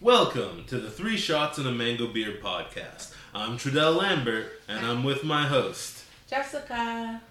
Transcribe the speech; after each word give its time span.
Welcome 0.00 0.64
to 0.66 0.78
the 0.78 0.90
Three 0.90 1.16
Shots 1.16 1.56
and 1.56 1.66
a 1.66 1.72
Mango 1.72 2.06
Beer 2.06 2.32
podcast. 2.42 3.14
I'm 3.34 3.56
Tredel 3.56 3.96
Lambert, 3.96 4.60
and 4.68 4.84
I'm 4.84 5.02
with 5.02 5.24
my 5.24 5.46
host. 5.46 6.04
Jessica. 6.28 7.22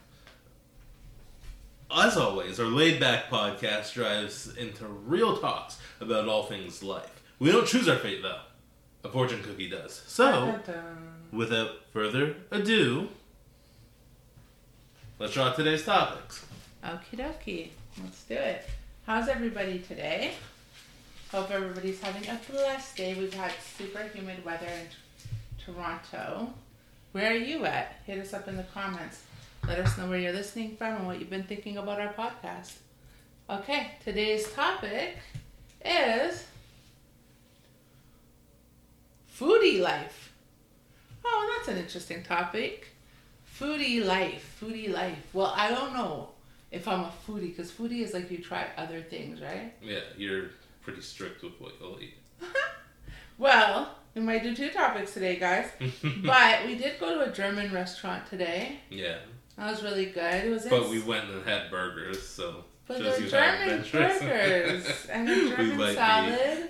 As 1.95 2.17
always, 2.17 2.59
our 2.59 2.65
laid 2.65 2.99
back 2.99 3.29
podcast 3.29 3.93
drives 3.93 4.55
into 4.57 4.85
real 4.87 5.37
talks 5.37 5.77
about 6.01 6.27
all 6.27 6.43
things 6.43 6.81
life. 6.81 7.21
We 7.37 7.51
don't 7.51 7.67
choose 7.67 7.87
our 7.87 7.97
fate, 7.97 8.23
though. 8.23 8.39
A 9.03 9.09
fortune 9.09 9.43
cookie 9.43 9.69
does. 9.69 10.01
So, 10.07 10.59
without 11.31 11.69
further 11.93 12.35
ado, 12.49 13.09
let's 15.19 15.33
draw 15.33 15.53
today's 15.53 15.85
topics. 15.85 16.43
Okie 16.83 17.15
dokie. 17.17 17.69
Let's 18.03 18.23
do 18.23 18.33
it. 18.33 18.65
How's 19.05 19.27
everybody 19.27 19.79
today? 19.79 20.33
Hope 21.31 21.51
everybody's 21.51 21.99
having 22.01 22.27
a 22.29 22.39
blessed 22.49 22.97
day. 22.97 23.13
We've 23.15 23.33
had 23.33 23.51
super 23.77 24.03
humid 24.13 24.45
weather 24.45 24.67
in 24.67 24.87
Toronto. 25.63 26.53
Where 27.11 27.31
are 27.31 27.35
you 27.35 27.65
at? 27.65 28.01
Hit 28.05 28.19
us 28.19 28.33
up 28.33 28.47
in 28.47 28.57
the 28.57 28.63
comments. 28.63 29.23
Let 29.67 29.79
us 29.79 29.97
know 29.97 30.07
where 30.07 30.19
you're 30.19 30.33
listening 30.33 30.75
from 30.77 30.95
and 30.95 31.07
what 31.07 31.19
you've 31.19 31.29
been 31.29 31.43
thinking 31.43 31.77
about 31.77 31.99
our 31.99 32.13
podcast. 32.13 32.73
Okay, 33.49 33.91
today's 34.03 34.51
topic 34.53 35.17
is 35.83 36.45
foodie 39.37 39.81
life. 39.81 40.33
Oh, 41.25 41.55
that's 41.57 41.69
an 41.75 41.83
interesting 41.83 42.23
topic. 42.23 42.89
Foodie 43.59 44.05
life, 44.05 44.57
foodie 44.61 44.93
life. 44.93 45.27
Well, 45.33 45.53
I 45.55 45.69
don't 45.69 45.93
know 45.93 46.29
if 46.71 46.87
I'm 46.87 47.01
a 47.01 47.11
foodie 47.27 47.55
because 47.55 47.71
foodie 47.71 48.01
is 48.01 48.13
like 48.13 48.29
you 48.29 48.37
try 48.37 48.67
other 48.77 49.01
things, 49.01 49.41
right? 49.41 49.73
Yeah, 49.81 49.99
you're 50.17 50.49
pretty 50.85 51.01
strict 51.01 51.43
with 51.43 51.59
what 51.59 51.73
you'll 51.81 51.99
eat. 51.99 52.15
Well, 53.37 53.93
we 54.13 54.21
might 54.21 54.43
do 54.43 54.55
two 54.55 54.69
topics 54.69 55.13
today, 55.13 55.35
guys. 55.35 55.65
but 56.25 56.65
we 56.65 56.75
did 56.75 56.97
go 57.01 57.15
to 57.15 57.29
a 57.29 57.33
German 57.33 57.73
restaurant 57.73 58.25
today. 58.29 58.79
yeah, 58.89 59.17
That 59.57 59.71
was 59.71 59.83
really 59.83 60.05
good. 60.05 60.45
It 60.45 60.49
was 60.51 60.65
but 60.67 60.87
we 60.89 61.01
went 61.01 61.29
and 61.29 61.45
had 61.45 61.69
burgers, 61.69 62.25
so. 62.25 62.63
but 62.87 62.99
they're 62.99 63.19
German 63.27 63.83
burgers 63.91 65.05
and 65.11 65.29
a 65.29 65.49
German 65.49 65.95
salad. 65.95 66.69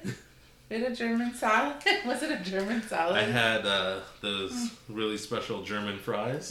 We 0.71 0.77
had 0.79 0.91
a 0.91 0.95
German 0.95 1.35
salad. 1.35 1.75
was 2.07 2.23
it 2.23 2.31
a 2.31 2.43
German 2.43 2.81
salad? 2.81 3.17
I 3.17 3.25
had 3.25 3.63
uh, 3.67 3.99
those 4.21 4.71
really 4.89 5.17
special 5.17 5.61
German 5.61 5.99
fries. 5.99 6.49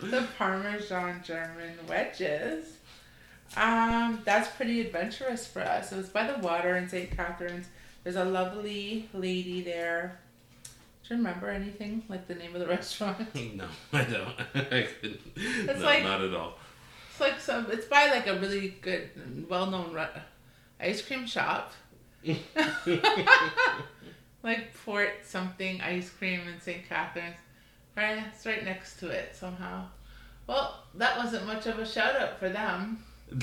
the 0.00 0.26
Parmesan 0.36 1.22
German 1.24 1.78
wedges. 1.88 2.73
Um, 3.56 4.20
that's 4.24 4.48
pretty 4.56 4.80
adventurous 4.80 5.46
for 5.46 5.60
us. 5.62 5.92
It 5.92 5.96
was 5.96 6.08
by 6.08 6.26
the 6.30 6.38
water 6.40 6.76
in 6.76 6.88
St. 6.88 7.10
Catharines. 7.16 7.66
There's 8.02 8.16
a 8.16 8.24
lovely 8.24 9.08
lady 9.14 9.62
there. 9.62 10.18
Do 11.06 11.14
you 11.14 11.18
remember 11.18 11.48
anything 11.48 12.02
like 12.08 12.26
the 12.26 12.34
name 12.34 12.54
of 12.54 12.60
the 12.60 12.66
restaurant? 12.76 13.18
no, 13.54 13.66
I 13.92 14.04
don't. 14.04 14.28
I 14.54 14.86
couldn't. 15.00 15.20
It's 15.36 15.80
no, 15.80 15.84
like- 15.86 16.02
not 16.02 16.20
at 16.22 16.34
all. 16.34 16.58
It's 17.10 17.20
like 17.20 17.38
some. 17.40 17.66
It's 17.70 17.86
by 17.86 18.10
like 18.10 18.26
a 18.26 18.38
really 18.40 18.70
good, 18.80 19.08
well-known 19.48 19.92
re- 19.92 20.08
ice 20.80 21.00
cream 21.00 21.26
shop. 21.26 21.72
like 24.42 24.74
Port 24.84 25.10
something 25.24 25.80
ice 25.80 26.10
cream 26.10 26.40
in 26.52 26.60
St. 26.60 26.88
Catharines. 26.88 27.36
Right, 27.96 28.18
it's 28.32 28.44
right 28.44 28.64
next 28.64 28.96
to 28.98 29.08
it 29.10 29.36
somehow. 29.36 29.86
Well, 30.48 30.82
that 30.94 31.16
wasn't 31.16 31.46
much 31.46 31.66
of 31.66 31.78
a 31.78 31.86
shout 31.86 32.16
out 32.16 32.38
for 32.40 32.48
them. 32.48 33.04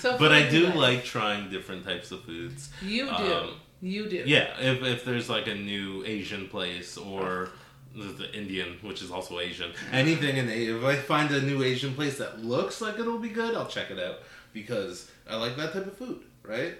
So, 0.00 0.16
but 0.18 0.32
I 0.32 0.48
do 0.48 0.66
like 0.68 1.04
trying 1.04 1.50
different 1.50 1.84
types 1.84 2.10
of 2.10 2.22
foods. 2.24 2.70
You 2.82 3.04
do. 3.06 3.12
Um, 3.34 3.50
you 3.82 4.08
do. 4.08 4.22
Yeah, 4.26 4.58
if, 4.58 4.82
if 4.82 5.04
there's 5.04 5.28
like 5.28 5.46
a 5.46 5.54
new 5.54 6.02
Asian 6.06 6.48
place 6.48 6.96
or 6.96 7.50
the 7.94 8.30
Indian, 8.32 8.78
which 8.80 9.02
is 9.02 9.10
also 9.10 9.40
Asian, 9.40 9.72
anything 9.92 10.38
in 10.38 10.48
A- 10.48 10.76
if 10.78 10.84
I 10.84 10.96
find 10.96 11.30
a 11.32 11.42
new 11.42 11.62
Asian 11.62 11.94
place 11.94 12.16
that 12.16 12.42
looks 12.42 12.80
like 12.80 12.98
it'll 12.98 13.18
be 13.18 13.28
good, 13.28 13.54
I'll 13.54 13.66
check 13.66 13.90
it 13.90 13.98
out 13.98 14.20
because 14.54 15.10
I 15.28 15.36
like 15.36 15.56
that 15.58 15.74
type 15.74 15.86
of 15.86 15.96
food, 15.98 16.22
right? 16.44 16.74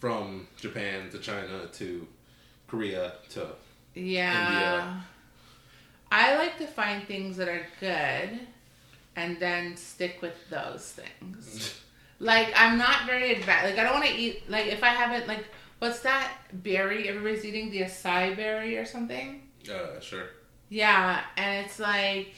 From 0.00 0.48
Japan 0.56 1.10
to 1.10 1.18
China 1.18 1.66
to 1.74 2.06
Korea 2.68 3.12
to 3.30 3.48
Yeah. 3.94 4.48
India. 4.48 5.04
I 6.10 6.36
like 6.38 6.56
to 6.58 6.66
find 6.66 7.06
things 7.06 7.36
that 7.36 7.48
are 7.48 7.66
good 7.80 8.40
and 9.16 9.38
then 9.38 9.76
stick 9.76 10.20
with 10.22 10.36
those 10.50 10.92
things. 10.92 11.74
like 12.18 12.52
I'm 12.56 12.78
not 12.78 13.06
very 13.06 13.32
advanced. 13.32 13.64
Like 13.70 13.78
I 13.78 13.84
don't 13.84 13.94
want 13.94 14.06
to 14.06 14.14
eat 14.14 14.48
like 14.48 14.66
if 14.66 14.82
I 14.82 14.88
haven't 14.88 15.26
like 15.28 15.44
what's 15.78 16.00
that 16.00 16.32
berry 16.52 17.08
everybody's 17.08 17.44
eating 17.44 17.70
the 17.70 17.82
acai 17.82 18.36
berry 18.36 18.76
or 18.76 18.84
something? 18.84 19.48
uh, 19.70 20.00
sure. 20.00 20.26
Yeah, 20.68 21.20
and 21.36 21.64
it's 21.66 21.78
like 21.78 22.34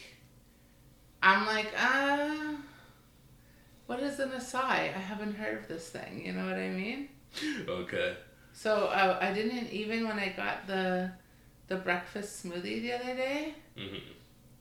I'm 1.22 1.46
like 1.46 1.72
uh 1.78 2.54
what 3.86 4.00
is 4.00 4.18
an 4.18 4.30
acai? 4.30 4.94
I 4.94 4.98
haven't 4.98 5.34
heard 5.34 5.58
of 5.58 5.68
this 5.68 5.88
thing. 5.91 6.24
You 6.24 6.32
know 6.32 6.46
what 6.46 6.56
I 6.56 6.70
mean? 6.70 7.08
Okay. 7.68 8.16
So 8.52 8.86
uh, 8.86 9.18
I 9.20 9.32
didn't 9.32 9.70
even 9.70 10.06
when 10.06 10.18
I 10.18 10.28
got 10.28 10.66
the 10.66 11.10
the 11.66 11.76
breakfast 11.76 12.44
smoothie 12.44 12.80
the 12.82 12.92
other 12.92 13.14
day. 13.14 13.54
hmm 13.76 13.96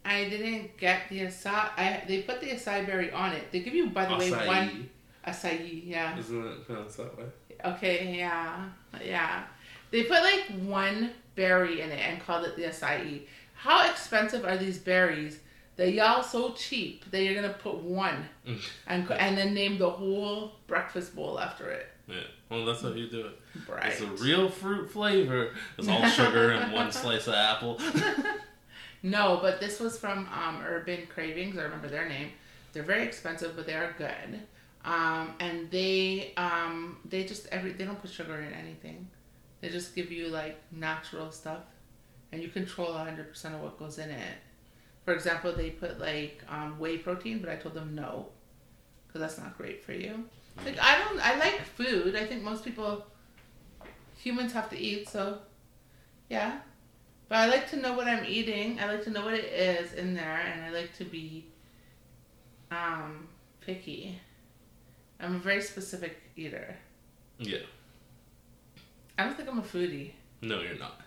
I 0.05 0.29
didn't 0.29 0.77
get 0.77 1.09
the 1.09 1.21
acai. 1.21 1.69
I 1.77 2.03
they 2.07 2.21
put 2.21 2.41
the 2.41 2.47
acai 2.47 2.85
berry 2.85 3.11
on 3.11 3.33
it. 3.33 3.51
They 3.51 3.59
give 3.61 3.73
you, 3.73 3.89
by 3.89 4.05
the 4.05 4.17
way, 4.17 4.31
one 4.31 4.89
acai. 5.25 5.81
Yeah. 5.85 6.17
Isn't 6.17 6.45
it 6.45 6.65
pronounced 6.65 6.97
that 6.97 7.17
way? 7.17 7.25
Okay. 7.63 8.17
Yeah. 8.17 8.69
Yeah. 9.03 9.43
They 9.91 10.03
put 10.03 10.21
like 10.23 10.45
one 10.63 11.11
berry 11.35 11.81
in 11.81 11.89
it 11.91 11.99
and 11.99 12.19
called 12.21 12.45
it 12.45 12.55
the 12.55 12.63
acai. 12.63 13.21
How 13.53 13.89
expensive 13.89 14.43
are 14.43 14.57
these 14.57 14.77
berries? 14.77 15.39
That 15.75 15.91
y'all 15.91 16.21
so 16.21 16.51
cheap 16.51 17.09
that 17.09 17.23
you're 17.23 17.33
gonna 17.33 17.53
put 17.53 17.77
one 17.77 18.25
and 18.87 19.09
and 19.09 19.37
then 19.37 19.55
name 19.55 19.79
the 19.79 19.89
whole 19.89 20.53
breakfast 20.67 21.15
bowl 21.15 21.39
after 21.39 21.69
it. 21.71 21.87
Yeah. 22.07 22.17
Well, 22.49 22.65
that's 22.65 22.81
how 22.81 22.89
you 22.89 23.09
do 23.09 23.27
it. 23.27 23.39
Right. 23.67 23.91
It's 23.91 24.01
a 24.01 24.07
real 24.23 24.49
fruit 24.49 24.91
flavor. 24.91 25.51
It's 25.77 25.87
all 25.87 26.07
sugar 26.07 26.51
and 26.51 26.73
one 26.73 26.91
slice 26.91 27.27
of 27.27 27.33
apple. 27.33 27.79
No, 29.03 29.39
but 29.41 29.59
this 29.59 29.81
was 29.81 29.97
from 29.99 30.29
um, 30.33 30.63
Urban 30.65 31.07
Cravings. 31.13 31.57
I 31.57 31.63
remember 31.63 31.89
their 31.89 32.07
name. 32.07 32.29
They're 32.71 32.83
very 32.83 33.03
expensive, 33.03 33.55
but 33.55 33.65
they 33.65 33.73
are 33.73 33.93
good. 33.97 34.39
Um, 34.85 35.33
and 35.39 35.69
they 35.69 36.33
um, 36.37 36.97
they 37.05 37.25
just 37.25 37.47
every 37.51 37.73
they 37.73 37.85
don't 37.85 38.01
put 38.01 38.09
sugar 38.09 38.39
in 38.39 38.53
anything. 38.53 39.09
They 39.61 39.69
just 39.69 39.93
give 39.95 40.11
you 40.11 40.27
like 40.27 40.57
natural 40.71 41.31
stuff, 41.31 41.61
and 42.31 42.41
you 42.41 42.47
control 42.49 42.93
hundred 42.93 43.29
percent 43.29 43.55
of 43.55 43.61
what 43.61 43.77
goes 43.77 43.99
in 43.99 44.09
it. 44.09 44.37
For 45.05 45.13
example, 45.13 45.53
they 45.53 45.69
put 45.69 45.99
like 45.99 46.41
um, 46.49 46.79
whey 46.79 46.97
protein, 46.97 47.39
but 47.39 47.49
I 47.49 47.57
told 47.57 47.75
them 47.75 47.93
no, 47.95 48.27
because 49.07 49.21
that's 49.21 49.37
not 49.37 49.57
great 49.57 49.83
for 49.83 49.93
you. 49.93 50.25
Like 50.65 50.77
I 50.81 50.99
don't, 50.99 51.19
I 51.25 51.37
like 51.39 51.61
food. 51.61 52.15
I 52.15 52.25
think 52.25 52.41
most 52.41 52.63
people, 52.63 53.05
humans 54.17 54.53
have 54.53 54.69
to 54.69 54.77
eat, 54.77 55.09
so 55.09 55.39
yeah. 56.29 56.59
But 57.33 57.39
I 57.39 57.45
like 57.47 57.67
to 57.71 57.77
know 57.77 57.93
what 57.93 58.07
I'm 58.07 58.23
eating. 58.25 58.79
I 58.79 58.85
like 58.85 59.03
to 59.05 59.09
know 59.09 59.25
what 59.25 59.33
it 59.33 59.45
is 59.45 59.93
in 59.93 60.13
there, 60.13 60.39
and 60.53 60.65
I 60.65 60.69
like 60.69 60.95
to 60.97 61.03
be 61.03 61.47
um, 62.69 63.27
picky. 63.59 64.19
I'm 65.19 65.37
a 65.37 65.39
very 65.39 65.63
specific 65.63 66.21
eater. 66.35 66.75
Yeah. 67.39 67.65
I 69.17 69.23
don't 69.23 69.35
think 69.35 69.49
I'm 69.49 69.57
a 69.57 69.63
foodie. 69.63 70.11
No, 70.43 70.61
you're 70.61 70.77
not. 70.77 71.01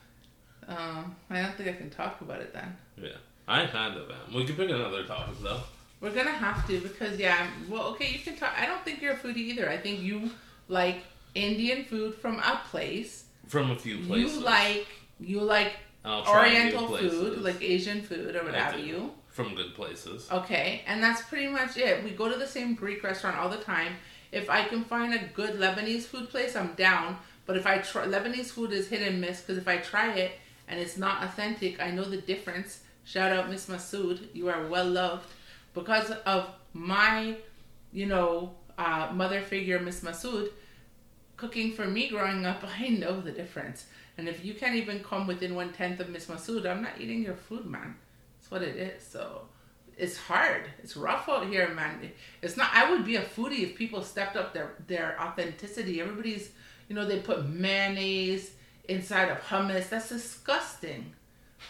Um, 0.67 1.15
I 1.31 1.43
don't 1.43 1.55
think 1.55 1.69
I 1.69 1.75
can 1.75 1.91
talk 1.91 2.21
about 2.21 2.41
it 2.41 2.53
then. 2.53 2.77
Yeah. 3.01 3.11
I 3.47 3.67
kind 3.67 3.97
of 3.97 4.11
am. 4.11 4.35
We 4.35 4.45
can 4.45 4.57
pick 4.57 4.69
another 4.69 5.05
topic 5.05 5.37
though. 5.45 5.61
We're 6.01 6.11
gonna 6.11 6.33
have 6.33 6.67
to 6.67 6.81
because 6.81 7.21
yeah. 7.21 7.47
Well, 7.69 7.85
okay, 7.91 8.11
you 8.11 8.19
can 8.19 8.35
talk. 8.35 8.53
I 8.59 8.67
don't 8.67 8.85
think 8.85 9.01
you're 9.01 9.13
a 9.13 9.17
foodie 9.17 9.37
either. 9.37 9.71
I 9.71 9.77
think 9.77 10.01
you 10.01 10.33
like 10.67 11.05
Indian 11.37 11.85
food 11.85 12.17
from 12.17 12.41
a 12.41 12.63
place. 12.69 13.27
From 13.47 13.71
a 13.71 13.77
few 13.77 13.99
places. 13.99 14.35
You 14.35 14.41
like 14.41 14.89
you 15.21 15.41
like 15.41 15.71
I'll 15.71 15.71
try 15.71 15.73
new 15.73 15.86
Oriental 16.07 16.97
food, 16.97 17.43
like 17.43 17.63
Asian 17.63 18.03
food 18.03 18.37
or 18.37 18.45
what 18.45 18.55
have 18.55 18.79
you. 18.79 19.13
From 19.29 19.55
good 19.55 19.75
places. 19.75 20.29
Okay, 20.31 20.83
and 20.87 21.03
that's 21.03 21.23
pretty 21.23 21.49
much 21.49 21.77
it. 21.77 22.03
We 22.03 22.11
go 22.11 22.31
to 22.31 22.39
the 22.39 22.47
same 22.47 22.75
Greek 22.75 23.03
restaurant 23.03 23.37
all 23.37 23.49
the 23.49 23.59
time. 23.59 23.93
If 24.33 24.49
I 24.49 24.65
can 24.65 24.85
find 24.85 25.13
a 25.15 25.19
good 25.35 25.59
Lebanese 25.59 26.05
food 26.05 26.31
place, 26.31 26.57
I'm 26.57 26.73
down. 26.75 27.19
But 27.45 27.57
if 27.57 27.67
I 27.67 27.79
try 27.79 28.07
Lebanese 28.07 28.47
food 28.47 28.73
is 28.73 28.89
hit 28.89 29.03
and 29.03 29.21
miss 29.21 29.41
because 29.41 29.59
if 29.59 29.69
I 29.69 29.79
try 29.79 30.15
it 30.15 30.33
and 30.69 30.81
it's 30.81 30.97
not 30.97 31.23
authentic, 31.23 31.81
I 31.81 31.91
know 31.91 32.05
the 32.05 32.17
difference. 32.17 32.81
Shout 33.05 33.33
out 33.33 33.49
Miss 33.49 33.67
Masood, 33.69 34.27
you 34.33 34.49
are 34.49 34.67
well 34.67 34.89
loved 34.89 35.29
because 35.75 36.11
of 36.11 36.49
my, 36.73 37.37
you 37.93 38.07
know, 38.07 38.53
uh, 38.79 39.11
mother 39.13 39.41
figure 39.41 39.79
Miss 39.79 40.01
Masood 40.01 40.51
cooking 41.37 41.73
for 41.73 41.87
me 41.87 42.09
growing 42.09 42.45
up. 42.47 42.65
I 42.81 42.89
know 42.89 43.21
the 43.21 43.33
difference. 43.33 43.87
And 44.19 44.29
if 44.29 44.45
you 44.45 44.55
can't 44.55 44.75
even 44.75 45.01
come 45.01 45.27
within 45.27 45.55
one 45.55 45.73
tenth 45.73 46.01
of 46.01 46.09
Miss 46.09 46.27
Masood, 46.27 46.67
I'm 46.67 46.83
not 46.83 47.01
eating 47.01 47.23
your 47.23 47.35
food, 47.35 47.67
man. 47.67 47.97
That's 48.39 48.51
what 48.51 48.63
it 48.63 48.77
is. 48.77 49.03
So 49.03 49.43
it's 49.97 50.17
hard. 50.17 50.65
It's 50.83 50.97
rough 50.97 51.29
out 51.29 51.47
here, 51.47 51.69
man. 51.75 52.11
It's 52.43 52.57
not. 52.57 52.71
I 52.73 52.91
would 52.91 53.05
be 53.05 53.17
a 53.17 53.23
foodie 53.23 53.63
if 53.63 53.75
people 53.77 54.03
stepped 54.03 54.37
up 54.37 54.53
their 54.53 54.75
their 54.87 55.21
authenticity. 55.21 56.01
Everybody's, 56.01 56.51
you 56.89 56.95
know, 56.95 57.07
they 57.07 57.21
put 57.21 57.49
mayonnaise 57.49 58.53
inside 58.89 59.31
of 59.31 59.39
hummus. 59.43 59.89
That's 59.89 60.09
disgusting. 60.09 61.13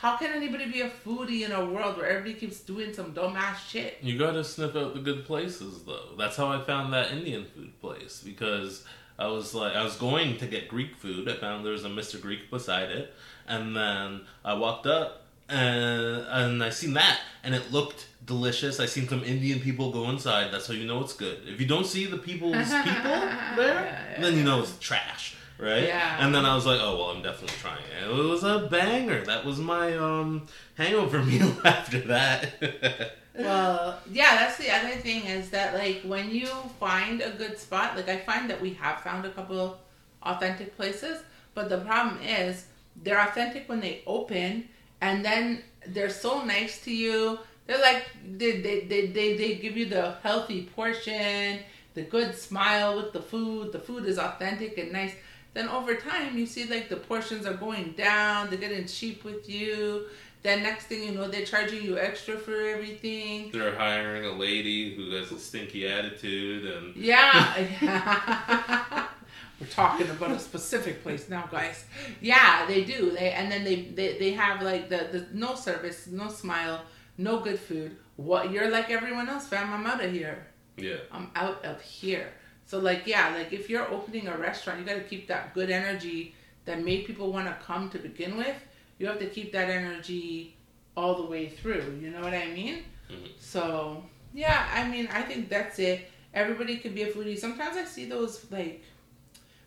How 0.00 0.16
can 0.16 0.32
anybody 0.32 0.70
be 0.70 0.80
a 0.80 0.90
foodie 0.90 1.42
in 1.42 1.52
a 1.52 1.64
world 1.64 1.96
where 1.96 2.08
everybody 2.08 2.34
keeps 2.34 2.60
doing 2.60 2.92
some 2.92 3.14
dumbass 3.14 3.56
shit? 3.68 3.98
You 4.02 4.18
gotta 4.18 4.42
sniff 4.44 4.74
out 4.76 4.94
the 4.94 5.00
good 5.00 5.24
places, 5.24 5.84
though. 5.84 6.14
That's 6.18 6.36
how 6.36 6.48
I 6.48 6.62
found 6.64 6.92
that 6.92 7.12
Indian 7.12 7.44
food 7.44 7.80
place 7.80 8.22
because 8.24 8.84
I 9.18 9.28
was 9.28 9.54
like, 9.54 9.74
I 9.74 9.82
was 9.82 9.96
going 9.96 10.36
to 10.38 10.46
get 10.46 10.68
Greek 10.68 10.96
food. 10.96 11.28
I 11.28 11.34
found 11.36 11.64
there 11.64 11.72
was 11.72 11.84
a 11.84 11.88
Mr. 11.88 12.20
Greek 12.20 12.50
beside 12.50 12.90
it, 12.90 13.14
and 13.46 13.74
then 13.74 14.22
I 14.44 14.54
walked 14.54 14.86
up 14.86 15.26
and 15.48 16.26
and 16.28 16.62
I 16.62 16.70
seen 16.70 16.94
that, 16.94 17.20
and 17.44 17.54
it 17.54 17.72
looked 17.72 18.08
delicious. 18.24 18.80
I 18.80 18.86
seen 18.86 19.08
some 19.08 19.22
Indian 19.22 19.60
people 19.60 19.92
go 19.92 20.10
inside. 20.10 20.52
That's 20.52 20.66
how 20.66 20.74
you 20.74 20.86
know 20.86 21.00
it's 21.00 21.12
good. 21.12 21.40
If 21.46 21.60
you 21.60 21.66
don't 21.66 21.86
see 21.86 22.06
the 22.06 22.18
people's 22.18 22.72
people 22.84 23.20
there, 23.56 24.16
then 24.20 24.36
you 24.36 24.44
know 24.44 24.60
it's 24.60 24.76
trash. 24.78 25.36
Right? 25.58 25.84
Yeah. 25.84 26.18
And 26.20 26.34
then 26.34 26.44
I 26.44 26.54
was 26.54 26.66
like, 26.66 26.80
oh 26.82 26.98
well 26.98 27.06
I'm 27.06 27.22
definitely 27.22 27.56
trying 27.58 27.82
it. 27.84 28.10
It 28.10 28.12
was 28.12 28.44
a 28.44 28.68
banger. 28.70 29.24
That 29.24 29.44
was 29.46 29.58
my 29.58 29.96
um 29.96 30.46
hangover 30.74 31.22
meal 31.24 31.56
after 31.64 32.00
that. 32.00 33.16
Well, 33.36 34.00
yeah, 34.10 34.34
that's 34.36 34.56
the 34.56 34.70
other 34.74 34.96
thing 34.96 35.24
is 35.26 35.50
that 35.50 35.74
like 35.74 36.00
when 36.02 36.30
you 36.30 36.46
find 36.80 37.20
a 37.20 37.30
good 37.30 37.58
spot, 37.58 37.94
like 37.96 38.08
I 38.08 38.18
find 38.18 38.48
that 38.50 38.60
we 38.60 38.72
have 38.74 39.00
found 39.02 39.26
a 39.26 39.30
couple 39.30 39.78
authentic 40.22 40.74
places, 40.76 41.22
but 41.54 41.68
the 41.68 41.78
problem 41.78 42.18
is 42.22 42.66
they're 43.02 43.20
authentic 43.20 43.68
when 43.68 43.80
they 43.80 44.02
open 44.06 44.68
and 45.02 45.24
then 45.24 45.62
they're 45.86 46.10
so 46.10 46.44
nice 46.44 46.80
to 46.84 46.92
you. 46.94 47.38
They're 47.66 47.80
like 47.80 48.04
they 48.38 48.60
they, 48.62 48.80
they, 48.80 49.06
they, 49.08 49.36
they 49.36 49.54
give 49.56 49.76
you 49.76 49.86
the 49.86 50.12
healthy 50.22 50.70
portion, 50.74 51.60
the 51.94 52.02
good 52.02 52.34
smile 52.34 52.96
with 52.96 53.12
the 53.12 53.20
food, 53.22 53.72
the 53.72 53.80
food 53.80 54.06
is 54.06 54.18
authentic 54.18 54.78
and 54.78 54.92
nice. 54.92 55.12
Then 55.52 55.68
over 55.68 55.94
time 55.94 56.38
you 56.38 56.46
see 56.46 56.64
like 56.66 56.88
the 56.88 56.96
portions 56.96 57.44
are 57.46 57.54
going 57.54 57.92
down, 57.92 58.48
they're 58.48 58.58
getting 58.58 58.86
cheap 58.86 59.24
with 59.24 59.48
you. 59.48 60.06
Then 60.46 60.62
next 60.62 60.84
thing 60.84 61.02
you 61.02 61.10
know, 61.10 61.26
they're 61.26 61.44
charging 61.44 61.82
you 61.82 61.98
extra 61.98 62.36
for 62.36 62.54
everything. 62.54 63.50
They're 63.50 63.74
hiring 63.74 64.24
a 64.26 64.30
lady 64.30 64.94
who 64.94 65.10
has 65.16 65.32
a 65.32 65.40
stinky 65.40 65.88
attitude 65.88 66.64
and 66.72 66.94
Yeah. 66.94 67.66
We're 69.60 69.66
talking 69.66 70.08
about 70.08 70.30
a 70.30 70.38
specific 70.38 71.02
place 71.02 71.28
now, 71.28 71.48
guys. 71.50 71.84
Yeah, 72.20 72.64
they 72.68 72.84
do. 72.84 73.10
They 73.10 73.32
and 73.32 73.50
then 73.50 73.64
they 73.64 73.86
they, 73.98 74.18
they 74.18 74.32
have 74.34 74.62
like 74.62 74.88
the, 74.88 75.08
the 75.10 75.26
no 75.32 75.56
service, 75.56 76.06
no 76.06 76.28
smile, 76.28 76.82
no 77.18 77.40
good 77.40 77.58
food. 77.58 77.96
What 78.14 78.52
you're 78.52 78.70
like 78.70 78.88
everyone 78.88 79.28
else, 79.28 79.48
fam. 79.48 79.72
I'm 79.72 79.84
out 79.84 80.04
of 80.04 80.12
here. 80.12 80.46
yeah. 80.76 80.98
I'm 81.10 81.28
out 81.34 81.64
of 81.64 81.80
here. 81.80 82.28
So 82.66 82.78
like 82.78 83.04
yeah, 83.06 83.34
like 83.34 83.52
if 83.52 83.68
you're 83.68 83.90
opening 83.90 84.28
a 84.28 84.36
restaurant, 84.38 84.78
you 84.78 84.86
got 84.86 84.94
to 84.94 85.08
keep 85.12 85.26
that 85.26 85.54
good 85.54 85.70
energy 85.70 86.36
that 86.66 86.84
made 86.84 87.04
people 87.04 87.32
want 87.32 87.48
to 87.48 87.64
come 87.64 87.90
to 87.90 87.98
begin 87.98 88.36
with. 88.36 88.56
You 88.98 89.06
have 89.06 89.18
to 89.18 89.26
keep 89.26 89.52
that 89.52 89.68
energy 89.68 90.56
all 90.96 91.14
the 91.16 91.26
way 91.26 91.48
through. 91.48 91.98
You 92.00 92.10
know 92.10 92.20
what 92.22 92.34
I 92.34 92.46
mean? 92.48 92.84
Mhm. 93.10 93.28
So 93.38 94.02
yeah, 94.32 94.68
I 94.74 94.88
mean 94.88 95.08
I 95.12 95.22
think 95.22 95.48
that's 95.48 95.78
it. 95.78 96.10
Everybody 96.34 96.78
could 96.78 96.94
be 96.94 97.02
a 97.02 97.12
foodie. 97.12 97.38
Sometimes 97.38 97.76
I 97.76 97.84
see 97.84 98.06
those 98.06 98.46
like, 98.50 98.82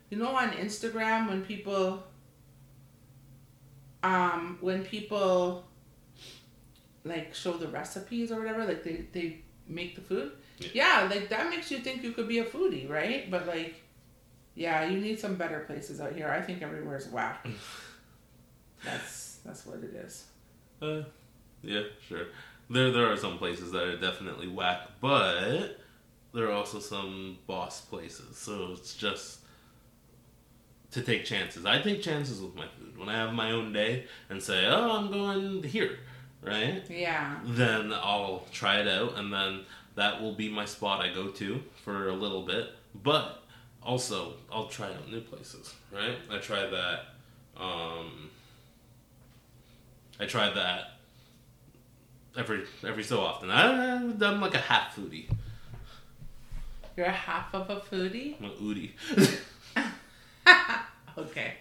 you 0.09 0.17
know, 0.17 0.29
on 0.35 0.49
Instagram 0.51 1.27
when 1.29 1.43
people, 1.43 2.03
um, 4.03 4.57
when 4.61 4.83
people 4.83 5.63
like 7.03 7.33
show 7.33 7.53
the 7.53 7.67
recipes 7.67 8.31
or 8.31 8.39
whatever, 8.39 8.65
like 8.65 8.83
they 8.83 9.05
they 9.11 9.41
make 9.67 9.95
the 9.95 10.01
food. 10.01 10.31
Yeah. 10.59 10.69
Yeah, 10.73 11.07
like 11.09 11.29
that 11.29 11.49
makes 11.49 11.71
you 11.71 11.79
think 11.79 12.03
you 12.03 12.11
could 12.11 12.27
be 12.27 12.39
a 12.39 12.45
foodie, 12.45 12.89
right? 12.89 13.29
But 13.31 13.47
like, 13.47 13.81
yeah, 14.55 14.85
you 14.85 14.99
need 14.99 15.19
some 15.19 15.35
better 15.35 15.59
places 15.61 16.01
out 16.01 16.13
here. 16.13 16.27
I 16.29 16.41
think 16.41 16.61
everywhere's 16.61 17.07
whack. 17.07 17.47
that's 18.83 19.39
that's 19.45 19.65
what 19.65 19.79
it 19.83 19.93
is. 19.95 20.25
Uh, 20.81 21.03
yeah, 21.61 21.83
sure. 22.07 22.27
There, 22.69 22.91
there 22.91 23.11
are 23.11 23.17
some 23.17 23.37
places 23.37 23.71
that 23.71 23.83
are 23.83 23.97
definitely 23.97 24.47
whack, 24.47 24.87
but 25.01 25.79
there 26.33 26.47
are 26.47 26.51
also 26.51 26.79
some 26.79 27.37
boss 27.47 27.81
places. 27.81 28.37
So 28.37 28.69
it's 28.73 28.93
just 28.93 29.39
to 30.91 31.01
take 31.01 31.25
chances. 31.25 31.65
I 31.65 31.81
take 31.81 32.01
chances 32.01 32.41
with 32.41 32.55
my 32.55 32.67
food. 32.79 32.97
When 32.97 33.09
I 33.09 33.13
have 33.13 33.33
my 33.33 33.51
own 33.51 33.73
day 33.73 34.05
and 34.29 34.41
say, 34.41 34.65
"Oh, 34.67 34.97
I'm 34.97 35.11
going 35.11 35.63
here," 35.63 35.99
right? 36.41 36.83
Yeah. 36.89 37.39
Then 37.43 37.91
I'll 37.93 38.45
try 38.51 38.79
it 38.79 38.87
out, 38.87 39.17
and 39.17 39.33
then 39.33 39.61
that 39.95 40.21
will 40.21 40.33
be 40.33 40.49
my 40.49 40.65
spot 40.65 41.01
I 41.01 41.13
go 41.13 41.29
to 41.29 41.61
for 41.83 42.09
a 42.09 42.13
little 42.13 42.43
bit. 42.43 42.69
But 43.03 43.43
also, 43.83 44.33
I'll 44.51 44.67
try 44.67 44.87
out 44.87 45.09
new 45.09 45.21
places, 45.21 45.73
right? 45.91 46.17
I 46.29 46.37
try 46.37 46.65
that. 46.65 46.99
Um, 47.57 48.29
I 50.19 50.25
try 50.25 50.49
that 50.49 50.99
every 52.37 52.63
every 52.85 53.03
so 53.03 53.21
often. 53.21 53.49
I, 53.49 53.95
I'm 53.95 54.41
like 54.41 54.55
a 54.55 54.59
half 54.59 54.95
foodie. 54.95 55.29
You're 56.95 57.05
a 57.05 57.11
half 57.11 57.53
of 57.53 57.69
a 57.69 57.79
foodie? 57.79 58.35
I'm 58.39 58.45
a 58.45 58.53
oodie. 58.55 58.91
okay. 61.17 61.53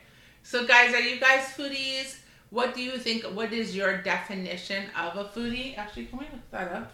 So, 0.43 0.67
guys, 0.67 0.93
are 0.95 1.01
you 1.01 1.21
guys 1.21 1.45
foodies? 1.57 2.19
What 2.51 2.75
do 2.75 2.83
you 2.83 2.99
think? 2.99 3.25
What 3.25 3.53
is 3.53 3.77
your 3.77 3.99
definition 3.99 4.87
of 4.97 5.17
a 5.17 5.25
foodie? 5.27 5.79
Actually, 5.79 6.07
can 6.07 6.19
we 6.19 6.25
look 6.25 6.51
that 6.51 6.73
up? 6.73 6.93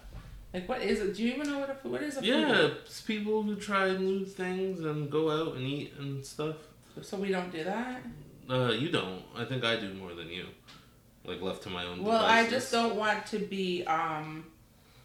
Like, 0.52 0.69
what 0.69 0.82
is 0.82 1.00
it? 1.00 1.17
Do 1.17 1.22
you 1.22 1.34
even 1.34 1.49
know 1.49 1.60
what 1.60 1.70
a 1.70 1.88
what 1.88 2.02
is 2.02 2.19
a 2.19 2.25
yeah, 2.25 2.34
foodie? 2.34 2.76
it's 2.82 3.00
people 3.00 3.43
who 3.43 3.56
try 3.56 3.96
new 3.96 4.26
things 4.26 4.81
and 4.81 5.10
go 5.10 5.31
out 5.31 5.56
and 5.56 5.67
eat 5.67 5.94
and 5.99 6.25
stuff. 6.25 6.56
So 7.00 7.17
we 7.17 7.31
don't 7.31 7.50
do 7.50 7.64
that. 7.64 8.02
Uh, 8.49 8.72
you 8.72 8.90
don't. 8.90 9.22
I 9.34 9.44
think 9.44 9.64
I 9.64 9.76
do 9.76 9.94
more 9.94 10.14
than 10.14 10.28
you. 10.28 10.46
Like 11.25 11.41
left 11.41 11.62
to 11.62 11.71
my 11.71 11.85
own. 11.85 12.05
Well, 12.05 12.25
I 12.25 12.49
just 12.49 12.71
don't 12.71 12.97
want 12.97 13.26
to 13.26 13.38
be 13.38 13.85
um 13.85 14.44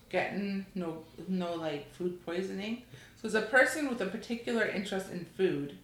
getting 0.09 0.65
no 0.75 1.03
no 1.27 1.55
like 1.55 1.93
food 1.93 2.25
poisoning. 2.25 2.83
So, 3.21 3.27
as 3.27 3.35
a 3.35 3.41
person 3.41 3.89
with 3.89 4.01
a 4.01 4.05
particular 4.05 4.65
interest 4.65 5.11
in 5.11 5.25
food, 5.37 5.77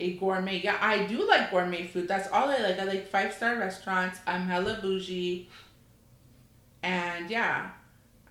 a 0.00 0.14
gourmet. 0.14 0.60
Yeah, 0.60 0.76
I 0.80 1.04
do 1.04 1.26
like 1.26 1.50
gourmet 1.50 1.86
food. 1.86 2.08
That's 2.08 2.28
all 2.28 2.48
I 2.48 2.58
like. 2.58 2.78
I 2.78 2.84
like 2.84 3.08
five 3.08 3.32
star 3.32 3.56
restaurants. 3.56 4.18
I'm 4.26 4.46
hella 4.46 4.78
bougie. 4.82 5.48
And 6.82 7.30
yeah, 7.30 7.70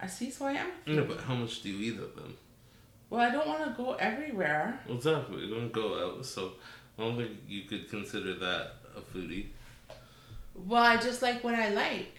I 0.01 0.07
see. 0.07 0.31
So 0.31 0.45
I 0.45 0.53
am. 0.53 0.71
Yeah, 0.85 1.01
but 1.01 1.21
how 1.21 1.35
much 1.35 1.61
do 1.61 1.69
you 1.69 1.93
eat 1.93 1.99
of 1.99 2.15
them? 2.15 2.35
Well, 3.09 3.21
I 3.21 3.31
don't 3.31 3.47
want 3.47 3.63
to 3.65 3.71
go 3.71 3.93
everywhere. 3.93 4.79
Exactly. 4.87 5.45
You 5.45 5.55
don't 5.55 5.71
go 5.71 6.17
out, 6.17 6.25
so 6.25 6.53
I 6.97 7.03
don't 7.03 7.17
think 7.17 7.31
you 7.47 7.63
could 7.63 7.89
consider 7.89 8.35
that 8.35 8.73
a 8.95 9.01
foodie. 9.01 9.47
Well, 10.67 10.83
I 10.83 10.97
just 10.97 11.21
like 11.21 11.43
what 11.43 11.55
I 11.55 11.69
like. 11.69 12.11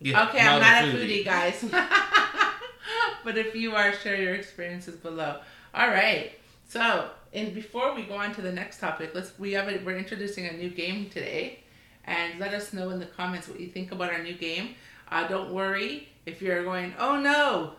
Yeah, 0.00 0.28
okay, 0.28 0.40
I'm 0.40 0.60
not 0.60 0.84
a 0.84 0.96
foodie, 0.96 1.24
guys. 1.24 1.64
but 3.24 3.38
if 3.38 3.54
you 3.54 3.74
are, 3.74 3.92
share 3.92 4.20
your 4.20 4.34
experiences 4.34 4.96
below. 4.96 5.38
All 5.74 5.88
right. 5.88 6.32
So, 6.68 7.08
and 7.32 7.54
before 7.54 7.94
we 7.94 8.02
go 8.02 8.14
on 8.14 8.34
to 8.34 8.42
the 8.42 8.50
next 8.50 8.78
topic, 8.78 9.12
let's 9.14 9.38
we 9.38 9.52
have 9.52 9.68
a, 9.68 9.78
we're 9.84 9.96
introducing 9.96 10.46
a 10.46 10.52
new 10.52 10.70
game 10.70 11.08
today, 11.08 11.60
and 12.04 12.40
let 12.40 12.52
us 12.52 12.72
know 12.72 12.90
in 12.90 12.98
the 12.98 13.06
comments 13.06 13.48
what 13.48 13.60
you 13.60 13.68
think 13.68 13.92
about 13.92 14.12
our 14.12 14.22
new 14.22 14.34
game. 14.34 14.74
Uh, 15.10 15.28
don't 15.28 15.52
worry 15.52 16.08
if 16.26 16.42
you're 16.42 16.64
going, 16.64 16.94
oh 16.98 17.20
no, 17.20 17.72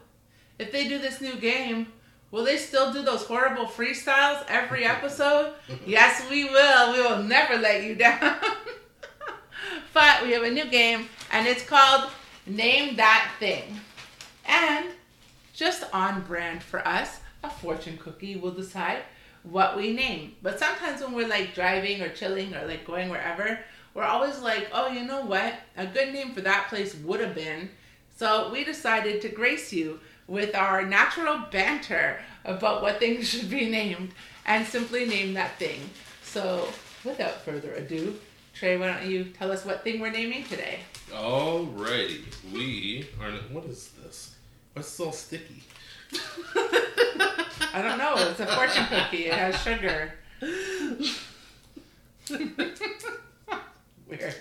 if 0.59 0.71
they 0.71 0.87
do 0.87 0.99
this 0.99 1.19
new 1.19 1.35
game, 1.35 1.87
will 2.31 2.45
they 2.45 2.57
still 2.57 2.93
do 2.93 3.01
those 3.01 3.25
horrible 3.25 3.65
freestyles 3.65 4.45
every 4.47 4.85
episode? 4.95 5.53
yes, 5.85 6.23
we 6.29 6.45
will. 6.45 6.93
We 6.93 7.01
will 7.01 7.23
never 7.23 7.57
let 7.57 7.83
you 7.83 7.95
down. 7.95 8.37
but 9.93 10.23
we 10.23 10.31
have 10.31 10.43
a 10.43 10.51
new 10.51 10.65
game, 10.65 11.07
and 11.31 11.47
it's 11.47 11.63
called 11.63 12.09
Name 12.47 12.95
That 12.95 13.31
Thing. 13.39 13.79
And 14.45 14.89
just 15.53 15.83
on 15.93 16.21
brand 16.21 16.63
for 16.63 16.85
us, 16.87 17.19
a 17.43 17.49
fortune 17.49 17.97
cookie 17.97 18.35
will 18.35 18.51
decide 18.51 19.03
what 19.43 19.77
we 19.77 19.93
name. 19.93 20.35
But 20.41 20.59
sometimes 20.59 21.01
when 21.01 21.13
we're 21.13 21.27
like 21.27 21.53
driving 21.53 22.01
or 22.01 22.09
chilling 22.09 22.55
or 22.55 22.65
like 22.65 22.85
going 22.85 23.09
wherever, 23.09 23.59
we're 23.93 24.03
always 24.03 24.39
like, 24.39 24.67
oh, 24.73 24.87
you 24.87 25.03
know 25.05 25.21
what? 25.21 25.53
A 25.77 25.85
good 25.85 26.13
name 26.13 26.33
for 26.33 26.41
that 26.41 26.69
place 26.69 26.95
would 26.95 27.19
have 27.19 27.35
been. 27.35 27.69
So 28.17 28.51
we 28.51 28.63
decided 28.63 29.21
to 29.21 29.29
grace 29.29 29.71
you 29.71 29.99
with 30.27 30.55
our 30.55 30.85
natural 30.85 31.43
banter 31.51 32.19
about 32.45 32.81
what 32.81 32.99
things 32.99 33.29
should 33.29 33.49
be 33.49 33.69
named 33.69 34.13
and 34.45 34.65
simply 34.65 35.05
name 35.05 35.33
that 35.35 35.59
thing. 35.59 35.81
So 36.23 36.69
without 37.03 37.41
further 37.41 37.73
ado, 37.73 38.17
Trey, 38.53 38.77
why 38.77 38.87
don't 38.87 39.09
you 39.09 39.25
tell 39.25 39.51
us 39.51 39.65
what 39.65 39.83
thing 39.83 39.99
we're 39.99 40.11
naming 40.11 40.43
today? 40.43 40.79
Alrighty, 41.11 42.21
we 42.53 43.07
are. 43.19 43.31
What 43.51 43.65
is 43.65 43.89
this? 44.03 44.35
What's 44.73 44.89
this 44.89 44.99
all 44.99 45.11
sticky? 45.11 45.63
I 47.73 47.81
don't 47.81 47.97
know. 47.97 48.13
It's 48.17 48.39
a 48.39 48.45
fortune 48.45 48.85
cookie. 48.85 49.25
It 49.25 49.33
has 49.33 49.59
sugar. 49.61 50.13
Weird. 54.07 54.35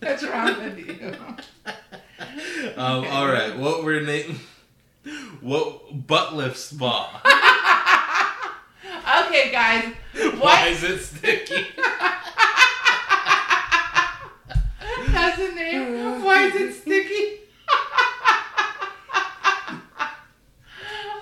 What's 0.00 0.24
wrong 0.24 0.64
with 0.64 0.78
you? 0.78 1.14
Um, 2.76 3.04
all 3.06 3.28
right, 3.28 3.56
what 3.56 3.84
we're 3.84 4.00
name? 4.00 4.40
What 5.40 6.06
butt 6.06 6.34
lift 6.34 6.58
spa? 6.58 7.22
Okay, 9.26 9.50
guys. 9.50 9.94
Why 10.38 10.68
is 10.68 10.82
it 10.82 10.98
sticky? 11.00 11.66
That's 15.12 15.36
the 15.38 15.52
name. 15.54 16.22
Why 16.24 16.44
is 16.46 16.54
it 16.54 16.74
sticky? 16.74 17.40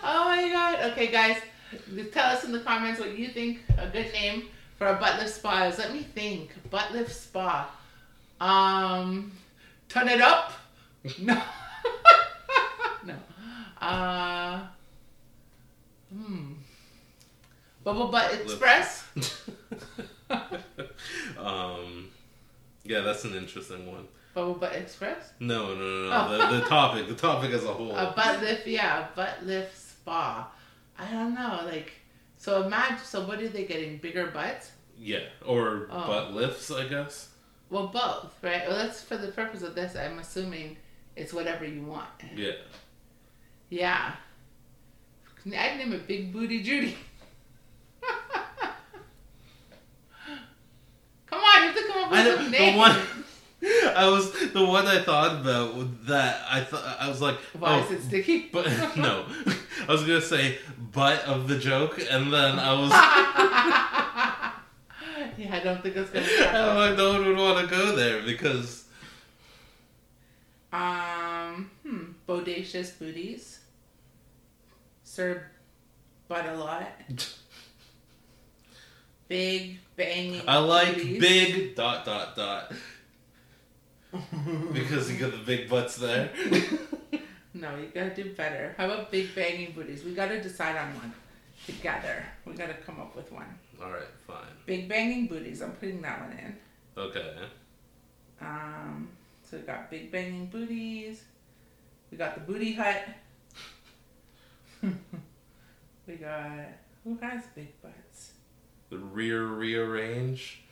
oh 0.04 0.24
my 0.26 0.48
god. 0.50 0.92
Okay, 0.92 1.08
guys. 1.08 1.36
Tell 2.12 2.30
us 2.34 2.44
in 2.44 2.52
the 2.52 2.60
comments 2.60 3.00
what 3.00 3.16
you 3.16 3.28
think 3.28 3.60
a 3.76 3.86
good 3.88 4.12
name 4.12 4.48
for 4.76 4.86
a 4.86 4.94
butt 4.94 5.18
lift 5.18 5.34
spa 5.34 5.64
is. 5.64 5.78
Let 5.78 5.92
me 5.92 6.02
think. 6.02 6.50
Butt 6.70 6.92
lift 6.92 7.14
spa. 7.14 7.70
Um, 8.40 9.32
turn 9.88 10.08
it 10.08 10.20
up. 10.20 10.52
No. 11.20 11.40
no. 13.04 13.14
Uh. 13.80 14.66
Hmm. 16.12 16.52
Bubble 17.88 18.08
Butt. 18.08 18.34
Express. 18.34 19.04
um, 21.38 22.08
yeah, 22.84 23.00
that's 23.00 23.24
an 23.24 23.34
interesting 23.34 23.90
one. 23.90 24.06
Bubble 24.34 24.56
Butt 24.56 24.74
Express. 24.74 25.32
No, 25.40 25.74
no, 25.74 25.80
no, 25.80 26.10
no. 26.10 26.12
Oh. 26.12 26.52
The, 26.52 26.58
the 26.58 26.66
topic, 26.66 27.08
the 27.08 27.14
topic 27.14 27.50
as 27.52 27.64
a 27.64 27.72
whole. 27.72 27.96
A 27.96 28.12
butt 28.14 28.42
lift, 28.42 28.66
yeah, 28.66 29.06
a 29.06 29.16
butt 29.16 29.38
lift 29.46 29.74
spa. 29.74 30.50
I 30.98 31.10
don't 31.10 31.34
know, 31.34 31.62
like, 31.64 31.92
so 32.36 32.64
imagine. 32.64 32.98
So 32.98 33.26
what 33.26 33.40
are 33.40 33.48
they 33.48 33.64
getting? 33.64 33.96
Bigger 33.96 34.26
butts? 34.26 34.72
yeah, 35.00 35.20
or 35.46 35.88
Oh. 35.90 36.06
butt 36.06 36.34
lifts, 36.34 36.70
I 36.70 36.88
guess. 36.88 37.30
Well, 37.70 37.86
both, 37.86 38.34
right? 38.42 38.68
Well, 38.68 38.76
that's 38.76 39.00
for 39.00 39.16
the 39.16 39.28
purpose 39.28 39.62
of 39.62 39.74
this. 39.74 39.96
I'm 39.96 40.18
assuming 40.18 40.76
it's 41.16 41.32
whatever 41.32 41.64
you 41.64 41.84
want. 41.84 42.08
Yeah. 42.36 42.52
Yeah. 43.70 44.12
I'd 45.46 45.78
name 45.78 45.94
it 45.94 46.06
Big 46.06 46.34
Booty 46.34 46.62
Judy. 46.62 46.98
come 51.26 51.40
on, 51.40 51.62
you 51.62 51.68
have 51.68 51.76
to 51.76 51.86
come 51.86 52.04
up 52.04 52.10
with 52.10 52.20
I 52.20 52.36
some 52.36 52.50
know, 52.50 52.72
the 52.72 52.78
one. 52.78 52.96
I 53.96 54.08
was 54.08 54.32
the 54.52 54.64
one 54.64 54.86
I 54.86 55.00
thought 55.00 55.40
about 55.40 56.06
that 56.06 56.42
I 56.48 56.60
thought 56.62 56.84
I 57.00 57.08
was 57.08 57.20
like, 57.20 57.36
Why 57.58 57.80
oh, 57.80 57.84
is 57.84 57.90
it 57.90 58.02
sticky? 58.06 58.48
but 58.52 58.66
no, 58.96 59.24
I 59.88 59.92
was 59.92 60.02
gonna 60.02 60.20
say 60.20 60.58
butt 60.92 61.24
of 61.24 61.48
the 61.48 61.58
joke, 61.58 62.00
and 62.10 62.32
then 62.32 62.58
I 62.58 62.72
was, 62.80 62.90
yeah, 65.38 65.56
I 65.56 65.60
don't 65.62 65.82
think 65.82 65.96
it's 65.96 66.10
gonna. 66.10 66.24
Happen. 66.24 66.96
no 66.96 67.12
one 67.12 67.26
would 67.26 67.36
want 67.36 67.68
to 67.68 67.74
go 67.74 67.96
there 67.96 68.22
because 68.22 68.84
Um, 70.72 71.70
hmm, 71.82 72.12
bodacious 72.28 72.96
booties. 72.98 73.58
Serve 75.02 75.42
butt 76.28 76.46
a 76.46 76.54
lot. 76.54 76.92
Big 79.28 79.78
banging. 79.96 80.42
I 80.48 80.58
like 80.58 80.94
booties. 80.96 81.20
big 81.20 81.74
dot 81.76 82.04
dot 82.04 82.34
dot 82.34 82.72
because 84.72 85.10
you 85.12 85.18
got 85.18 85.32
the 85.32 85.42
big 85.44 85.68
butts 85.68 85.96
there. 85.96 86.30
no, 87.54 87.76
you 87.76 87.90
gotta 87.94 88.14
do 88.14 88.32
better. 88.34 88.74
How 88.78 88.86
about 88.86 89.10
big 89.10 89.34
banging 89.34 89.72
booties? 89.72 90.02
We 90.04 90.14
gotta 90.14 90.40
decide 90.40 90.76
on 90.76 90.94
one 90.96 91.12
together. 91.66 92.24
We 92.46 92.54
gotta 92.54 92.74
come 92.74 92.98
up 93.00 93.14
with 93.14 93.30
one. 93.30 93.46
All 93.82 93.90
right, 93.90 94.08
fine, 94.26 94.46
Big 94.66 94.88
banging 94.88 95.26
booties. 95.26 95.60
I'm 95.62 95.72
putting 95.72 96.00
that 96.02 96.20
one 96.20 96.32
in. 96.38 96.56
okay. 96.96 97.34
Um, 98.40 99.08
so 99.42 99.56
we 99.58 99.62
got 99.64 99.90
big 99.90 100.10
banging 100.10 100.46
booties. 100.46 101.22
We 102.10 102.16
got 102.16 102.34
the 102.34 102.40
booty 102.40 102.72
hut. 102.72 103.02
we 104.82 106.14
got 106.14 106.50
who 107.04 107.18
has 107.18 107.42
big 107.54 107.80
butts? 107.82 108.32
The 108.90 108.98
rear 108.98 109.44
rearrange. 109.46 110.62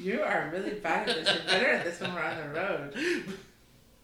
You 0.00 0.22
are 0.22 0.50
really 0.52 0.74
bad 0.74 1.08
at 1.08 1.16
this. 1.16 1.34
You're 1.34 1.44
better 1.44 1.66
at 1.66 1.84
this 1.84 2.00
when 2.00 2.14
we're 2.14 2.22
on 2.22 2.36
the 2.36 2.48
road. 2.60 2.94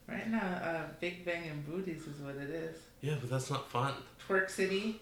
Right 0.08 0.28
now, 0.28 0.38
uh, 0.38 0.82
big 1.00 1.24
banging 1.24 1.64
booties 1.66 2.06
is 2.06 2.20
what 2.20 2.34
it 2.36 2.50
is. 2.50 2.76
Yeah, 3.00 3.14
but 3.20 3.30
that's 3.30 3.50
not 3.50 3.70
fun. 3.70 3.94
Twerk 4.28 4.50
City. 4.50 5.00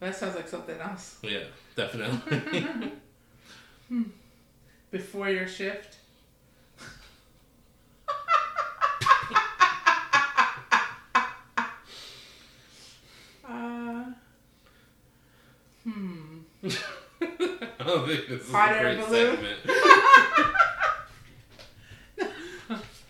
That 0.00 0.14
sounds 0.14 0.36
like 0.36 0.48
something 0.48 0.78
else. 0.78 1.18
Yeah, 1.22 1.44
definitely. 1.74 2.92
Before 4.90 5.30
your 5.30 5.48
shift. 5.48 5.96
uh, 13.48 14.04
hmm. 15.84 16.38
I 17.22 17.68
don't 17.86 18.06
think 18.06 18.28
this 18.28 18.42
is 18.42 18.50
Hot 18.52 18.76
a 18.76 18.80
great 18.80 19.00
balloon? 19.06 19.36
segment. 19.36 19.60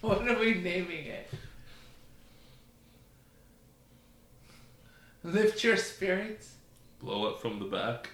What 0.02 0.28
are 0.28 0.38
we 0.38 0.54
naming 0.54 1.06
it? 1.06 1.28
Lift 5.24 5.64
your 5.64 5.76
spirits. 5.76 6.52
Blow 7.00 7.26
up 7.26 7.40
from 7.40 7.58
the 7.58 7.64
back. 7.64 8.10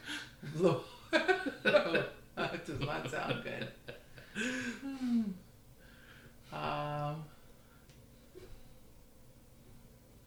Blow. 0.56 0.80
that 1.10 2.64
does 2.64 2.80
not 2.80 3.10
sound 3.10 3.44
good. 3.44 3.68
Um, 6.52 7.24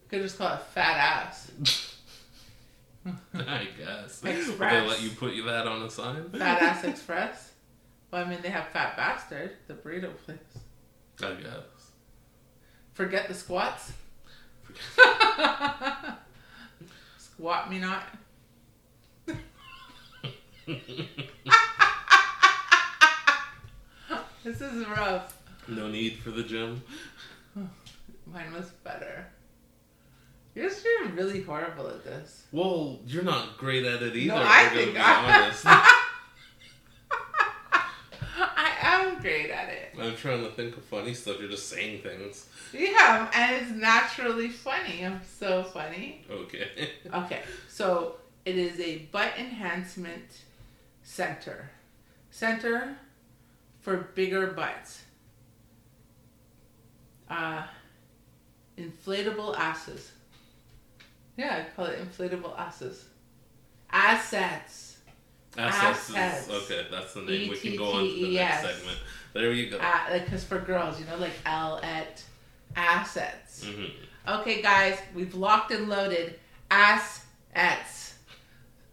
could 0.10 0.24
just 0.24 0.40
call 0.40 0.56
it 0.56 0.62
fat 0.74 0.98
ass. 1.28 1.52
I 3.34 3.68
guess. 3.78 4.24
Express. 4.24 4.58
They 4.58 4.88
let 4.88 5.02
you 5.02 5.12
put 5.12 5.34
you 5.34 5.44
that 5.44 5.68
on 5.68 5.84
a 5.84 5.90
sign? 5.90 6.30
Fat 6.32 6.62
Ass 6.62 6.84
Express. 6.84 7.52
Well, 8.12 8.26
I 8.26 8.30
mean, 8.30 8.40
they 8.42 8.50
have 8.50 8.68
Fat 8.70 8.98
Bastard, 8.98 9.52
the 9.68 9.74
burrito 9.74 10.12
place. 10.26 10.38
I 11.22 11.34
guess. 11.34 11.92
Forget 12.94 13.28
the 13.28 13.34
squats. 13.34 13.94
Squat 17.18 17.70
me 17.70 17.80
not. 17.80 18.04
This 24.44 24.62
is 24.62 24.86
rough. 24.88 25.42
no 25.68 25.88
need 25.88 26.20
for 26.20 26.30
the 26.30 26.44
gym. 26.44 26.84
Mine 27.56 28.54
was 28.54 28.70
better. 31.08 31.22
You're 31.22 31.28
just 31.28 31.44
being 31.44 31.44
really 31.44 31.44
horrible 31.44 31.88
at 31.90 32.04
this. 32.04 32.44
Well, 32.52 33.00
you're 33.06 33.24
not 33.24 33.58
great 33.58 33.86
at 33.86 34.02
it 34.02 34.16
either. 34.16 34.36
No, 34.36 34.44
I 34.44 34.70
think 34.70 34.96
I... 34.98 35.92
I 38.38 38.74
am 38.82 39.22
great 39.22 39.50
at 39.50 39.70
it. 39.70 39.96
I'm 40.00 40.16
trying 40.16 40.44
to 40.44 40.52
think 40.52 40.76
of 40.78 40.84
funny 40.84 41.14
stuff. 41.14 41.38
You're 41.40 41.50
just 41.50 41.70
saying 41.70 42.02
things. 42.02 42.48
Yeah, 42.74 43.30
and 43.34 43.56
it's 43.56 43.72
naturally 43.72 44.50
funny. 44.50 45.06
I'm 45.06 45.22
so 45.40 45.64
funny. 45.64 46.26
Okay. 46.30 46.90
Okay, 47.14 47.42
so 47.70 48.16
it 48.44 48.58
is 48.58 48.80
a 48.80 48.98
butt 49.12 49.34
enhancement 49.38 50.42
center. 51.04 51.70
Center 52.32 52.98
for 53.80 53.98
bigger 54.16 54.48
butts. 54.48 55.04
Uh, 57.30 57.64
inflatable 58.78 59.56
asses. 59.58 60.12
Yeah, 61.38 61.66
I 61.66 61.76
call 61.76 61.86
it 61.86 62.00
inflatable 62.00 62.58
asses. 62.58 63.06
Assets. 63.92 64.98
Assets. 65.58 66.10
is- 66.10 66.16
Assets. 66.16 66.50
okay, 66.52 66.88
that's 66.92 67.14
the 67.14 67.22
name. 67.22 67.50
We 67.50 67.58
can 67.58 67.76
go 67.76 67.92
on 67.94 68.04
to 68.08 68.14
the 68.14 68.36
next 68.36 68.62
segment. 68.62 68.98
There 69.34 69.52
you 69.54 69.70
go. 69.70 69.78
Uh, 69.78 70.00
like, 70.12 70.28
cause 70.30 70.44
for 70.44 70.60
girls, 70.60 71.00
you 71.00 71.06
know, 71.08 71.18
like 71.18 71.34
L 71.46 71.80
at 71.84 72.24
assets. 72.76 73.66
hmm 73.66 73.86
Okay, 74.28 74.62
guys, 74.62 74.98
we've 75.14 75.36
locked 75.36 75.72
and 75.72 75.88
loaded 75.88 76.40
assets. 76.72 78.16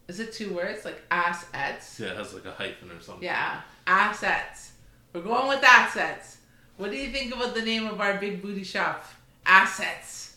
Is 0.07 0.19
it 0.19 0.33
two 0.33 0.53
words? 0.53 0.85
Like 0.85 1.01
assets? 1.09 1.99
Yeah, 1.99 2.09
it 2.11 2.17
has 2.17 2.33
like 2.33 2.45
a 2.45 2.51
hyphen 2.51 2.91
or 2.91 2.99
something. 3.01 3.23
Yeah, 3.23 3.61
assets. 3.87 4.73
We're 5.13 5.21
going 5.21 5.47
with 5.47 5.63
assets. 5.63 6.37
What 6.77 6.91
do 6.91 6.97
you 6.97 7.11
think 7.11 7.33
about 7.33 7.53
the 7.55 7.61
name 7.61 7.87
of 7.87 7.99
our 8.01 8.17
big 8.19 8.41
booty 8.41 8.63
shop? 8.63 9.05
Assets. 9.45 10.35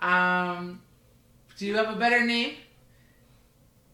Um, 0.00 0.80
do 1.58 1.66
you 1.66 1.76
have 1.76 1.94
a 1.94 1.98
better 1.98 2.24
name? 2.24 2.54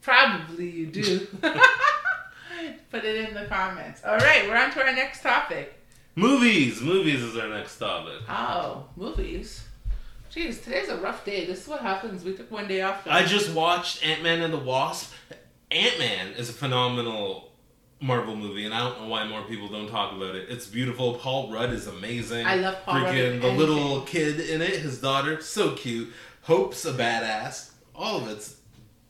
Probably 0.02 0.68
you 0.71 0.87
do. 0.87 1.26
Put 2.90 3.04
it 3.04 3.28
in 3.28 3.35
the 3.35 3.47
comments. 3.47 4.02
All 4.04 4.16
right, 4.18 4.47
we're 4.47 4.56
on 4.56 4.71
to 4.73 4.80
our 4.85 4.94
next 4.94 5.23
topic. 5.23 5.75
Movies. 6.14 6.80
Movies 6.80 7.23
is 7.23 7.37
our 7.37 7.49
next 7.49 7.78
topic. 7.78 8.21
Oh, 8.28 8.85
movies. 8.97 9.64
Jeez, 10.33 10.62
today's 10.62 10.88
a 10.88 10.99
rough 10.99 11.25
day. 11.25 11.47
This 11.47 11.62
is 11.62 11.68
what 11.68 11.80
happens. 11.80 12.23
We 12.23 12.35
took 12.35 12.50
one 12.50 12.68
day 12.68 12.83
off. 12.83 13.06
I 13.06 13.25
just 13.25 13.54
watched 13.54 14.04
Ant 14.06 14.23
Man 14.23 14.42
and 14.42 14.52
the 14.52 14.59
Wasp. 14.59 15.12
Ant 15.71 15.99
Man 15.99 16.33
is 16.35 16.50
a 16.50 16.52
phenomenal 16.52 17.50
Marvel 18.00 18.37
movie, 18.37 18.66
and 18.66 18.75
I 18.75 18.80
don't 18.80 19.00
know 19.00 19.09
why 19.09 19.26
more 19.26 19.42
people 19.42 19.68
don't 19.68 19.88
talk 19.88 20.12
about 20.12 20.35
it. 20.35 20.50
It's 20.50 20.66
beautiful. 20.66 21.14
Paul 21.14 21.50
Rudd 21.50 21.71
is 21.71 21.87
amazing. 21.87 22.47
I 22.47 22.56
love 22.56 22.76
Paul 22.85 22.97
Rudd 23.02 23.14
Freaking 23.14 23.40
the 23.40 23.49
anything. 23.49 23.56
little 23.56 24.02
kid 24.02 24.40
in 24.40 24.61
it, 24.61 24.76
his 24.80 25.00
daughter, 25.00 25.40
so 25.40 25.73
cute. 25.73 26.12
Hope's 26.45 26.85
a 26.85 26.93
badass. 26.93 27.71
All 27.95 28.19
of 28.19 28.29
it's 28.29 28.57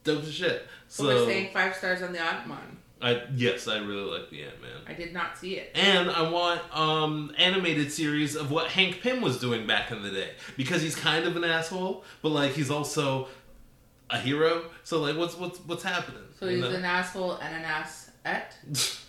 dope 0.03 0.23
as 0.23 0.33
shit. 0.35 0.67
So, 0.89 1.05
we're 1.05 1.27
saying 1.27 1.51
five 1.53 1.75
stars 1.75 2.03
on 2.03 2.13
the 2.13 2.21
Ant-Man. 2.21 2.79
I 3.03 3.23
yes, 3.35 3.69
I 3.69 3.79
really 3.79 4.11
like 4.11 4.31
the 4.31 4.45
Ant 4.45 4.63
Man. 4.63 4.81
I 4.87 4.95
did 4.95 5.13
not 5.13 5.37
see 5.37 5.57
it. 5.57 5.73
And 5.75 6.11
I 6.11 6.31
want 6.31 6.61
um 6.75 7.33
animated 7.37 7.93
series 7.93 8.35
of 8.37 8.51
what 8.51 8.69
Hank 8.69 9.03
Pym 9.03 9.21
was 9.21 9.39
doing 9.39 9.67
back 9.67 9.91
in 9.91 10.03
the 10.03 10.11
day 10.11 10.31
because 10.57 10.81
he's 10.81 10.97
kind 10.97 11.27
of 11.27 11.37
an 11.37 11.45
asshole, 11.45 12.05
but 12.23 12.31
like 12.31 12.53
he's 12.53 12.71
also 12.71 13.29
a 14.09 14.19
hero. 14.19 14.65
So 14.85 15.01
like, 15.03 15.17
what's 15.17 15.37
what's 15.37 15.59
what's 15.61 15.83
happening? 15.83 16.23
So 16.39 16.47
You 16.47 16.57
he's 16.57 16.65
know? 16.65 16.71
an 16.71 16.85
asshole 16.85 17.33
and 17.39 17.57
an 17.57 17.65
ass 17.65 18.11
et. 18.25 18.57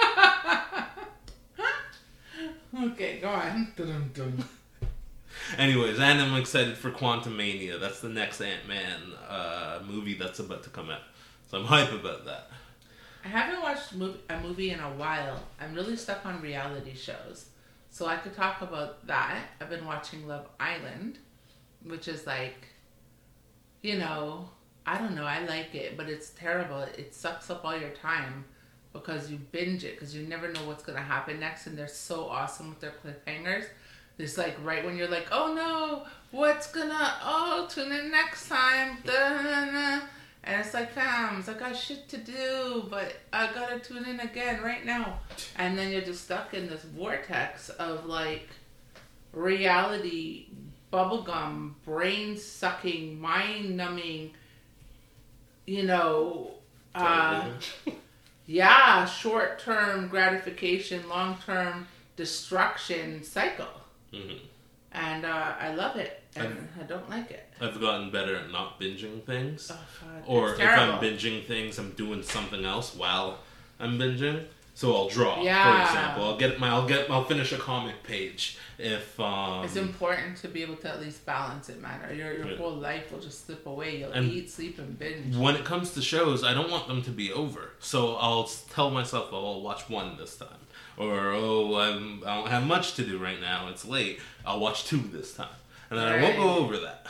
okay, 2.84 3.20
go 3.20 3.28
on. 3.28 3.72
Anyways, 5.58 5.98
and 5.98 6.20
I'm 6.20 6.34
excited 6.36 6.76
for 6.76 6.90
Quantumania. 6.90 7.80
That's 7.80 8.00
the 8.00 8.08
next 8.08 8.40
Ant 8.40 8.68
Man 8.68 9.00
uh, 9.28 9.80
movie 9.86 10.14
that's 10.14 10.38
about 10.38 10.62
to 10.64 10.70
come 10.70 10.90
out. 10.90 11.02
So 11.50 11.58
I'm 11.58 11.64
hype 11.64 11.92
about 11.92 12.24
that. 12.26 12.50
I 13.24 13.28
haven't 13.28 13.60
watched 13.60 13.92
a 13.92 14.40
movie 14.40 14.70
in 14.70 14.80
a 14.80 14.90
while. 14.90 15.42
I'm 15.60 15.74
really 15.74 15.96
stuck 15.96 16.24
on 16.24 16.40
reality 16.40 16.94
shows. 16.94 17.46
So 17.90 18.06
I 18.06 18.16
could 18.16 18.34
talk 18.34 18.62
about 18.62 19.06
that. 19.08 19.38
I've 19.60 19.68
been 19.68 19.84
watching 19.84 20.26
Love 20.26 20.46
Island, 20.58 21.18
which 21.84 22.08
is 22.08 22.26
like, 22.26 22.68
you 23.82 23.98
know, 23.98 24.48
I 24.86 24.98
don't 24.98 25.14
know. 25.14 25.24
I 25.24 25.44
like 25.44 25.74
it, 25.74 25.96
but 25.96 26.08
it's 26.08 26.30
terrible. 26.30 26.80
It 26.96 27.14
sucks 27.14 27.50
up 27.50 27.64
all 27.64 27.76
your 27.76 27.90
time 27.90 28.44
because 28.92 29.30
you 29.30 29.38
binge 29.52 29.84
it 29.84 29.94
because 29.94 30.14
you 30.14 30.26
never 30.26 30.50
know 30.50 30.64
what's 30.64 30.84
going 30.84 30.96
to 30.96 31.04
happen 31.04 31.40
next. 31.40 31.66
And 31.66 31.76
they're 31.76 31.88
so 31.88 32.26
awesome 32.26 32.70
with 32.70 32.80
their 32.80 32.92
cliffhangers. 33.04 33.66
It's 34.20 34.38
like 34.38 34.56
right 34.62 34.84
when 34.84 34.96
you're 34.96 35.08
like, 35.08 35.28
oh 35.32 35.54
no, 35.54 36.06
what's 36.30 36.70
gonna, 36.70 37.14
oh, 37.22 37.66
tune 37.70 37.92
in 37.92 38.10
next 38.10 38.48
time. 38.48 38.98
Da-na-na. 39.04 40.02
And 40.42 40.60
it's 40.60 40.72
like, 40.72 40.94
fams, 40.94 41.48
I 41.48 41.58
got 41.58 41.76
shit 41.76 42.08
to 42.08 42.16
do, 42.16 42.86
but 42.88 43.14
I 43.32 43.52
gotta 43.52 43.78
tune 43.78 44.06
in 44.06 44.20
again 44.20 44.62
right 44.62 44.84
now. 44.84 45.20
And 45.56 45.76
then 45.76 45.92
you're 45.92 46.00
just 46.00 46.24
stuck 46.24 46.54
in 46.54 46.68
this 46.68 46.82
vortex 46.82 47.68
of 47.70 48.06
like 48.06 48.48
reality, 49.32 50.46
bubblegum, 50.92 51.74
brain 51.84 52.36
sucking, 52.36 53.20
mind 53.20 53.76
numbing, 53.76 54.32
you 55.66 55.84
know, 55.84 56.52
uh, 56.94 57.48
yeah, 58.46 59.04
short 59.04 59.58
term 59.58 60.08
gratification, 60.08 61.08
long 61.08 61.36
term 61.44 61.86
destruction 62.16 63.22
cycle. 63.22 63.79
Mhm. 64.12 64.38
And 64.92 65.24
uh, 65.24 65.52
I 65.60 65.72
love 65.74 65.94
it, 65.96 66.20
and 66.34 66.68
I 66.78 66.82
don't 66.82 67.08
like 67.08 67.30
it. 67.30 67.48
I've 67.60 67.80
gotten 67.80 68.10
better 68.10 68.34
at 68.34 68.50
not 68.50 68.80
binging 68.80 69.22
things. 69.24 69.70
Oh, 69.72 69.78
or 70.26 70.54
if 70.54 70.60
I'm 70.60 70.98
binging 71.00 71.46
things, 71.46 71.78
I'm 71.78 71.92
doing 71.92 72.22
something 72.24 72.64
else 72.64 72.96
while 72.96 73.38
I'm 73.78 73.98
binging. 73.98 74.46
So 74.74 74.96
I'll 74.96 75.08
draw, 75.08 75.42
Yeah. 75.42 75.62
for 75.86 75.92
example. 75.92 76.24
I'll 76.24 76.36
get 76.38 76.58
my, 76.58 76.68
I'll 76.70 76.86
get, 76.88 77.10
I'll 77.10 77.24
finish 77.24 77.52
a 77.52 77.58
comic 77.58 78.02
page 78.02 78.56
if 78.78 79.20
um. 79.20 79.62
It's 79.64 79.76
important 79.76 80.38
to 80.38 80.48
be 80.48 80.62
able 80.62 80.76
to 80.76 80.88
at 80.88 81.00
least 81.00 81.26
balance 81.26 81.68
it, 81.68 81.80
man. 81.82 82.00
Or 82.08 82.12
your, 82.14 82.32
your 82.38 82.48
Yeah. 82.52 82.56
whole 82.56 82.74
life 82.76 83.12
will 83.12 83.20
just 83.20 83.44
slip 83.46 83.66
away. 83.66 83.98
You'll 83.98 84.12
And- 84.12 84.32
eat, 84.32 84.48
sleep, 84.50 84.78
and 84.78 84.98
binge. 84.98 85.36
when 85.36 85.54
it 85.54 85.64
comes 85.64 85.90
to 85.94 86.02
shows, 86.02 86.42
I 86.42 86.54
don't 86.54 86.70
want 86.70 86.88
them 86.88 87.02
to 87.02 87.10
be 87.10 87.30
over. 87.32 87.72
So 87.78 88.16
I'll 88.16 88.44
tell 88.44 88.90
myself, 88.90 89.28
oh, 89.32 89.52
I'll 89.54 89.60
watch 89.60 89.88
one 89.88 90.16
this 90.16 90.36
time. 90.36 90.59
Or, 91.00 91.32
oh, 91.32 91.76
I'm, 91.76 92.22
I 92.26 92.36
don't 92.36 92.48
have 92.48 92.66
much 92.66 92.94
to 92.94 93.04
do 93.04 93.18
right 93.18 93.40
now. 93.40 93.68
It's 93.68 93.86
late. 93.86 94.20
I'll 94.44 94.60
watch 94.60 94.84
two 94.84 94.98
this 94.98 95.34
time. 95.34 95.48
And 95.88 95.98
then 95.98 96.06
I 96.06 96.22
won't 96.22 96.36
go 96.36 96.56
over 96.56 96.76
that. 96.78 97.06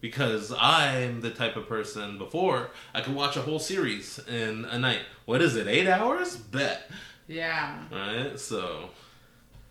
Because 0.00 0.52
I'm 0.58 1.20
the 1.20 1.30
type 1.30 1.56
of 1.56 1.68
person 1.68 2.16
before 2.16 2.70
I 2.94 3.02
could 3.02 3.14
watch 3.14 3.36
a 3.36 3.42
whole 3.42 3.58
series 3.58 4.18
in 4.26 4.64
a 4.64 4.78
night. 4.78 5.00
What 5.26 5.42
is 5.42 5.54
it, 5.56 5.66
eight 5.68 5.86
hours? 5.86 6.36
Bet. 6.36 6.90
Yeah, 7.28 7.78
Right? 7.92 8.40
So, 8.40 8.88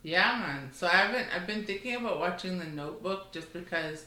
yeah, 0.04 0.38
man. 0.40 0.70
So 0.72 0.88
I've 0.88 1.12
been 1.12 1.26
I've 1.36 1.46
been 1.46 1.66
thinking 1.66 1.96
about 1.96 2.20
watching 2.20 2.58
The 2.58 2.66
Notebook 2.66 3.32
just 3.32 3.52
because 3.52 4.06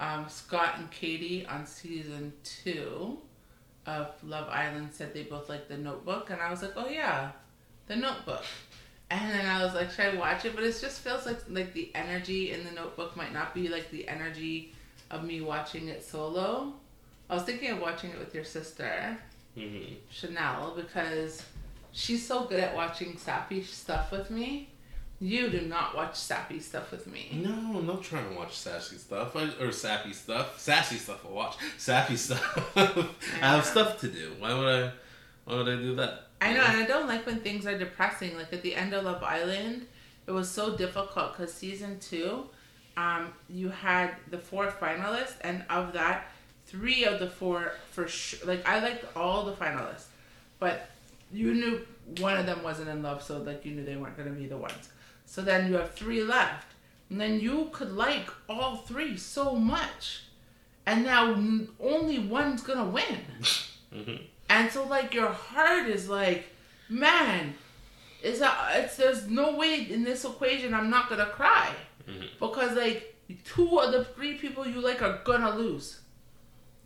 um, 0.00 0.26
Scott 0.28 0.74
and 0.78 0.90
Katie 0.90 1.44
on 1.46 1.66
season 1.66 2.32
two 2.42 3.18
of 3.86 4.14
Love 4.24 4.48
Island 4.48 4.90
said 4.92 5.12
they 5.12 5.24
both 5.24 5.48
like 5.48 5.68
The 5.68 5.76
Notebook, 5.76 6.30
and 6.30 6.40
I 6.40 6.50
was 6.50 6.62
like, 6.62 6.72
oh 6.76 6.88
yeah, 6.88 7.32
The 7.86 7.96
Notebook. 7.96 8.44
And 9.10 9.30
then 9.32 9.46
I 9.46 9.62
was 9.64 9.74
like, 9.74 9.90
should 9.92 10.14
I 10.14 10.16
watch 10.16 10.44
it? 10.44 10.54
But 10.56 10.64
it 10.64 10.76
just 10.80 11.00
feels 11.00 11.26
like 11.26 11.38
like 11.48 11.72
the 11.72 11.90
energy 11.94 12.52
in 12.52 12.64
The 12.64 12.72
Notebook 12.72 13.16
might 13.16 13.32
not 13.32 13.54
be 13.54 13.68
like 13.68 13.90
the 13.90 14.08
energy 14.08 14.74
of 15.10 15.22
me 15.24 15.40
watching 15.40 15.88
it 15.88 16.04
solo. 16.04 16.72
I 17.30 17.34
was 17.34 17.44
thinking 17.44 17.70
of 17.70 17.80
watching 17.80 18.10
it 18.10 18.18
with 18.18 18.34
your 18.34 18.44
sister. 18.44 19.16
mhm. 19.56 19.94
Chanel 20.10 20.72
because 20.76 21.42
she's 21.92 22.26
so 22.26 22.44
good 22.44 22.60
at 22.60 22.74
watching 22.74 23.16
sappy 23.16 23.62
stuff 23.62 24.10
with 24.10 24.30
me. 24.30 24.70
You 25.18 25.48
do 25.48 25.62
not 25.62 25.96
watch 25.96 26.14
sappy 26.16 26.60
stuff 26.60 26.90
with 26.90 27.06
me. 27.06 27.30
no, 27.32 27.78
I'm 27.78 27.86
not 27.86 28.02
trying 28.02 28.28
to 28.28 28.36
watch 28.36 28.54
sassy 28.54 28.96
stuff. 28.96 29.34
I, 29.34 29.48
or 29.60 29.72
sappy 29.72 30.12
stuff. 30.12 30.60
Sassy 30.60 30.96
stuff 30.96 31.24
I'll 31.24 31.32
watch. 31.32 31.56
Sappy 31.78 32.16
stuff. 32.26 32.76
I 32.76 33.06
have 33.40 33.64
stuff 33.64 33.98
to 34.00 34.08
do. 34.08 34.32
Why 34.40 34.52
would 34.52 34.66
I, 34.84 34.92
why 35.44 35.54
would 35.56 35.68
I 35.68 35.76
do 35.76 35.94
that? 35.96 36.25
I 36.40 36.52
know, 36.52 36.62
and 36.64 36.76
I 36.76 36.86
don't 36.86 37.06
like 37.08 37.24
when 37.26 37.40
things 37.40 37.66
are 37.66 37.78
depressing. 37.78 38.36
Like 38.36 38.52
at 38.52 38.62
the 38.62 38.74
end 38.74 38.92
of 38.92 39.04
Love 39.04 39.22
Island, 39.22 39.86
it 40.26 40.30
was 40.32 40.50
so 40.50 40.76
difficult 40.76 41.36
because 41.36 41.52
season 41.52 41.98
two, 41.98 42.46
um, 42.96 43.32
you 43.48 43.68
had 43.70 44.10
the 44.30 44.38
four 44.38 44.66
finalists, 44.68 45.34
and 45.42 45.64
of 45.70 45.92
that, 45.94 46.30
three 46.66 47.04
of 47.04 47.20
the 47.20 47.28
four 47.30 47.72
for 47.90 48.06
sure. 48.08 48.46
Like 48.46 48.66
I 48.68 48.80
liked 48.80 49.04
all 49.16 49.44
the 49.46 49.52
finalists, 49.52 50.06
but 50.58 50.90
you 51.32 51.54
knew 51.54 51.86
one 52.18 52.36
of 52.36 52.46
them 52.46 52.62
wasn't 52.62 52.88
in 52.88 53.02
love, 53.02 53.22
so 53.22 53.38
like 53.38 53.64
you 53.64 53.72
knew 53.72 53.84
they 53.84 53.96
weren't 53.96 54.16
going 54.16 54.28
to 54.28 54.34
be 54.34 54.46
the 54.46 54.56
ones. 54.56 54.90
So 55.24 55.42
then 55.42 55.68
you 55.68 55.74
have 55.74 55.92
three 55.94 56.22
left, 56.22 56.68
and 57.10 57.20
then 57.20 57.40
you 57.40 57.68
could 57.72 57.92
like 57.92 58.28
all 58.48 58.76
three 58.76 59.16
so 59.16 59.56
much, 59.56 60.22
and 60.84 61.02
now 61.04 61.34
only 61.80 62.18
one's 62.18 62.62
gonna 62.62 62.84
win. 62.88 63.20
Mhm. 63.94 64.20
And 64.48 64.70
so 64.70 64.84
like 64.86 65.12
your 65.14 65.28
heart 65.30 65.88
is 65.88 66.08
like, 66.08 66.46
man, 66.88 67.54
it's 68.22 68.40
a, 68.40 68.52
it's 68.74 68.96
there's 68.96 69.28
no 69.28 69.56
way 69.56 69.90
in 69.90 70.04
this 70.04 70.24
equation 70.24 70.74
I'm 70.74 70.90
not 70.90 71.08
gonna 71.08 71.26
cry. 71.26 71.70
Mhm. 72.08 72.28
Because 72.38 72.76
like 72.76 73.14
two 73.44 73.78
of 73.78 73.92
the 73.92 74.04
three 74.04 74.34
people 74.34 74.66
you 74.66 74.80
like 74.80 75.02
are 75.02 75.20
gonna 75.24 75.54
lose. 75.56 76.00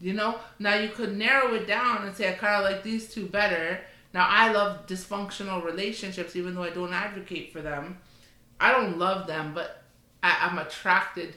You 0.01 0.15
know? 0.15 0.41
Now 0.59 0.75
you 0.77 0.89
could 0.89 1.17
narrow 1.17 1.55
it 1.55 1.67
down 1.67 2.07
and 2.07 2.17
say 2.17 2.29
I 2.31 2.33
kinda 2.33 2.63
like 2.63 2.83
these 2.83 3.13
two 3.13 3.27
better. 3.27 3.81
Now 4.15 4.27
I 4.29 4.51
love 4.53 4.87
dysfunctional 4.87 5.63
relationships 5.65 6.35
even 6.35 6.55
though 6.55 6.65
I 6.65 6.71
don't 6.71 6.93
advocate 6.93 7.53
for 7.53 7.61
them. 7.61 7.99
I 8.59 8.73
don't 8.73 8.99
love 8.99 9.27
them, 9.27 9.53
but 9.55 9.85
I, 10.23 10.49
I'm 10.51 10.59
attracted 10.59 11.37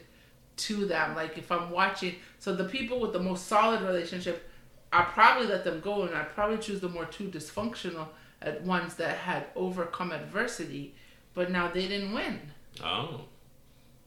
to 0.56 0.86
them. 0.86 1.16
Like 1.16 1.38
if 1.38 1.52
I'm 1.52 1.70
watching 1.70 2.16
so 2.40 2.56
the 2.56 2.66
people 2.66 3.00
with 3.00 3.14
the 3.14 3.20
most 3.20 3.48
solid 3.48 3.82
relationship 3.82 4.50
I 4.94 5.02
probably 5.02 5.48
let 5.48 5.64
them 5.64 5.82
go, 5.82 6.04
and 6.04 6.16
I 6.16 6.24
probably 6.24 6.58
choose 6.58 6.80
the 6.80 6.88
more 6.88 7.06
two 7.06 7.28
dysfunctional 7.28 8.08
at 8.44 8.62
ones 8.62 8.94
that 8.96 9.18
had 9.18 9.48
overcome 9.56 10.12
adversity, 10.12 10.94
but 11.34 11.50
now 11.50 11.68
they 11.68 11.88
didn't 11.88 12.14
win. 12.14 12.40
Oh. 12.84 13.22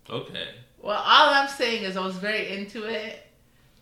Okay. 0.08 0.48
Well, 0.80 0.96
all 0.96 1.34
I'm 1.34 1.48
saying 1.48 1.82
is 1.82 1.96
I 1.96 2.04
was 2.04 2.16
very 2.16 2.48
into 2.56 2.84
it, 2.84 3.26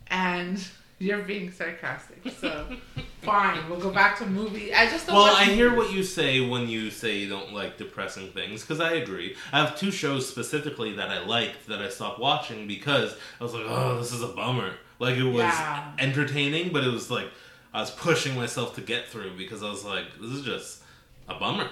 and 0.06 0.58
you're 0.98 1.22
being 1.22 1.52
sarcastic. 1.52 2.22
So 2.40 2.66
fine, 3.22 3.68
we'll 3.68 3.80
go 3.80 3.90
back 3.90 4.16
to 4.18 4.26
movie. 4.26 4.72
I 4.72 4.88
just 4.88 5.06
don't. 5.06 5.16
Well, 5.16 5.36
I 5.36 5.44
hear 5.44 5.74
what 5.76 5.92
you 5.92 6.02
say 6.02 6.40
when 6.40 6.68
you 6.68 6.90
say 6.90 7.18
you 7.18 7.28
don't 7.28 7.52
like 7.52 7.76
depressing 7.76 8.30
things, 8.30 8.62
because 8.62 8.80
I 8.80 8.94
agree. 8.94 9.36
I 9.52 9.62
have 9.62 9.78
two 9.78 9.90
shows 9.90 10.26
specifically 10.26 10.94
that 10.94 11.10
I 11.10 11.22
liked 11.26 11.66
that 11.66 11.82
I 11.82 11.90
stopped 11.90 12.18
watching 12.18 12.66
because 12.66 13.14
I 13.38 13.44
was 13.44 13.52
like, 13.52 13.64
oh, 13.66 13.98
this 13.98 14.12
is 14.12 14.22
a 14.22 14.28
bummer. 14.28 14.72
Like, 14.98 15.16
it 15.16 15.24
was 15.24 15.36
Yeah. 15.42 15.92
entertaining, 15.98 16.72
but 16.72 16.84
it 16.84 16.92
was 16.92 17.10
like, 17.10 17.28
I 17.72 17.80
was 17.80 17.90
pushing 17.90 18.36
myself 18.36 18.74
to 18.76 18.80
get 18.80 19.08
through 19.08 19.36
because 19.36 19.62
I 19.62 19.68
was 19.70 19.84
like, 19.84 20.04
this 20.20 20.30
is 20.30 20.44
just 20.44 20.82
a 21.28 21.34
bummer. 21.34 21.68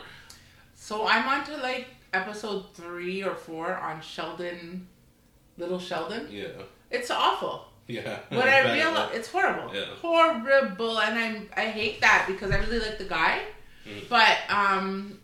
So 0.74 1.06
I'm 1.06 1.26
on 1.28 1.44
to 1.46 1.56
like 1.58 1.86
episode 2.12 2.74
three 2.74 3.22
or 3.22 3.34
four 3.34 3.76
on 3.76 4.00
Sheldon, 4.02 4.88
Little 5.56 5.78
Sheldon. 5.78 6.26
Yeah. 6.30 6.48
It's 6.90 7.10
awful. 7.10 7.68
Yeah. 7.86 8.18
But 8.30 8.48
I 8.48 8.72
realize 8.74 9.10
it's 9.14 9.28
horrible, 9.28 9.72
Yeah. 9.74 9.84
horrible, 10.00 10.98
and 11.00 11.16
I'm 11.18 11.48
I 11.56 11.66
hate 11.66 12.00
that 12.00 12.24
because 12.26 12.50
I 12.50 12.56
really 12.58 12.80
like 12.80 12.98
the 12.98 13.04
guy. 13.04 13.42
Mhm. 13.86 14.08
But 14.08 14.38
um, 14.48 15.20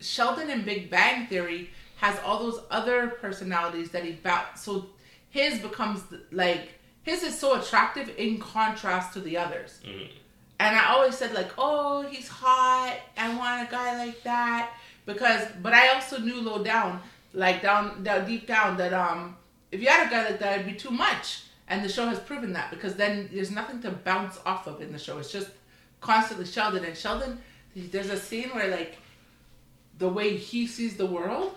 Sheldon 0.00 0.50
in 0.50 0.62
Big 0.64 0.90
Bang 0.90 1.26
Theory 1.28 1.70
has 1.96 2.18
all 2.24 2.38
those 2.40 2.60
other 2.70 3.08
personalities 3.08 3.90
that 3.90 4.04
he 4.04 4.12
ba- 4.22 4.48
so 4.56 4.90
his 5.30 5.60
becomes 5.60 6.02
like 6.30 6.73
his 7.04 7.22
is 7.22 7.38
so 7.38 7.60
attractive 7.60 8.10
in 8.18 8.38
contrast 8.38 9.12
to 9.14 9.20
the 9.20 9.36
others, 9.38 9.80
Mhm. 9.86 10.08
and 10.58 10.76
I 10.76 10.86
always 10.92 11.16
said 11.16 11.32
like, 11.34 11.52
oh, 11.56 12.02
he's 12.02 12.28
hot. 12.28 12.96
I 13.16 13.34
want 13.36 13.68
a 13.68 13.70
guy 13.70 14.04
like 14.04 14.22
that 14.24 14.72
because. 15.06 15.46
But 15.62 15.72
I 15.74 15.88
also 15.94 16.18
knew 16.18 16.40
low 16.40 16.64
down, 16.64 17.00
like 17.32 17.62
down, 17.62 18.02
down 18.02 18.26
deep 18.26 18.46
down, 18.46 18.76
that 18.78 18.92
um, 18.92 19.36
if 19.70 19.80
you 19.80 19.88
had 19.88 20.06
a 20.06 20.10
guy 20.10 20.24
like 20.30 20.38
that, 20.40 20.60
it'd 20.60 20.66
be 20.72 20.78
too 20.78 20.90
much. 20.90 21.42
And 21.68 21.82
the 21.84 21.88
show 21.88 22.06
has 22.06 22.18
proven 22.20 22.52
that 22.52 22.70
because 22.70 22.94
then 22.96 23.30
there's 23.32 23.50
nothing 23.50 23.80
to 23.82 23.90
bounce 23.90 24.38
off 24.44 24.66
of 24.66 24.80
in 24.82 24.92
the 24.92 24.98
show. 24.98 25.18
It's 25.18 25.32
just 25.32 25.48
constantly 26.00 26.44
Sheldon 26.46 26.84
and 26.84 26.96
Sheldon. 26.96 27.40
There's 27.74 28.10
a 28.10 28.18
scene 28.18 28.50
where 28.50 28.68
like 28.70 28.98
the 29.98 30.08
way 30.08 30.36
he 30.36 30.66
sees 30.66 30.96
the 30.96 31.06
world, 31.06 31.54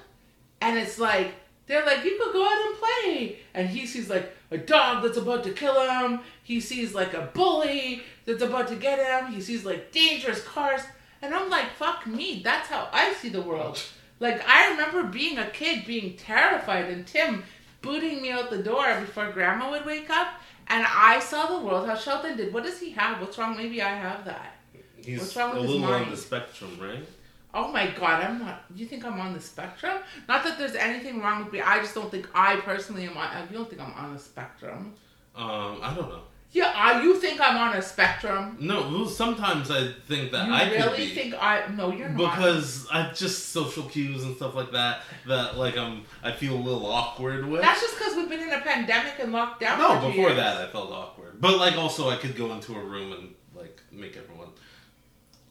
and 0.62 0.78
it's 0.78 0.98
like 1.00 1.34
they're 1.68 1.86
like, 1.86 2.04
you 2.06 2.18
could 2.22 2.32
go 2.34 2.46
out 2.46 2.66
and 2.68 2.76
play. 2.78 3.40
And 3.54 3.68
he 3.70 3.86
sees 3.86 4.10
like 4.10 4.34
a 4.52 4.58
dog 4.58 5.04
that's 5.04 5.18
about 5.18 5.44
to 5.44 5.52
kill 5.52 5.80
him. 5.90 6.22
He 6.44 6.60
sees 6.60 6.94
like 6.94 7.14
a 7.14 7.30
bully 7.34 8.04
that's 8.26 8.42
about 8.42 8.68
to 8.70 8.76
get 8.76 9.00
him. 9.00 9.34
He 9.34 9.42
sees 9.42 9.66
like 9.66 9.92
dangerous 9.92 10.44
cars. 10.44 10.82
And 11.22 11.34
I'm 11.34 11.50
like, 11.50 11.72
fuck 11.72 12.06
me. 12.06 12.42
That's 12.44 12.70
how 12.70 12.90
I 12.94 13.14
see 13.14 13.30
the 13.30 13.42
world. 13.42 13.82
Like, 14.20 14.48
I 14.48 14.72
remember 14.72 15.04
being 15.04 15.38
a 15.38 15.50
kid 15.50 15.86
being 15.86 16.16
terrified 16.16 16.86
and 16.86 17.06
Tim 17.06 17.44
booting 17.82 18.22
me 18.22 18.32
out 18.32 18.50
the 18.50 18.58
door 18.58 19.00
before 19.00 19.32
grandma 19.32 19.72
would 19.72 19.86
wake 19.86 20.10
up. 20.10 20.30
And 20.68 20.86
I 20.88 21.20
saw 21.20 21.48
the 21.48 21.66
world 21.66 21.88
how 21.88 21.96
Sheldon 21.96 22.38
did. 22.38 22.54
What 22.54 22.64
does 22.64 22.80
he 22.80 22.92
have? 22.92 23.22
What's 23.22 23.38
wrong? 23.38 23.56
Maybe 23.56 23.82
I 23.82 23.96
have 23.96 24.26
that. 24.26 24.56
He's 24.98 25.20
What's 25.20 25.36
wrong 25.36 25.52
with 25.52 25.60
a 25.60 25.62
his 25.62 25.72
little 25.72 25.94
on 25.94 26.10
the 26.10 26.18
spectrum, 26.18 26.78
right? 26.82 27.08
Oh 27.54 27.72
my 27.72 27.88
god, 27.88 28.24
I'm 28.24 28.40
not. 28.40 28.64
You 28.76 28.86
think 28.86 29.06
I'm 29.06 29.20
on 29.20 29.34
the 29.34 29.40
spectrum? 29.40 29.98
Not 30.28 30.44
that 30.44 30.58
there's 30.58 30.76
anything 30.76 31.22
wrong 31.22 31.44
with 31.44 31.54
me. 31.54 31.62
I 31.62 31.80
just 31.80 31.96
don't 31.96 32.12
think 32.12 32.28
I 32.34 32.58
personally 32.58 33.06
am 33.06 33.18
on. 33.18 33.48
You 33.50 33.58
don't 33.58 33.70
think 33.70 33.82
I'm 33.82 33.94
on 33.94 34.14
the 34.14 34.20
spectrum? 34.20 34.94
Um, 35.36 35.80
I 35.82 35.94
don't 35.96 36.10
know. 36.10 36.22
Yeah, 36.52 36.72
uh, 36.76 37.02
you 37.02 37.16
think 37.18 37.42
I'm 37.42 37.58
on 37.58 37.76
a 37.76 37.82
spectrum? 37.82 38.58
No, 38.60 38.82
well, 38.90 39.06
sometimes 39.06 39.70
I 39.70 39.92
think 40.08 40.32
that 40.32 40.48
You 40.48 40.54
I 40.54 40.70
really 40.72 41.08
think 41.10 41.34
I? 41.36 41.68
No, 41.76 41.92
you're 41.92 42.08
not. 42.10 42.18
because 42.36 42.88
I 42.92 43.12
just 43.14 43.50
social 43.50 43.84
cues 43.84 44.24
and 44.24 44.36
stuff 44.36 44.56
like 44.56 44.72
that 44.72 45.02
that 45.28 45.58
like 45.58 45.78
I'm 45.78 46.04
I 46.24 46.32
feel 46.32 46.56
a 46.56 46.58
little 46.70 46.86
awkward 46.86 47.46
with. 47.46 47.62
that's 47.62 47.82
just 47.82 47.98
because 47.98 48.16
we've 48.16 48.30
been 48.30 48.40
in 48.42 48.52
a 48.54 48.62
pandemic 48.62 49.16
and 49.20 49.32
locked 49.34 49.60
down. 49.60 49.78
no, 49.78 50.00
for 50.00 50.08
before 50.08 50.30
years. 50.30 50.38
that 50.38 50.58
I 50.58 50.68
felt 50.72 50.90
awkward, 50.92 51.40
but 51.42 51.58
like 51.58 51.76
also 51.78 52.10
I 52.10 52.16
could 52.16 52.36
go 52.36 52.52
into 52.54 52.76
a 52.76 52.84
room 52.84 53.12
and 53.12 53.34
like 53.54 53.82
make 53.92 54.16
everyone. 54.16 54.50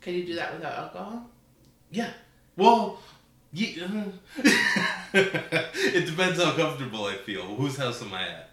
Can 0.01 0.15
you 0.15 0.25
do 0.25 0.35
that 0.37 0.55
without 0.55 0.79
alcohol? 0.79 1.31
Yeah. 1.97 2.11
Well. 2.57 2.99
Yeah. 3.55 4.05
it 5.15 6.05
depends 6.05 6.43
how 6.43 6.53
comfortable 6.53 7.07
I 7.07 7.15
feel. 7.15 7.43
Whose 7.43 7.79
house 7.79 8.03
am 8.03 8.13
I 8.13 8.29
at? 8.29 8.51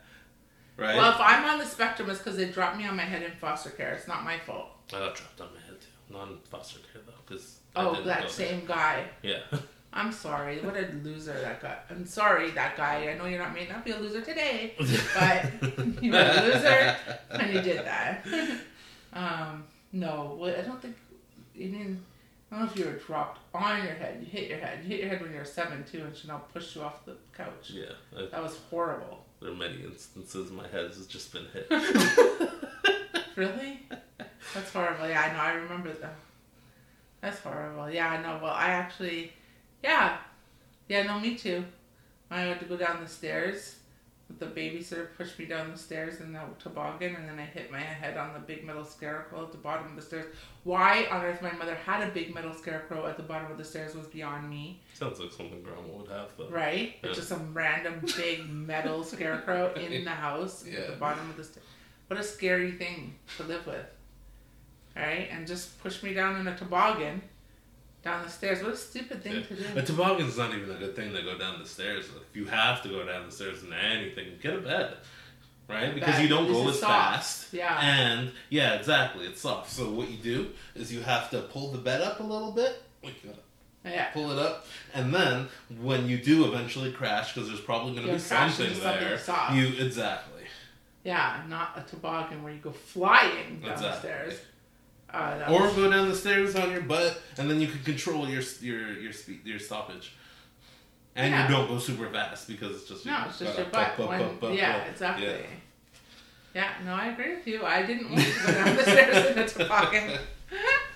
Right. 0.78 0.96
Well, 0.96 1.12
if 1.12 1.20
I'm 1.20 1.44
on 1.44 1.60
the 1.60 1.66
spectrum, 1.66 2.10
it's 2.10 2.20
because 2.20 2.38
they 2.38 2.46
dropped 2.46 2.78
me 2.78 2.88
on 2.88 2.96
my 2.96 3.04
head 3.04 3.22
in 3.22 3.32
foster 3.32 3.72
care. 3.72 3.92
It's 3.96 4.08
not 4.08 4.24
my 4.24 4.40
fault. 4.40 4.68
I 4.94 5.00
got 5.00 5.16
dropped 5.16 5.42
on 5.42 5.48
my 5.54 5.60
head 5.60 5.82
too. 5.82 6.14
Not 6.14 6.30
in 6.30 6.38
foster 6.50 6.80
care 6.94 7.02
though, 7.06 7.12
because. 7.28 7.60
Oh, 7.76 8.02
that 8.04 8.32
same 8.32 8.66
guy. 8.66 9.04
Yeah. 9.22 9.40
I'm 9.94 10.14
sorry. 10.14 10.62
What 10.62 10.78
a 10.78 10.88
loser 11.04 11.34
that 11.34 11.62
guy. 11.62 11.78
I'm 11.90 12.06
sorry, 12.06 12.52
that 12.52 12.78
guy. 12.78 13.10
I 13.10 13.18
know 13.18 13.26
you're 13.26 13.40
not 13.40 13.54
may 13.54 13.68
not 13.68 13.84
be 13.84 13.92
a 13.92 14.00
loser 14.00 14.22
today, 14.22 14.74
but 14.78 15.46
you 16.02 16.14
were 16.14 16.18
a 16.18 16.42
loser 16.42 16.96
when 17.30 17.54
you 17.54 17.62
did 17.62 17.86
that. 17.86 18.26
Um, 19.12 19.66
no, 19.92 20.38
well, 20.40 20.56
I 20.58 20.62
don't 20.62 20.82
think. 20.82 20.96
You 21.54 21.70
mean 21.70 22.04
I 22.54 22.58
don't 22.60 22.66
know 22.68 22.72
if 22.72 22.78
you 22.78 22.86
were 22.86 23.00
dropped 23.00 23.40
on 23.56 23.84
your 23.84 23.96
head. 23.96 24.18
You 24.22 24.28
hit 24.28 24.48
your 24.50 24.60
head. 24.60 24.80
You 24.84 24.90
hit 24.90 25.00
your 25.00 25.10
head 25.10 25.22
when 25.24 25.32
you 25.32 25.40
were 25.40 25.46
seven 25.46 25.84
too, 25.92 26.04
and 26.04 26.16
Chanel 26.16 26.46
pushed 26.54 26.76
you 26.76 26.84
off 26.84 27.04
the 27.04 27.16
couch. 27.36 27.72
Yeah. 27.72 27.86
I, 28.16 28.28
That 28.30 28.44
was 28.44 28.58
horrible. 28.70 29.26
there 29.42 29.50
are 29.52 29.56
many 29.56 29.84
instances 29.84 30.52
my 30.52 30.68
head 30.68 30.86
has 30.88 31.08
just 31.08 31.34
been 31.34 31.46
hit. 31.54 31.68
Really? 33.36 33.80
That's 34.54 34.72
horrible. 34.72 35.08
Yeah, 35.10 35.22
I 35.22 35.34
know. 35.34 35.40
I 35.40 35.54
remember 35.54 35.92
that. 35.92 36.14
That's 37.22 37.40
horrible. 37.40 37.90
Yeah, 37.90 38.10
I 38.12 38.22
know. 38.22 38.40
Well, 38.44 38.54
I 38.54 38.68
actually, 38.68 39.34
yeah, 39.84 40.18
yeah. 40.88 41.02
No, 41.02 41.20
me 41.20 41.34
too. 41.34 41.66
I 42.30 42.42
had 42.42 42.60
to 42.60 42.66
go 42.68 42.78
down 42.78 43.02
the 43.02 43.10
stairs. 43.10 43.78
The 44.40 44.46
babysitter 44.48 45.10
pushed 45.16 45.38
me 45.38 45.46
down 45.46 45.72
the 45.72 45.78
stairs 45.78 46.20
in 46.20 46.34
the 46.34 46.40
toboggan, 46.58 47.16
and 47.16 47.28
then 47.28 47.40
I 47.40 47.44
hit 47.44 47.72
my 47.72 47.80
head 47.80 48.18
on 48.18 48.34
the 48.34 48.40
big 48.40 48.66
metal 48.66 48.84
scarecrow 48.84 49.44
at 49.44 49.52
the 49.52 49.58
bottom 49.58 49.88
of 49.88 49.96
the 49.96 50.02
stairs. 50.02 50.26
Why 50.64 51.06
on 51.12 51.24
earth 51.24 51.42
my 51.42 51.52
mother 51.52 51.76
had 51.76 52.08
a 52.08 52.12
big 52.12 52.34
metal 52.34 52.54
scarecrow 52.54 53.06
at 53.06 53.18
the 53.18 53.24
bottom 53.24 53.52
of 53.52 53.58
the 53.58 53.64
stairs 53.64 53.96
was 53.96 54.08
beyond 54.08 54.50
me. 54.50 54.82
Sounds 54.94 55.20
like 55.20 55.32
something 55.32 55.62
grandma 55.62 55.98
would 55.98 56.10
have 56.10 56.30
though. 56.38 56.50
Right? 56.50 56.96
Yeah. 57.04 57.10
It's 57.10 57.18
just 57.18 57.30
some 57.30 57.54
random 57.54 58.02
big 58.18 58.50
metal 58.50 59.04
scarecrow 59.04 59.74
in 59.76 60.04
the 60.04 60.10
house 60.26 60.66
at 60.66 60.88
the 60.88 60.96
bottom 60.96 61.30
of 61.30 61.38
the 61.38 61.44
stairs. 61.44 61.66
What 62.08 62.20
a 62.20 62.24
scary 62.24 62.72
thing 62.72 63.16
to 63.38 63.44
live 63.44 63.68
with. 63.68 63.86
Right? 64.96 65.30
And 65.32 65.46
just 65.46 65.82
push 65.82 66.02
me 66.02 66.14
down 66.14 66.40
in 66.40 66.48
a 66.48 66.58
toboggan 66.58 67.22
down 68.04 68.24
the 68.24 68.30
stairs. 68.30 68.62
What 68.62 68.74
a 68.74 68.78
stupid 68.78 69.24
thing 69.24 69.36
Yeah. 69.36 69.42
to 69.44 69.56
do. 69.56 69.80
A 69.80 69.82
toboggan's 69.82 70.38
not 70.38 70.54
even 70.54 70.70
a 70.70 70.76
good 70.78 70.96
thing 70.96 71.14
to 71.14 71.22
go 71.22 71.38
down 71.38 71.60
the 71.60 71.68
stairs. 71.68 72.06
If 72.30 72.36
you 72.36 72.46
have 72.46 72.82
to 72.84 72.90
go 72.90 73.06
down 73.06 73.26
the 73.26 73.32
stairs 73.32 73.64
in 73.64 73.72
anything, 73.74 74.38
get 74.42 74.54
a 74.56 74.58
bed. 74.60 74.98
Right? 75.70 75.96
Because 75.96 76.16
Bed. 76.16 76.24
you 76.24 76.28
don't 76.28 76.48
This 76.48 76.58
go 76.58 76.70
as 76.70 76.80
soft. 76.80 76.92
fast. 76.92 77.54
Yeah. 77.54 77.80
And 77.82 78.32
yeah, 78.50 78.74
exactly. 78.74 79.26
It's 79.26 79.42
soft. 79.42 79.72
So 79.72 79.90
what 79.92 80.10
you 80.12 80.18
do 80.18 80.50
is 80.76 80.92
you 80.94 81.02
have 81.02 81.30
to 81.32 81.42
pull 81.44 81.72
the 81.72 81.78
bed 81.78 82.02
up 82.02 82.20
a 82.20 82.24
little 82.24 82.52
bit. 82.52 82.84
Like 83.02 83.24
you 83.24 83.34
Yeah. 83.86 84.12
pull 84.12 84.32
it 84.32 84.40
up, 84.40 84.66
and 84.94 85.14
then 85.14 85.48
when 85.82 86.08
you 86.08 86.18
do 86.18 86.46
eventually 86.46 86.92
crash, 86.92 87.34
because 87.34 87.50
there's 87.50 87.60
probably 87.62 87.94
going 87.96 88.08
to 88.08 88.14
be 88.14 88.20
something 88.20 88.80
there. 88.82 89.18
soft. 89.18 89.56
You 89.56 89.68
exactly. 89.80 90.44
Yeah, 91.04 91.42
not 91.50 91.74
a 91.78 91.82
toboggan 91.90 92.44
where 92.44 92.54
you 92.54 92.60
go 92.60 92.72
flying 92.72 93.60
down 93.62 93.82
the 93.82 94.00
stairs. 94.00 94.40
Or 95.14 95.72
go 95.72 95.90
down 95.92 96.10
the 96.10 96.16
stairs 96.16 96.56
on 96.56 96.72
your 96.72 96.82
butt, 96.82 97.22
and 97.38 97.50
then 97.50 97.62
you 97.62 97.68
can 97.68 97.80
control 97.84 98.28
your 98.28 98.42
your 98.62 98.94
your 98.94 99.14
speed 99.14 99.42
your 99.46 99.60
stoppage. 99.60 100.16
And 101.16 101.32
Yeah. 101.32 101.48
you 101.48 101.54
don't 101.54 101.68
go 101.68 101.78
super 101.78 102.10
fast 102.10 102.48
because 102.48 102.76
it's 102.76 102.88
just 102.90 103.06
no, 103.06 103.24
it's 103.28 103.38
just 103.38 103.56
your 103.58 103.68
butt. 103.68 103.98
When- 104.00 104.20
bup, 104.20 104.40
bup, 104.40 104.54
yeah, 104.56 104.84
exactly. 104.86 105.28
Yeah. 105.28 105.38
Yeah. 106.56 106.70
no, 106.86 106.94
I 106.94 107.08
agree 107.08 107.36
with 107.36 107.48
you. 107.48 107.64
I 107.64 107.84
didn't 107.84 108.10
want 108.12 108.24
to 108.24 108.46
go 108.48 108.54
down 108.54 108.76
the 108.76 108.84
stairs 108.84 109.26
in 109.32 109.40
a 109.40 109.48
toboggan. 109.48 110.18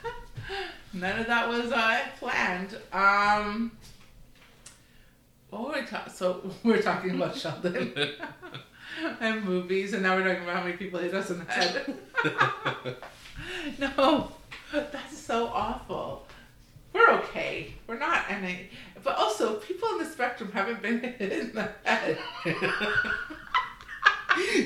None 0.94 1.20
of 1.20 1.28
that 1.28 1.48
was 1.48 1.72
uh, 1.72 2.00
planned. 2.18 2.78
Um, 2.92 3.72
what 5.52 5.62
were 5.68 5.80
we 5.82 5.86
talking? 5.86 6.14
So 6.14 6.52
we're 6.64 6.82
talking 6.82 7.12
about 7.16 7.36
Sheldon 7.42 7.94
and 9.20 9.44
movies, 9.46 9.94
and 9.94 10.02
now 10.02 10.16
we're 10.16 10.28
talking 10.28 10.44
about 10.44 10.56
how 10.58 10.64
many 10.64 10.78
people 10.78 11.00
hit 11.00 11.14
us 11.14 11.30
in 11.30 11.40
the 11.40 11.46
head. 11.46 11.96
no, 13.80 14.32
that's 14.72 15.18
so 15.18 15.48
awful. 15.48 16.26
We're 16.94 17.12
okay. 17.20 17.74
We're 17.86 18.00
not 18.00 18.24
any. 18.30 18.70
But 19.04 19.18
also, 19.18 19.56
people 19.56 19.90
on 19.90 19.98
the 20.00 20.06
spectrum 20.06 20.52
haven't 20.52 20.82
been 20.82 21.00
hit 21.00 21.32
in 21.32 21.54
the 21.54 21.70
head. 21.84 22.18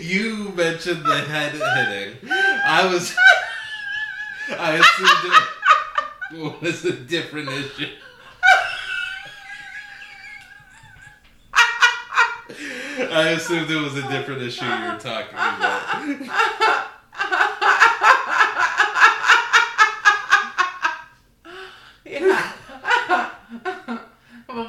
you 0.01 0.49
mentioned 0.55 1.05
the 1.05 1.19
head 1.19 1.53
hitting. 1.53 2.29
I 2.31 2.89
was. 2.91 3.15
I 4.57 4.73
assumed 4.73 5.33
it 6.33 6.61
was 6.61 6.85
a 6.85 6.93
different 6.93 7.49
issue. 7.49 7.89
I 13.13 13.29
assumed 13.29 13.69
it 13.69 13.81
was 13.81 13.97
a 13.97 14.07
different 14.09 14.41
issue 14.41 14.65
you 14.65 14.71
were 14.71 14.99
talking 14.99 15.33
about. 15.33 16.05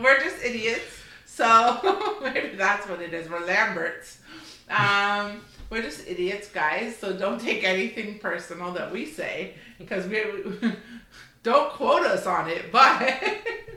We're 0.02 0.18
just 0.20 0.42
idiots. 0.44 1.00
So 1.26 2.18
maybe 2.22 2.56
that's 2.56 2.86
what 2.88 3.00
it 3.00 3.14
is. 3.14 3.28
We're 3.28 3.44
Lamberts. 3.46 4.18
Um, 4.68 5.40
we're 5.70 5.82
just 5.82 6.06
idiots, 6.06 6.48
guys. 6.48 6.96
So 6.96 7.12
don't 7.12 7.40
take 7.40 7.64
anything 7.64 8.18
personal 8.18 8.72
that 8.72 8.92
we 8.92 9.06
say 9.06 9.54
because 9.78 10.06
we, 10.06 10.24
we 10.24 10.72
don't 11.42 11.72
quote 11.72 12.02
us 12.06 12.26
on 12.26 12.48
it. 12.48 12.70
But 12.70 13.14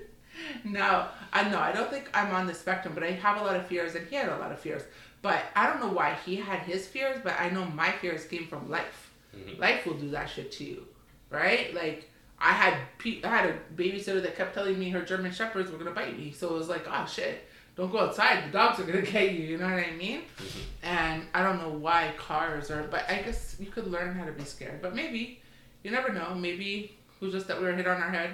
no, 0.63 1.07
I 1.33 1.49
know 1.49 1.59
I 1.59 1.71
don't 1.71 1.89
think 1.89 2.09
I'm 2.13 2.33
on 2.33 2.47
the 2.47 2.53
spectrum, 2.53 2.93
but 2.93 3.03
I 3.03 3.11
have 3.11 3.39
a 3.39 3.43
lot 3.43 3.55
of 3.55 3.65
fears, 3.67 3.95
and 3.95 4.07
he 4.07 4.15
had 4.15 4.29
a 4.29 4.37
lot 4.37 4.51
of 4.51 4.59
fears. 4.59 4.83
But 5.21 5.41
I 5.55 5.67
don't 5.67 5.79
know 5.79 5.89
why 5.89 6.17
he 6.25 6.35
had 6.35 6.59
his 6.59 6.87
fears, 6.87 7.19
but 7.23 7.33
I 7.39 7.49
know 7.49 7.65
my 7.65 7.91
fears 7.91 8.25
came 8.25 8.47
from 8.47 8.69
life. 8.69 9.11
Mhm. 9.35 9.59
Life 9.59 9.85
will 9.85 9.95
do 9.95 10.11
that 10.11 10.29
shit 10.29 10.51
to 10.53 10.63
you, 10.63 10.85
right? 11.29 11.73
Like 11.73 12.09
I 12.39 12.51
had 12.51 12.77
pe- 12.97 13.23
I 13.23 13.27
had 13.27 13.49
a 13.49 13.57
babysitter 13.75 14.21
that 14.21 14.35
kept 14.35 14.53
telling 14.53 14.77
me 14.77 14.89
her 14.89 15.01
German 15.01 15.31
shepherds 15.31 15.71
were 15.71 15.77
gonna 15.77 15.91
bite 15.91 16.17
me, 16.17 16.31
so 16.31 16.49
it 16.49 16.57
was 16.57 16.69
like, 16.69 16.85
oh 16.87 17.05
shit, 17.05 17.47
don't 17.75 17.91
go 17.91 17.99
outside. 17.99 18.45
The 18.47 18.51
dogs 18.51 18.79
are 18.79 18.83
gonna 18.83 19.01
get 19.05 19.33
you. 19.33 19.43
You 19.43 19.57
know 19.57 19.65
what 19.65 19.85
I 19.85 19.91
mean? 19.91 20.21
Mm-hmm. 20.37 20.87
And 20.87 21.23
I 21.33 21.43
don't 21.43 21.61
know 21.61 21.69
why 21.69 22.13
cars 22.17 22.71
are, 22.71 22.83
but 22.83 23.09
I 23.09 23.21
guess 23.21 23.55
you 23.59 23.67
could 23.67 23.87
learn 23.87 24.15
how 24.15 24.25
to 24.25 24.31
be 24.31 24.43
scared. 24.43 24.81
But 24.81 24.95
maybe 24.95 25.41
you 25.83 25.91
never 25.91 26.11
know. 26.11 26.35
Maybe 26.35 26.95
who's 27.19 27.33
just 27.33 27.47
that 27.47 27.59
we 27.59 27.65
were 27.65 27.73
hit 27.73 27.87
on 27.87 28.01
our 28.01 28.09
head. 28.09 28.31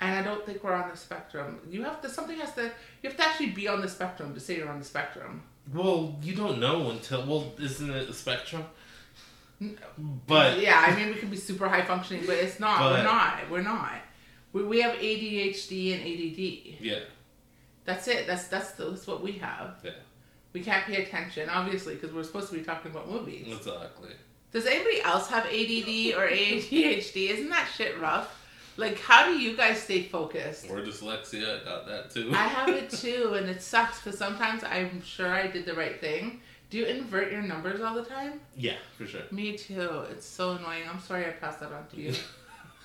And 0.00 0.18
I 0.18 0.22
don't 0.22 0.46
think 0.46 0.64
we're 0.64 0.72
on 0.72 0.88
the 0.88 0.96
spectrum. 0.96 1.58
You 1.70 1.84
have 1.84 2.00
to 2.02 2.08
something 2.08 2.38
has 2.38 2.54
to 2.54 2.72
you 3.02 3.10
have 3.10 3.16
to 3.16 3.24
actually 3.24 3.50
be 3.50 3.68
on 3.68 3.80
the 3.82 3.88
spectrum 3.88 4.34
to 4.34 4.40
say 4.40 4.56
you're 4.56 4.68
on 4.68 4.78
the 4.78 4.84
spectrum. 4.84 5.42
Well, 5.72 6.16
you 6.22 6.34
don't 6.34 6.58
know 6.58 6.90
until. 6.90 7.26
Well, 7.26 7.52
isn't 7.58 7.90
it 7.90 8.08
a 8.08 8.12
spectrum? 8.12 8.64
But 10.26 10.60
yeah, 10.60 10.82
I 10.86 10.94
mean, 10.96 11.08
we 11.08 11.14
can 11.14 11.28
be 11.28 11.36
super 11.36 11.68
high 11.68 11.82
functioning, 11.82 12.24
but 12.26 12.36
it's 12.36 12.58
not. 12.60 12.78
But- 12.80 12.92
we're 12.98 13.04
not. 13.04 13.50
We're 13.50 13.62
not. 13.62 13.92
We, 14.52 14.64
we 14.64 14.80
have 14.80 14.96
ADHD 14.96 15.92
and 15.94 16.02
ADD. 16.02 16.80
yeah, 16.84 17.00
That's 17.84 18.08
it. 18.08 18.26
That's 18.26 18.48
that's 18.48 18.72
that's 18.72 19.06
what 19.06 19.22
we 19.22 19.32
have. 19.32 19.76
yeah, 19.84 19.90
We 20.52 20.60
can't 20.62 20.84
pay 20.86 21.04
attention, 21.04 21.48
obviously, 21.48 21.94
because 21.94 22.12
we're 22.12 22.24
supposed 22.24 22.50
to 22.50 22.56
be 22.58 22.64
talking 22.64 22.90
about 22.90 23.08
movies. 23.08 23.46
exactly. 23.48 24.10
Does 24.52 24.66
anybody 24.66 25.00
else 25.02 25.28
have 25.28 25.44
ADD 25.46 26.16
or 26.18 26.26
ADHD? 26.28 27.30
Isn't 27.30 27.50
that 27.50 27.68
shit 27.76 28.00
rough? 28.00 28.36
Like, 28.76 28.98
how 28.98 29.26
do 29.26 29.38
you 29.38 29.56
guys 29.56 29.80
stay 29.80 30.02
focused? 30.02 30.68
Or 30.68 30.80
dyslexia, 30.80 31.60
I 31.60 31.64
got 31.64 31.86
that 31.86 32.10
too. 32.10 32.30
I 32.34 32.48
have 32.48 32.68
it 32.70 32.90
too, 33.04 33.34
and 33.36 33.48
it 33.48 33.62
sucks 33.62 34.00
because 34.02 34.18
sometimes 34.18 34.64
I'm 34.64 35.02
sure 35.02 35.28
I 35.32 35.46
did 35.46 35.66
the 35.66 35.74
right 35.74 36.00
thing. 36.00 36.40
Do 36.70 36.78
you 36.78 36.86
invert 36.86 37.32
your 37.32 37.42
numbers 37.42 37.80
all 37.80 37.94
the 37.94 38.04
time? 38.04 38.40
yeah, 38.56 38.76
for 38.96 39.04
sure. 39.04 39.22
Me 39.32 39.56
too. 39.56 40.04
It's 40.10 40.24
so 40.26 40.52
annoying. 40.52 40.84
I'm 40.88 41.00
sorry 41.00 41.26
I 41.26 41.30
passed 41.30 41.60
that 41.60 41.72
on 41.72 41.86
to 41.88 42.00
you. 42.00 42.14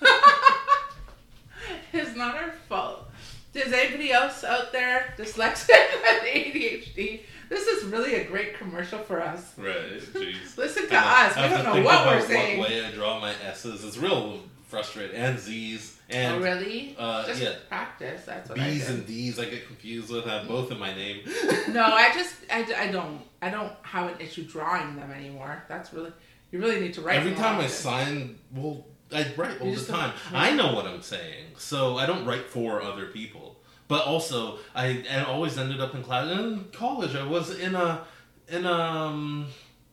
it's 1.92 2.16
not 2.16 2.34
our 2.34 2.52
fault. 2.68 3.08
Does 3.52 3.72
anybody 3.72 4.12
else 4.12 4.44
out 4.44 4.72
there 4.72 5.14
dyslexic 5.16 5.68
with 6.02 6.24
ADHD? 6.24 7.22
This 7.48 7.66
is 7.68 7.84
really 7.84 8.16
a 8.16 8.24
great 8.24 8.58
commercial 8.58 8.98
for 8.98 9.22
us. 9.22 9.54
Right, 9.56 10.00
jeez. 10.00 10.58
Listen 10.58 10.88
to 10.88 10.96
I 10.96 11.26
us. 11.28 11.36
We 11.36 11.42
have 11.42 11.64
don't 11.64 11.76
know 11.76 11.82
what 11.82 12.06
we're 12.06 12.26
saying. 12.26 12.58
What 12.58 12.68
way 12.68 12.84
I 12.84 12.90
draw 12.90 13.20
my 13.20 13.32
S's. 13.44 13.84
It's 13.84 13.96
real 13.96 14.40
frustrating. 14.66 15.16
And 15.16 15.38
Z's. 15.38 15.95
And 16.08 16.34
oh, 16.36 16.40
really? 16.40 16.94
uh, 16.98 17.26
Just 17.26 17.42
yeah. 17.42 17.54
practice. 17.68 18.24
That's 18.26 18.48
what 18.48 18.60
I 18.60 18.70
B's 18.70 18.86
did. 18.86 18.94
and 18.94 19.06
D's 19.06 19.38
I 19.40 19.46
get 19.46 19.66
confused 19.66 20.10
with. 20.10 20.26
I 20.26 20.38
have 20.38 20.48
both 20.48 20.70
in 20.70 20.78
my 20.78 20.94
name. 20.94 21.22
No, 21.68 21.82
I 21.82 22.12
just 22.14 22.34
I, 22.50 22.64
I 22.78 22.92
don't 22.92 23.20
I 23.42 23.50
don't 23.50 23.72
have 23.82 24.12
an 24.12 24.20
issue 24.20 24.44
drawing 24.44 24.94
them 24.96 25.10
anymore. 25.10 25.64
That's 25.68 25.92
really 25.92 26.12
you 26.52 26.60
really 26.60 26.80
need 26.80 26.94
to 26.94 27.00
write. 27.00 27.16
Every 27.16 27.34
time 27.34 27.58
I 27.60 27.66
sign, 27.66 28.38
well, 28.54 28.86
I 29.12 29.26
write 29.36 29.60
all 29.60 29.66
You 29.68 29.76
the 29.76 29.92
time. 29.92 30.12
I 30.32 30.52
know 30.54 30.74
what 30.74 30.86
I'm 30.86 31.02
saying, 31.02 31.46
so 31.58 31.96
I 31.98 32.06
don't 32.06 32.24
write 32.24 32.46
for 32.48 32.80
other 32.82 33.06
people. 33.06 33.56
But 33.88 34.04
also, 34.04 34.58
I, 34.74 35.04
I 35.10 35.24
always 35.24 35.58
ended 35.58 35.80
up 35.80 35.94
in 35.94 36.02
class. 36.02 36.28
In 36.30 36.66
college, 36.72 37.14
I 37.16 37.26
was 37.26 37.56
in 37.58 37.74
a 37.74 38.04
in 38.48 38.64
a 38.64 38.72
um, 38.72 39.46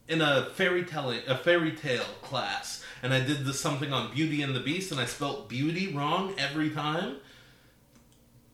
in 0.07 0.21
a 0.21 0.45
fairy 0.53 0.83
telling 0.83 1.21
a 1.27 1.35
fairy 1.37 1.71
tale 1.71 2.03
class, 2.21 2.82
and 3.03 3.13
I 3.13 3.19
did 3.19 3.45
this 3.45 3.59
something 3.59 3.93
on 3.93 4.11
Beauty 4.13 4.41
and 4.41 4.55
the 4.55 4.59
Beast, 4.59 4.91
and 4.91 4.99
I 4.99 5.05
spelt 5.05 5.47
beauty 5.49 5.93
wrong 5.93 6.33
every 6.39 6.71
time. 6.71 7.17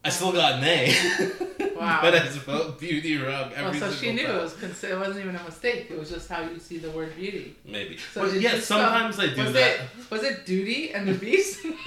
I 0.03 0.09
still 0.09 0.31
got 0.33 0.55
an 0.59 0.63
A. 0.65 0.93
Wow. 1.79 1.99
but 2.01 2.13
I 2.13 2.27
spelled 2.27 2.77
beauty 2.77 3.15
wrong 3.15 3.51
Well, 3.51 3.67
every 3.67 3.79
so 3.79 3.89
single 3.89 3.95
she 3.95 4.11
knew 4.11 4.27
time. 4.27 4.35
it 4.35 4.41
was 4.41 4.53
cons- 4.53 4.83
it 4.83 4.99
wasn't 4.99 5.19
even 5.19 5.35
a 5.37 5.43
mistake. 5.45 5.87
It 5.89 5.97
was 5.97 6.09
just 6.09 6.27
how 6.27 6.41
you 6.41 6.59
see 6.59 6.77
the 6.77 6.91
word 6.91 7.15
beauty. 7.15 7.55
Maybe. 7.63 7.95
So 8.13 8.23
but 8.23 8.33
yeah, 8.33 8.55
you 8.55 8.61
spell- 8.61 8.79
sometimes 8.81 9.17
I 9.17 9.33
do 9.33 9.43
was 9.43 9.53
that. 9.53 9.75
It, 9.79 10.11
was 10.11 10.23
it 10.23 10.45
duty 10.45 10.91
and 10.93 11.07
the 11.07 11.13
beast? 11.13 11.61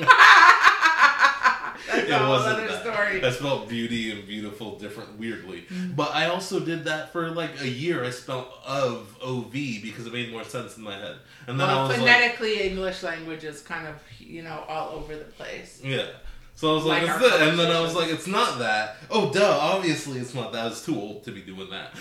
That's 1.92 2.11
it 2.11 2.28
wasn't 2.28 2.55
other 2.59 2.68
that. 2.68 2.83
story. 2.83 3.24
I 3.24 3.31
spelled 3.31 3.68
beauty 3.68 4.11
and 4.12 4.26
beautiful 4.26 4.78
different 4.78 5.18
weirdly. 5.18 5.64
Mm. 5.68 5.94
But 5.96 6.14
I 6.14 6.26
also 6.26 6.61
did 6.61 6.85
that 6.85 7.12
for 7.12 7.31
like 7.31 7.61
a 7.61 7.68
year. 7.68 8.05
I 8.05 8.11
spelled 8.11 8.48
of 8.66 9.16
O 9.20 9.42
V 9.42 9.81
because 9.83 10.07
it 10.07 10.12
made 10.12 10.31
more 10.33 10.44
sense 10.44 10.76
in 10.76 10.83
my 10.83 10.96
head. 10.96 11.16
And 11.46 11.59
then 11.61 11.68
I 11.68 11.74
well, 11.74 11.90
phonetically, 11.90 12.62
English 12.62 13.02
language 13.02 13.44
is 13.44 13.61
kind 13.62 13.87
of 13.87 13.96
you 14.18 14.42
know 14.42 14.64
all 14.68 14.90
over 14.90 15.16
the 15.16 15.24
place. 15.24 15.81
yeah. 15.85 16.07
So 16.55 16.71
I 16.71 16.75
was 16.75 16.85
like, 16.85 17.07
Like 17.07 17.21
it's. 17.23 17.41
And 17.41 17.59
then 17.59 17.71
I 17.73 17.81
was 17.81 17.95
like, 17.95 18.09
it's 18.09 18.27
not 18.27 18.59
that. 18.61 18.97
Oh, 19.11 19.33
duh. 19.33 19.59
Obviously, 19.61 20.19
it's 20.19 20.35
not 20.35 20.53
that. 20.53 20.67
I 20.67 20.69
was 20.69 20.85
too 20.85 20.95
old 20.95 21.25
to 21.25 21.33
be 21.33 21.41
doing 21.41 21.71
that. 21.71 21.93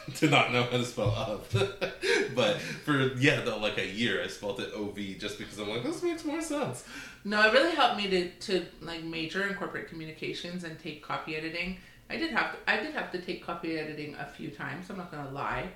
to 0.16 0.28
not 0.28 0.52
know 0.52 0.62
how 0.62 0.78
to 0.78 0.84
spell 0.84 1.10
of. 1.10 1.48
but 2.34 2.58
for, 2.58 3.12
yeah, 3.18 3.40
though, 3.42 3.58
like 3.58 3.78
a 3.78 3.86
year, 3.86 4.22
I 4.22 4.28
spelled 4.28 4.60
it 4.60 4.70
O 4.74 4.86
V 4.86 5.16
just 5.16 5.38
because 5.38 5.58
I'm 5.58 5.68
like, 5.68 5.82
this 5.82 6.02
makes 6.02 6.24
more 6.24 6.40
sense. 6.40 6.84
No, 7.24 7.42
it 7.46 7.52
really 7.52 7.74
helped 7.74 7.96
me 7.96 8.08
to, 8.08 8.30
to 8.30 8.66
like 8.80 9.02
major 9.02 9.46
in 9.46 9.54
corporate 9.54 9.88
communications 9.88 10.64
and 10.64 10.78
take 10.78 11.02
copy 11.02 11.36
editing. 11.36 11.78
I 12.08 12.16
did 12.16 12.30
have 12.30 12.52
to, 12.52 12.70
I 12.70 12.80
did 12.80 12.94
have 12.94 13.10
to 13.12 13.18
take 13.18 13.44
copy 13.44 13.78
editing 13.78 14.14
a 14.14 14.26
few 14.26 14.50
times. 14.50 14.90
I'm 14.90 14.96
not 14.96 15.10
gonna 15.10 15.30
lie, 15.30 15.70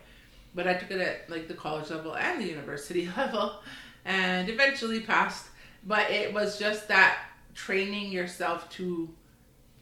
but 0.55 0.69
I 0.69 0.75
took 0.75 0.93
it 0.93 1.01
at 1.01 1.29
like 1.29 1.49
the 1.49 1.55
college 1.55 1.91
level 1.91 2.17
and 2.17 2.41
the 2.41 2.47
university 2.47 3.11
level, 3.17 3.61
and 4.05 4.49
eventually 4.49 5.01
passed. 5.01 5.47
But 5.85 6.11
it 6.11 6.33
was 6.33 6.59
just 6.59 6.89
that 6.89 7.19
training 7.55 8.13
yourself 8.13 8.69
to 8.71 9.09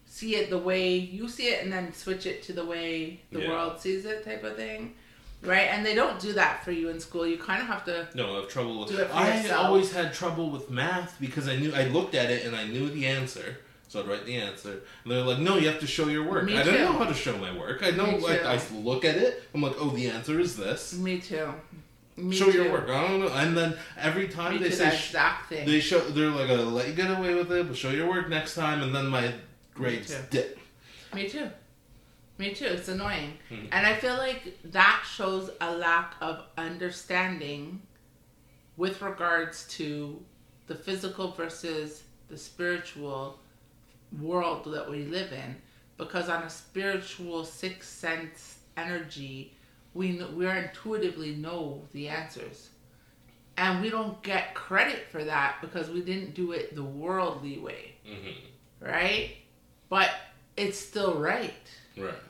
see 0.06 0.36
it 0.36 0.50
the 0.50 0.58
way 0.58 0.96
you 0.96 1.28
see 1.28 1.48
it, 1.48 1.62
and 1.62 1.72
then 1.72 1.92
switch 1.92 2.26
it 2.26 2.42
to 2.44 2.52
the 2.52 2.64
way 2.64 3.20
the 3.30 3.40
Yeah. 3.42 3.48
world 3.50 3.80
sees 3.80 4.04
it, 4.04 4.24
type 4.24 4.42
of 4.44 4.56
thing. 4.56 4.94
Right, 5.42 5.68
and 5.70 5.86
they 5.86 5.94
don't 5.94 6.18
do 6.18 6.32
that 6.32 6.64
for 6.64 6.72
you 6.72 6.88
in 6.88 6.98
school. 6.98 7.24
You 7.24 7.38
kind 7.38 7.62
of 7.62 7.68
have 7.68 7.84
to. 7.84 8.08
No, 8.14 8.32
I 8.36 8.40
have 8.40 8.48
trouble 8.48 8.80
with 8.80 8.98
it 8.98 9.08
I 9.12 9.36
yourself. 9.42 9.66
always 9.66 9.92
had 9.92 10.12
trouble 10.12 10.50
with 10.50 10.68
math 10.68 11.16
because 11.20 11.46
I 11.48 11.54
knew 11.56 11.72
I 11.72 11.84
looked 11.84 12.16
at 12.16 12.30
it 12.30 12.44
and 12.44 12.56
I 12.56 12.66
knew 12.66 12.88
the 12.88 13.06
answer. 13.06 13.58
So 13.86 14.00
I'd 14.00 14.08
write 14.08 14.26
the 14.26 14.36
answer. 14.36 14.80
And 15.04 15.12
they're 15.12 15.22
like, 15.22 15.38
no, 15.38 15.56
you 15.56 15.68
have 15.68 15.78
to 15.80 15.86
show 15.86 16.08
your 16.08 16.24
work. 16.24 16.44
Me 16.44 16.58
I 16.58 16.62
don't 16.64 16.74
know 16.80 16.92
how 16.92 17.04
to 17.04 17.14
show 17.14 17.38
my 17.38 17.56
work. 17.56 17.82
I 17.82 17.90
know 17.90 18.18
too. 18.18 18.26
I 18.26 18.60
look 18.74 19.04
at 19.04 19.16
it, 19.16 19.44
I'm 19.54 19.62
like, 19.62 19.76
oh 19.78 19.90
the 19.90 20.08
answer 20.10 20.40
is 20.40 20.56
this. 20.56 20.94
Me 20.98 21.18
too. 21.20 21.54
Me 22.18 22.34
show 22.36 22.50
too. 22.50 22.62
your 22.62 22.72
work. 22.72 22.88
I 22.88 23.08
don't 23.08 23.20
know. 23.20 23.28
And 23.28 23.56
then 23.56 23.76
every 23.96 24.28
time 24.28 24.54
Me 24.54 24.58
they 24.58 24.70
say 24.70 24.88
exact 24.88 25.48
thing. 25.48 25.66
they 25.66 25.80
show 25.80 26.00
they're 26.00 26.30
like 26.30 26.48
gonna 26.48 26.62
let 26.64 26.88
you 26.88 26.94
get 26.94 27.10
away 27.10 27.34
with 27.34 27.50
it, 27.52 27.66
but 27.68 27.76
show 27.76 27.90
your 27.90 28.08
work 28.08 28.28
next 28.28 28.54
time 28.54 28.82
and 28.82 28.94
then 28.94 29.06
my 29.06 29.32
grades 29.74 30.08
too. 30.14 30.22
dip. 30.30 30.58
Me 31.14 31.28
too. 31.28 31.48
Me 32.38 32.54
too. 32.54 32.66
It's 32.66 32.88
annoying. 32.88 33.38
Mhm. 33.50 33.68
And 33.72 33.86
I 33.86 33.94
feel 33.96 34.16
like 34.16 34.58
that 34.72 35.04
shows 35.16 35.50
a 35.60 35.74
lack 35.74 36.14
of 36.20 36.42
understanding 36.56 37.82
with 38.76 39.00
regards 39.02 39.66
to 39.76 40.22
the 40.66 40.74
physical 40.74 41.32
versus 41.32 42.02
the 42.28 42.36
spiritual 42.36 43.40
world 44.20 44.64
that 44.72 44.88
we 44.90 45.04
live 45.04 45.32
in. 45.32 45.56
Because 45.96 46.28
on 46.28 46.42
a 46.44 46.50
spiritual 46.50 47.44
sixth 47.44 47.90
sense 47.90 48.58
energy, 48.76 49.52
we 49.98 50.22
we 50.36 50.46
intuitively 50.48 51.34
know 51.34 51.82
the 51.92 52.08
answers. 52.08 52.70
And 53.56 53.82
we 53.82 53.90
don't 53.90 54.22
get 54.22 54.54
credit 54.54 55.08
for 55.10 55.24
that 55.24 55.56
because 55.60 55.90
we 55.90 56.00
didn't 56.00 56.34
do 56.34 56.52
it 56.52 56.76
the 56.76 56.84
worldly 56.84 57.58
way, 57.58 57.96
hmm 58.06 58.30
right? 58.80 59.30
But 59.88 60.10
it's 60.56 60.78
still 60.78 61.14
right. 61.18 61.66
Right. 61.96 62.22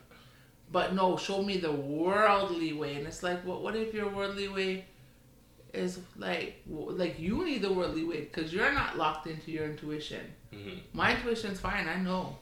But 0.72 0.94
no, 0.94 1.18
show 1.18 1.42
me 1.42 1.58
the 1.58 1.72
worldly 1.72 2.72
way. 2.72 2.94
And 2.94 3.06
it's 3.06 3.22
like, 3.22 3.44
what? 3.44 3.62
What 3.62 3.76
if 3.76 3.92
your 3.92 4.08
worldly 4.08 4.48
way 4.48 4.86
is 5.74 6.00
like, 6.16 6.62
like 6.66 7.18
you 7.18 7.44
need 7.44 7.60
the 7.60 7.72
worldly 7.72 8.04
way 8.04 8.20
because 8.22 8.52
you're 8.54 8.72
not 8.72 8.96
locked 8.96 9.26
into 9.26 9.50
your 9.50 9.66
intuition. 9.66 10.24
hmm 10.52 10.78
My 10.94 11.14
intuition's 11.14 11.60
fine. 11.60 11.86
I 11.88 11.96
know. 11.96 12.38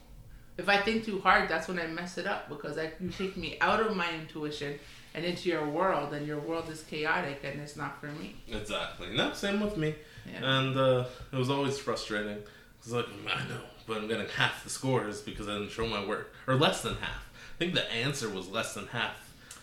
If 0.59 0.69
I 0.69 0.79
think 0.79 1.05
too 1.05 1.19
hard, 1.21 1.49
that's 1.49 1.67
when 1.69 1.79
I 1.81 1.87
mess 1.89 2.17
it 2.19 2.27
up 2.27 2.49
because 2.49 2.79
I, 2.79 2.93
you 3.01 3.11
take 3.11 3.37
me 3.37 3.59
out 3.61 3.81
of 3.81 3.97
my 3.97 4.09
intuition 4.21 4.79
and 5.16 5.24
into 5.24 5.48
your 5.48 5.66
world, 5.66 6.12
and 6.14 6.26
your 6.26 6.38
world 6.38 6.68
is 6.70 6.83
chaotic, 6.83 7.40
and 7.42 7.59
it's 7.61 7.74
not 7.76 8.00
for 8.00 8.07
me. 8.07 8.37
Exactly. 8.48 9.09
No, 9.16 9.33
same 9.33 9.61
with 9.61 9.76
me. 9.76 9.94
Yeah. 10.31 10.59
And 10.61 10.76
uh, 10.76 11.05
it 11.33 11.37
was 11.37 11.50
always 11.50 11.79
frustrating. 11.79 12.38
It's 12.79 12.90
like, 12.92 13.07
I 13.26 13.38
know, 13.48 13.61
but 13.87 13.96
I'm 13.96 14.07
getting 14.07 14.29
half 14.29 14.62
the 14.62 14.70
scores 14.70 15.22
because 15.22 15.48
I 15.48 15.55
didn't 15.55 15.70
show 15.70 15.87
my 15.88 16.05
work. 16.07 16.33
Or 16.46 16.55
less 16.55 16.83
than 16.83 16.94
half. 16.96 17.29
I 17.55 17.59
think 17.59 17.74
the 17.74 17.90
answer 17.92 18.29
was 18.29 18.48
less 18.48 18.74
than 18.74 18.87
half 18.88 19.16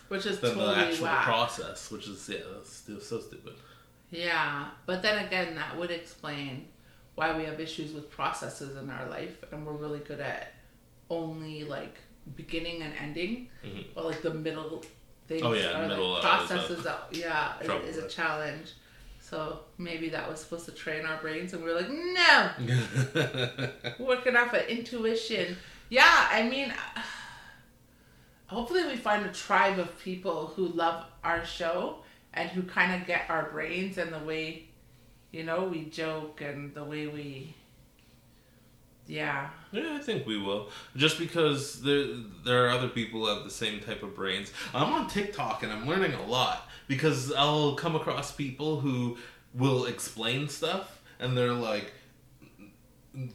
Which 0.08 0.26
is 0.26 0.40
than 0.40 0.54
totally 0.54 0.74
the 0.74 0.80
actual 0.88 1.04
whack. 1.04 1.24
process, 1.24 1.90
which 1.90 2.08
is, 2.08 2.28
yeah, 2.28 2.38
that's 2.52 2.72
still 2.72 3.00
so 3.00 3.20
stupid. 3.20 3.54
Yeah, 4.10 4.66
but 4.86 5.02
then 5.02 5.24
again, 5.24 5.54
that 5.54 5.78
would 5.78 5.90
explain 5.92 6.66
why 7.14 7.36
we 7.38 7.44
have 7.44 7.60
issues 7.60 7.92
with 7.92 8.10
processes 8.10 8.76
in 8.76 8.90
our 8.90 9.08
life, 9.08 9.36
and 9.52 9.64
we're 9.64 9.72
really 9.72 10.00
good 10.00 10.18
at 10.20 10.52
only 11.10 11.62
like 11.64 11.96
beginning 12.36 12.82
and 12.82 12.92
ending, 13.00 13.48
Mhm. 13.64 13.84
or 13.94 14.02
like 14.04 14.22
the 14.22 14.32
middle 14.34 14.84
things. 15.28 15.42
Oh, 15.42 15.52
yeah, 15.52 15.82
or, 15.84 15.88
middle, 15.88 16.12
like, 16.14 16.24
uh, 16.24 16.42
is 16.44 16.50
a 16.50 16.54
processes. 16.54 16.86
Out, 16.86 17.08
yeah, 17.12 17.52
is- 17.60 17.96
is 17.96 18.04
a 18.04 18.08
challenge. 18.08 18.72
So 19.20 19.60
maybe 19.78 20.10
that 20.10 20.28
was 20.30 20.40
supposed 20.40 20.66
to 20.66 20.72
train 20.72 21.04
our 21.06 21.16
brains, 21.16 21.54
and 21.54 21.64
we 21.64 21.70
are 21.70 21.74
like, 21.76 21.90
no, 21.90 22.50
working 23.98 24.36
off 24.36 24.52
of 24.52 24.62
intuition. 24.66 25.56
Yeah, 25.88 26.28
I 26.30 26.42
mean, 26.48 26.72
hopefully 28.46 28.84
we 28.86 28.96
find 28.96 29.24
a 29.24 29.32
tribe 29.32 29.78
of 29.78 29.98
people 29.98 30.52
who 30.54 30.68
love 30.68 31.04
our 31.24 31.44
show 31.44 31.98
and 32.34 32.48
who 32.50 32.62
kind 32.62 33.00
of 33.00 33.06
get 33.06 33.22
our 33.28 33.50
brains 33.50 33.96
and 33.98 34.12
the 34.12 34.18
way, 34.18 34.68
you 35.32 35.42
know, 35.44 35.64
we 35.64 35.86
joke 35.86 36.40
and 36.40 36.74
the 36.74 36.84
way 36.84 37.06
we, 37.06 37.54
yeah. 39.06 39.48
Yeah, 39.74 39.96
I 39.96 39.98
think 39.98 40.24
we 40.26 40.38
will. 40.38 40.70
Just 40.96 41.18
because 41.18 41.82
there 41.82 42.06
there 42.44 42.64
are 42.64 42.70
other 42.70 42.88
people 42.88 43.20
who 43.20 43.34
have 43.34 43.42
the 43.44 43.50
same 43.50 43.80
type 43.80 44.02
of 44.04 44.14
brains. 44.14 44.52
I'm 44.72 44.92
on 44.92 45.08
TikTok 45.08 45.62
and 45.64 45.72
I'm 45.72 45.86
learning 45.88 46.14
a 46.14 46.24
lot 46.26 46.68
because 46.86 47.32
I'll 47.32 47.74
come 47.74 47.96
across 47.96 48.30
people 48.30 48.80
who 48.80 49.18
will 49.52 49.86
explain 49.86 50.48
stuff 50.48 51.02
and 51.18 51.36
they're 51.36 51.52
like 51.52 51.92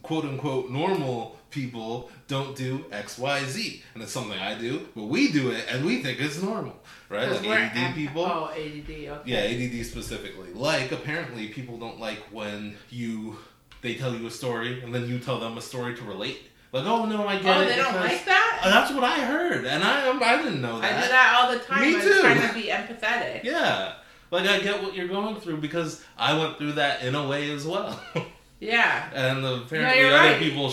quote 0.02 0.24
unquote 0.24 0.70
normal 0.70 1.36
people 1.50 2.10
don't 2.28 2.54
do 2.54 2.84
X, 2.92 3.18
Y, 3.18 3.44
Z, 3.44 3.82
and 3.94 4.02
it's 4.02 4.12
something 4.12 4.38
I 4.38 4.56
do, 4.56 4.86
but 4.94 5.04
we 5.04 5.32
do 5.32 5.50
it 5.50 5.64
and 5.68 5.84
we 5.84 6.02
think 6.02 6.20
it's 6.20 6.40
normal, 6.40 6.76
right? 7.08 7.28
Like 7.28 7.44
ADD 7.46 7.76
em- 7.76 7.94
people. 7.94 8.24
Oh, 8.24 8.50
ADD. 8.52 8.90
Okay. 8.90 9.20
Yeah, 9.24 9.40
ADD 9.40 9.84
specifically. 9.84 10.52
Like 10.52 10.92
apparently 10.92 11.48
people 11.48 11.76
don't 11.76 11.98
like 11.98 12.18
when 12.30 12.76
you 12.88 13.38
they 13.82 13.94
tell 13.94 14.14
you 14.14 14.26
a 14.26 14.30
story 14.30 14.82
and 14.82 14.94
then 14.94 15.08
you 15.08 15.18
tell 15.18 15.38
them 15.40 15.56
a 15.58 15.60
story 15.60 15.94
to 15.96 16.02
relate. 16.04 16.38
Like, 16.72 16.84
oh 16.86 17.04
no, 17.06 17.26
I 17.26 17.38
get 17.40 17.56
Oh, 17.56 17.60
it. 17.62 17.66
they 17.68 17.76
don't 17.76 17.96
like 17.96 18.24
that. 18.26 18.60
Uh, 18.62 18.70
That's 18.70 18.92
what 18.92 19.02
I 19.02 19.20
heard, 19.20 19.64
and 19.64 19.82
I 19.82 20.08
I 20.10 20.36
didn't 20.42 20.60
know 20.60 20.80
that. 20.80 20.92
I 20.98 21.02
do 21.02 21.08
that 21.08 21.38
all 21.40 21.52
the 21.52 21.58
time. 21.58 21.80
Me 21.82 21.96
I'm 21.96 22.00
too. 22.02 22.20
trying 22.20 22.48
to 22.48 22.54
be 22.54 22.68
empathetic. 22.68 23.42
Yeah, 23.42 23.94
like 24.30 24.46
I 24.46 24.60
get 24.60 24.80
what 24.82 24.94
you're 24.94 25.08
going 25.08 25.34
through 25.40 25.56
because 25.56 26.04
I 26.16 26.38
went 26.38 26.58
through 26.58 26.72
that 26.72 27.02
in 27.02 27.14
a 27.14 27.26
way 27.26 27.50
as 27.50 27.66
well. 27.66 27.98
Yeah. 28.62 29.08
and 29.14 29.42
apparently 29.42 30.00
you're 30.00 30.14
other 30.14 30.32
right. 30.32 30.38
people 30.38 30.70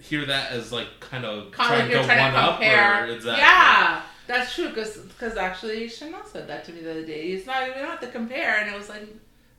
hear 0.00 0.26
that 0.26 0.50
as 0.50 0.72
like 0.72 0.88
kind 0.98 1.24
of 1.24 1.52
trying 1.52 1.88
to 1.88 2.02
trying 2.04 2.18
one 2.20 2.32
to 2.32 2.38
up 2.38 2.54
compare. 2.56 3.04
or 3.04 3.06
exactly. 3.06 3.40
Yeah, 3.42 4.02
that's 4.26 4.54
true. 4.54 4.68
Because 4.70 4.96
because 4.98 5.36
actually, 5.36 5.88
Chanel 5.88 6.24
said 6.26 6.48
that 6.48 6.64
to 6.64 6.72
me 6.72 6.80
the 6.80 6.90
other 6.90 7.06
day. 7.06 7.28
It's 7.28 7.46
not 7.46 7.62
we 7.68 7.74
don't 7.74 7.88
have 7.90 8.00
to 8.00 8.08
compare, 8.08 8.56
and 8.58 8.68
it 8.74 8.76
was 8.76 8.88
like 8.88 9.06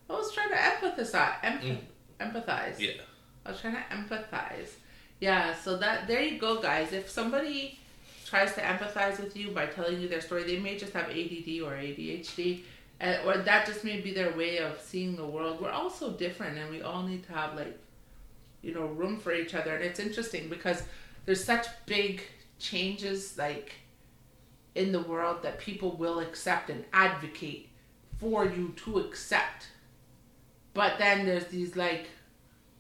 I 0.10 0.14
was 0.14 0.32
trying 0.34 0.50
to 0.50 0.56
empathize. 0.56 1.12
Empath- 1.42 1.62
Mm. 1.64 1.78
Empathize. 2.22 2.80
Yeah. 2.80 3.02
I 3.46 3.52
was 3.52 3.62
trying 3.62 3.76
to 3.76 3.82
empathize. 3.96 4.70
Yeah. 5.20 5.56
So 5.56 5.78
that 5.78 6.08
there 6.08 6.22
you 6.22 6.40
go, 6.40 6.62
guys. 6.62 6.94
If 6.94 7.10
somebody 7.10 7.80
tries 8.26 8.54
to 8.56 8.62
empathize 8.62 9.20
with 9.20 9.36
you 9.36 9.52
by 9.52 9.66
telling 9.66 10.00
you 10.00 10.08
their 10.08 10.22
story, 10.22 10.44
they 10.44 10.60
may 10.60 10.78
just 10.78 10.94
have 10.94 11.10
ADD 11.10 11.62
or 11.64 11.74
ADHD. 11.74 12.62
And, 13.00 13.28
or 13.28 13.38
that 13.38 13.66
just 13.66 13.84
may 13.84 14.00
be 14.00 14.14
their 14.14 14.32
way 14.38 14.58
of 14.60 14.80
seeing 14.80 15.16
the 15.16 15.26
world. 15.26 15.60
We're 15.60 15.72
all 15.72 15.90
so 15.90 16.12
different, 16.12 16.58
and 16.60 16.70
we 16.70 16.84
all 16.84 17.02
need 17.02 17.26
to 17.28 17.34
have 17.34 17.56
like 17.56 17.78
you 18.62 18.74
know 18.74 18.86
room 18.86 19.18
for 19.18 19.34
each 19.34 19.54
other 19.54 19.76
and 19.76 19.84
it's 19.84 20.00
interesting 20.00 20.50
because 20.50 20.84
there's 21.26 21.44
such 21.44 21.68
big 21.86 22.22
changes 22.60 23.38
like 23.38 23.74
in 24.76 24.92
the 24.92 25.02
world 25.02 25.42
that 25.44 25.60
people 25.60 25.92
will 25.92 26.20
accept 26.20 26.70
and 26.70 26.86
advocate 26.94 27.70
for 28.20 28.46
you 28.46 28.74
to 28.78 29.00
accept 29.00 29.68
but 30.74 30.98
then 30.98 31.26
there's 31.26 31.46
these 31.46 31.76
like 31.76 32.08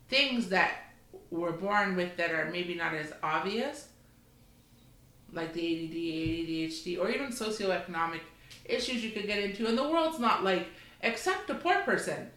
things 0.09 0.49
that 0.49 0.93
we're 1.29 1.51
born 1.51 1.95
with 1.95 2.17
that 2.17 2.31
are 2.31 2.49
maybe 2.51 2.75
not 2.75 2.93
as 2.93 3.13
obvious 3.23 3.87
like 5.33 5.53
the 5.53 5.61
ADD, 5.61 5.93
ADHD, 5.93 6.99
or 6.99 7.09
even 7.09 7.27
socioeconomic 7.27 8.19
issues 8.65 9.03
you 9.03 9.11
could 9.11 9.27
get 9.27 9.39
into. 9.39 9.67
And 9.67 9.77
the 9.77 9.87
world's 9.87 10.19
not 10.19 10.43
like 10.43 10.67
accept 11.03 11.49
a 11.49 11.55
poor 11.55 11.81
person. 11.81 12.29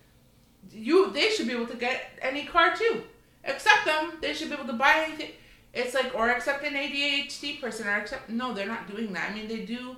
You 0.71 1.11
they 1.11 1.31
should 1.31 1.47
be 1.47 1.55
able 1.55 1.67
to 1.67 1.77
get 1.77 2.11
any 2.23 2.45
car 2.45 2.75
too. 2.75 3.03
Accept 3.45 3.85
them. 3.85 4.13
They 4.21 4.33
should 4.33 4.49
be 4.49 4.55
able 4.55 4.67
to 4.67 4.73
buy 4.73 5.05
anything. 5.07 5.33
It's 5.73 5.95
like 5.95 6.15
or 6.15 6.31
accept 6.31 6.65
an 6.65 6.75
ADHD 6.75 7.61
person 7.61 7.87
or 7.87 7.97
accept 7.97 8.31
no, 8.31 8.55
they're 8.55 8.67
not 8.67 8.89
doing 8.91 9.13
that. 9.13 9.31
I 9.31 9.35
mean 9.35 9.49
they 9.49 9.65
do 9.65 9.97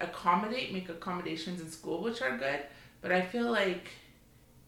accommodate, 0.00 0.72
make 0.72 0.88
accommodations 0.88 1.60
in 1.60 1.70
school 1.70 2.02
which 2.02 2.22
are 2.22 2.36
good, 2.36 2.60
but 3.02 3.12
I 3.12 3.22
feel 3.22 3.50
like 3.50 3.88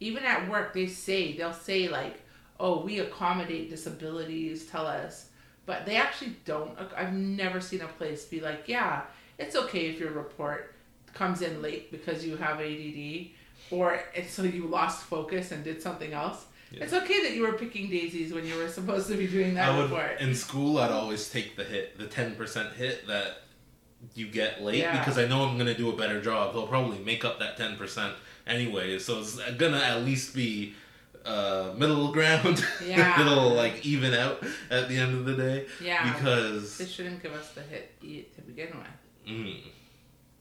even 0.01 0.25
at 0.25 0.49
work 0.49 0.73
they 0.75 0.87
say 0.87 1.37
they'll 1.37 1.53
say 1.53 1.89
like, 1.89 2.21
"Oh, 2.61 2.81
we 2.85 3.01
accommodate 3.01 3.71
disabilities, 3.71 4.67
tell 4.67 4.87
us." 4.87 5.27
But 5.67 5.85
they 5.87 5.97
actually 5.97 6.37
don't. 6.45 6.77
I've 6.97 7.13
never 7.13 7.61
seen 7.61 7.81
a 7.83 7.89
place 7.89 8.25
be 8.25 8.41
like, 8.41 8.65
"Yeah, 8.67 9.03
it's 9.39 9.55
okay 9.57 9.87
if 9.91 9.99
your 10.01 10.11
report 10.13 10.75
comes 11.15 11.43
in 11.43 11.61
late 11.63 11.91
because 11.91 12.25
you 12.25 12.37
have 12.37 12.61
ADD 12.61 13.33
or 13.71 14.01
it's 14.15 14.33
so 14.33 14.43
you 14.45 14.67
lost 14.67 15.05
focus 15.05 15.53
and 15.53 15.63
did 15.65 15.83
something 15.83 16.13
else." 16.13 16.47
Yeah. 16.71 16.85
It's 16.85 16.93
okay 16.93 17.23
that 17.23 17.33
you 17.35 17.43
were 17.43 17.55
picking 17.55 17.89
daisies 17.89 18.33
when 18.33 18.45
you 18.47 18.55
were 18.57 18.69
supposed 18.69 19.09
to 19.09 19.17
be 19.17 19.27
doing 19.27 19.55
that 19.55 19.71
I 19.71 19.77
would 19.79 19.91
report. 19.91 20.21
in 20.21 20.35
school. 20.35 20.77
I'd 20.79 20.91
always 20.91 21.31
take 21.31 21.57
the 21.57 21.65
hit, 21.65 21.97
the 21.99 22.07
ten 22.07 22.35
percent 22.37 22.75
hit 22.75 23.07
that 23.07 23.43
you 24.15 24.29
get 24.29 24.63
late 24.63 24.79
Yeah. 24.81 24.97
because 24.99 25.19
I 25.19 25.27
know 25.27 25.45
I'm 25.45 25.57
gonna 25.59 25.75
do 25.75 25.91
a 25.91 25.97
better 25.97 26.21
job. 26.21 26.53
They'll 26.55 26.67
probably 26.67 26.99
make 26.99 27.25
up 27.25 27.39
that 27.41 27.57
ten 27.57 27.77
percent 27.77 28.15
anyway, 28.49 28.99
so 28.99 29.21
it's 29.21 29.37
gonna 29.57 29.79
at 29.79 30.05
least 30.05 30.35
be 30.35 30.75
uh, 31.25 31.73
middle 31.77 32.11
ground. 32.17 32.65
Yeah. 32.85 33.21
It'll 33.21 33.55
like 33.55 33.85
even 33.87 34.15
out 34.15 34.43
at 34.71 34.89
the 34.89 34.97
end 34.97 35.15
of 35.15 35.25
the 35.25 35.35
day 35.35 35.67
yeah. 35.83 36.13
because 36.13 36.79
They 36.79 36.87
shouldn't 36.87 37.23
give 37.23 37.33
us 37.35 37.53
the 37.53 37.63
hit 37.63 38.01
to 38.01 38.43
begin 38.43 38.69
with. 38.79 39.35
mm, 39.37 39.61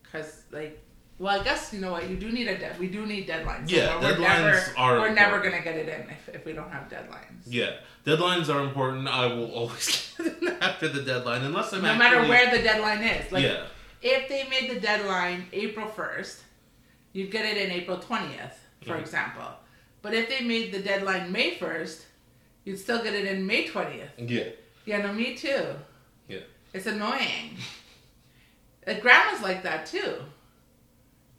Because, 0.04 0.44
like, 0.52 0.80
well, 1.20 1.40
I 1.40 1.44
guess 1.44 1.74
you 1.74 1.82
know 1.82 1.92
what 1.92 2.08
you 2.10 2.16
do 2.16 2.32
need 2.32 2.48
a 2.48 2.58
dead. 2.58 2.80
We 2.80 2.88
do 2.90 3.06
need 3.06 3.28
deadlines. 3.28 3.70
So 3.70 3.76
Yeah, 3.76 4.00
we're 4.00 4.14
deadlines 4.14 4.20
never, 4.44 4.74
are 4.78 5.00
We're 5.00 5.14
never 5.14 5.40
gonna 5.42 5.62
get 5.64 5.76
it 5.76 5.90
in 5.90 6.10
if, 6.12 6.30
if 6.36 6.46
we 6.46 6.54
don't 6.54 6.70
have 6.72 6.88
deadlines. 6.90 7.42
yeah, 7.48 7.72
deadlines 8.06 8.54
are 8.54 8.62
important. 8.64 9.08
I 9.08 9.26
will 9.26 9.52
always 9.52 10.14
get 10.18 10.28
it 10.42 10.58
after 10.62 10.88
the 10.88 11.02
deadline 11.02 11.42
unless 11.44 11.74
I'm 11.74 11.82
no 11.82 11.90
actually, 11.90 12.00
matter 12.00 12.30
where 12.30 12.56
the 12.56 12.62
deadline 12.64 13.04
is. 13.04 13.32
Like, 13.32 13.44
yeah, 13.44 13.64
if 14.02 14.30
they 14.30 14.48
made 14.48 14.70
the 14.70 14.80
deadline 14.80 15.48
April 15.52 15.88
first, 15.88 16.44
you'd 17.14 17.32
get 17.32 17.46
it 17.46 17.58
in 17.58 17.72
April 17.72 17.98
twentieth, 18.00 18.60
for 18.86 18.98
example. 18.98 19.46
But 20.02 20.14
if 20.14 20.30
they 20.30 20.42
made 20.46 20.72
the 20.72 20.80
deadline 20.80 21.32
May 21.32 21.56
first, 21.56 22.06
you'd 22.64 22.78
still 22.80 23.04
get 23.04 23.14
it 23.14 23.26
in 23.26 23.46
May 23.46 23.66
twentieth. 23.68 24.10
yeah, 24.18 24.50
Yeah, 24.86 25.02
no, 25.02 25.14
me 25.14 25.36
too. 25.36 25.66
Yeah. 26.28 26.40
It's 26.74 26.86
annoying. 26.86 27.58
like 28.86 29.02
grandma's 29.02 29.42
like 29.42 29.64
that 29.64 29.86
too. 29.86 30.16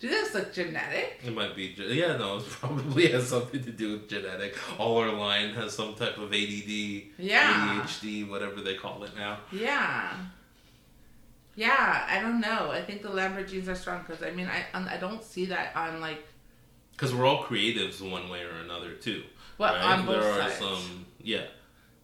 Do 0.00 0.08
this 0.08 0.32
look 0.32 0.52
genetic? 0.54 1.20
it 1.24 1.34
might 1.34 1.56
be. 1.56 1.74
Yeah, 1.76 2.16
no, 2.18 2.36
it 2.36 2.44
probably 2.48 3.08
has 3.12 3.26
something 3.28 3.62
to 3.64 3.72
do 3.72 3.92
with 3.94 4.08
genetic. 4.08 4.56
All 4.78 4.98
our 4.98 5.12
line 5.12 5.54
has 5.54 5.72
some 5.74 5.94
type 5.94 6.18
of 6.18 6.32
ADD, 6.32 7.02
Yeah. 7.18 7.80
ADHD, 7.82 8.28
whatever 8.28 8.60
they 8.60 8.74
call 8.74 9.02
it 9.02 9.16
now. 9.16 9.38
Yeah. 9.50 10.12
Yeah, 11.58 12.06
I 12.08 12.20
don't 12.20 12.40
know. 12.40 12.70
I 12.70 12.82
think 12.82 13.02
the 13.02 13.10
Lambert 13.10 13.48
genes 13.48 13.68
are 13.68 13.74
strong 13.74 14.04
because 14.06 14.22
I 14.22 14.30
mean, 14.30 14.48
I 14.48 14.64
I 14.72 14.96
don't 14.96 15.24
see 15.24 15.46
that 15.46 15.74
on 15.74 16.00
like 16.00 16.22
Because 16.92 17.12
we're 17.12 17.26
all 17.26 17.42
creatives 17.42 18.00
one 18.00 18.28
way 18.28 18.44
or 18.44 18.60
another 18.64 18.92
too. 18.94 19.24
well 19.58 19.74
right? 19.74 19.98
on 19.98 20.06
both 20.06 20.22
there 20.22 20.32
are 20.34 20.42
sides. 20.50 20.58
some, 20.60 21.04
yeah. 21.20 21.46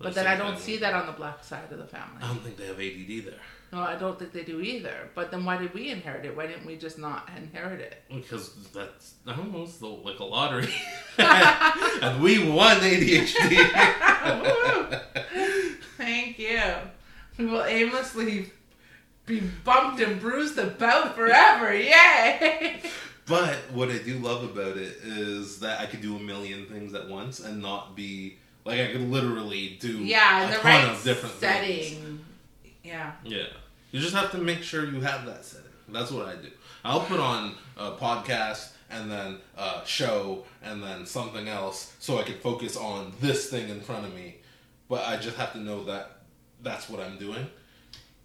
but 0.01 0.13
then 0.17 0.27
I 0.27 0.35
don't 0.35 0.57
something- 0.57 0.61
see 0.65 0.79
that 0.79 0.93
on 0.95 1.07
the 1.07 1.13
black 1.13 1.45
side 1.45 1.71
of 1.71 1.79
the 1.79 1.87
family. 1.87 2.21
I 2.21 2.27
don't 2.27 2.43
think 2.43 2.57
they 2.57 2.67
have 2.67 2.81
ADD 2.81 3.27
there 3.29 3.41
No, 3.73 3.79
I 3.81 3.95
don't 4.03 4.19
think 4.19 4.33
they 4.33 4.43
do 4.43 4.61
either. 4.61 5.09
But 5.15 5.31
then 5.31 5.45
why 5.45 5.57
did 5.57 5.73
we 5.73 5.91
inherit 5.91 6.25
it? 6.27 6.37
Why 6.37 6.49
didn't 6.49 6.67
we 6.67 6.75
just 6.77 6.99
not 6.99 7.31
inherit 7.37 7.81
it? 7.81 8.03
because 8.13 8.51
that's 8.73 9.15
I 9.25 9.37
don't 9.37 9.53
know, 9.53 9.63
it's 9.63 9.81
like 9.81 10.19
a 10.19 10.25
lottery, 10.25 10.75
and 12.05 12.21
we 12.21 12.33
won 12.59 12.77
ADHD. 12.79 13.55
Thank 15.97 16.39
you. 16.41 16.61
We 17.39 17.47
will 17.47 17.63
aimlessly 17.65 18.51
be 19.27 19.41
bumped 19.41 20.01
and 20.01 20.21
bruised 20.21 20.59
about 20.59 21.15
forever. 21.15 21.75
Yay! 21.75 22.83
But 23.27 23.57
what 23.73 23.89
I 23.89 23.97
do 23.97 24.19
love 24.19 24.45
about 24.45 24.77
it 24.77 24.99
is 25.03 25.61
that 25.61 25.81
I 25.81 25.87
could 25.87 26.03
do 26.03 26.15
a 26.17 26.21
million 26.21 26.67
things 26.67 26.93
at 26.93 27.09
once 27.09 27.41
and 27.41 27.63
not 27.63 27.97
be 27.97 28.37
like 28.67 28.79
I 28.79 28.93
could 28.93 29.11
literally 29.11 29.79
do 29.81 30.05
yeah, 30.05 30.45
a 30.45 30.49
the 30.49 30.57
ton 30.59 30.65
right 30.65 30.89
of 30.91 31.03
different 31.03 31.35
setting. 31.37 31.95
things. 31.95 32.21
Yeah. 32.83 33.13
Yeah, 33.25 33.47
you 33.93 34.01
just 34.01 34.15
have 34.15 34.31
to 34.33 34.37
make 34.39 34.63
sure 34.63 34.85
you 34.85 35.01
have 35.01 35.25
that 35.25 35.43
setting. 35.45 35.71
That's 35.89 36.11
what 36.11 36.27
I 36.27 36.37
do. 36.37 36.51
I'll 36.85 37.01
put 37.01 37.19
on 37.19 37.55
a 37.79 37.93
podcast 37.93 38.73
and 38.91 39.11
then 39.11 39.39
a 39.57 39.81
show 39.87 40.45
and 40.63 40.83
then 40.83 41.07
something 41.07 41.49
else 41.49 41.95
so 42.01 42.19
I 42.19 42.25
can 42.25 42.35
focus 42.35 42.77
on 42.77 43.13
this 43.23 43.49
thing 43.49 43.71
in 43.71 43.81
front 43.81 44.05
of 44.05 44.15
me. 44.15 44.37
But 44.87 45.09
I 45.09 45.17
just 45.17 45.39
have 45.39 45.53
to 45.53 45.59
know 45.61 45.85
that 45.85 46.19
that's 46.63 46.91
what 46.91 47.01
I'm 47.01 47.17
doing. 47.17 47.47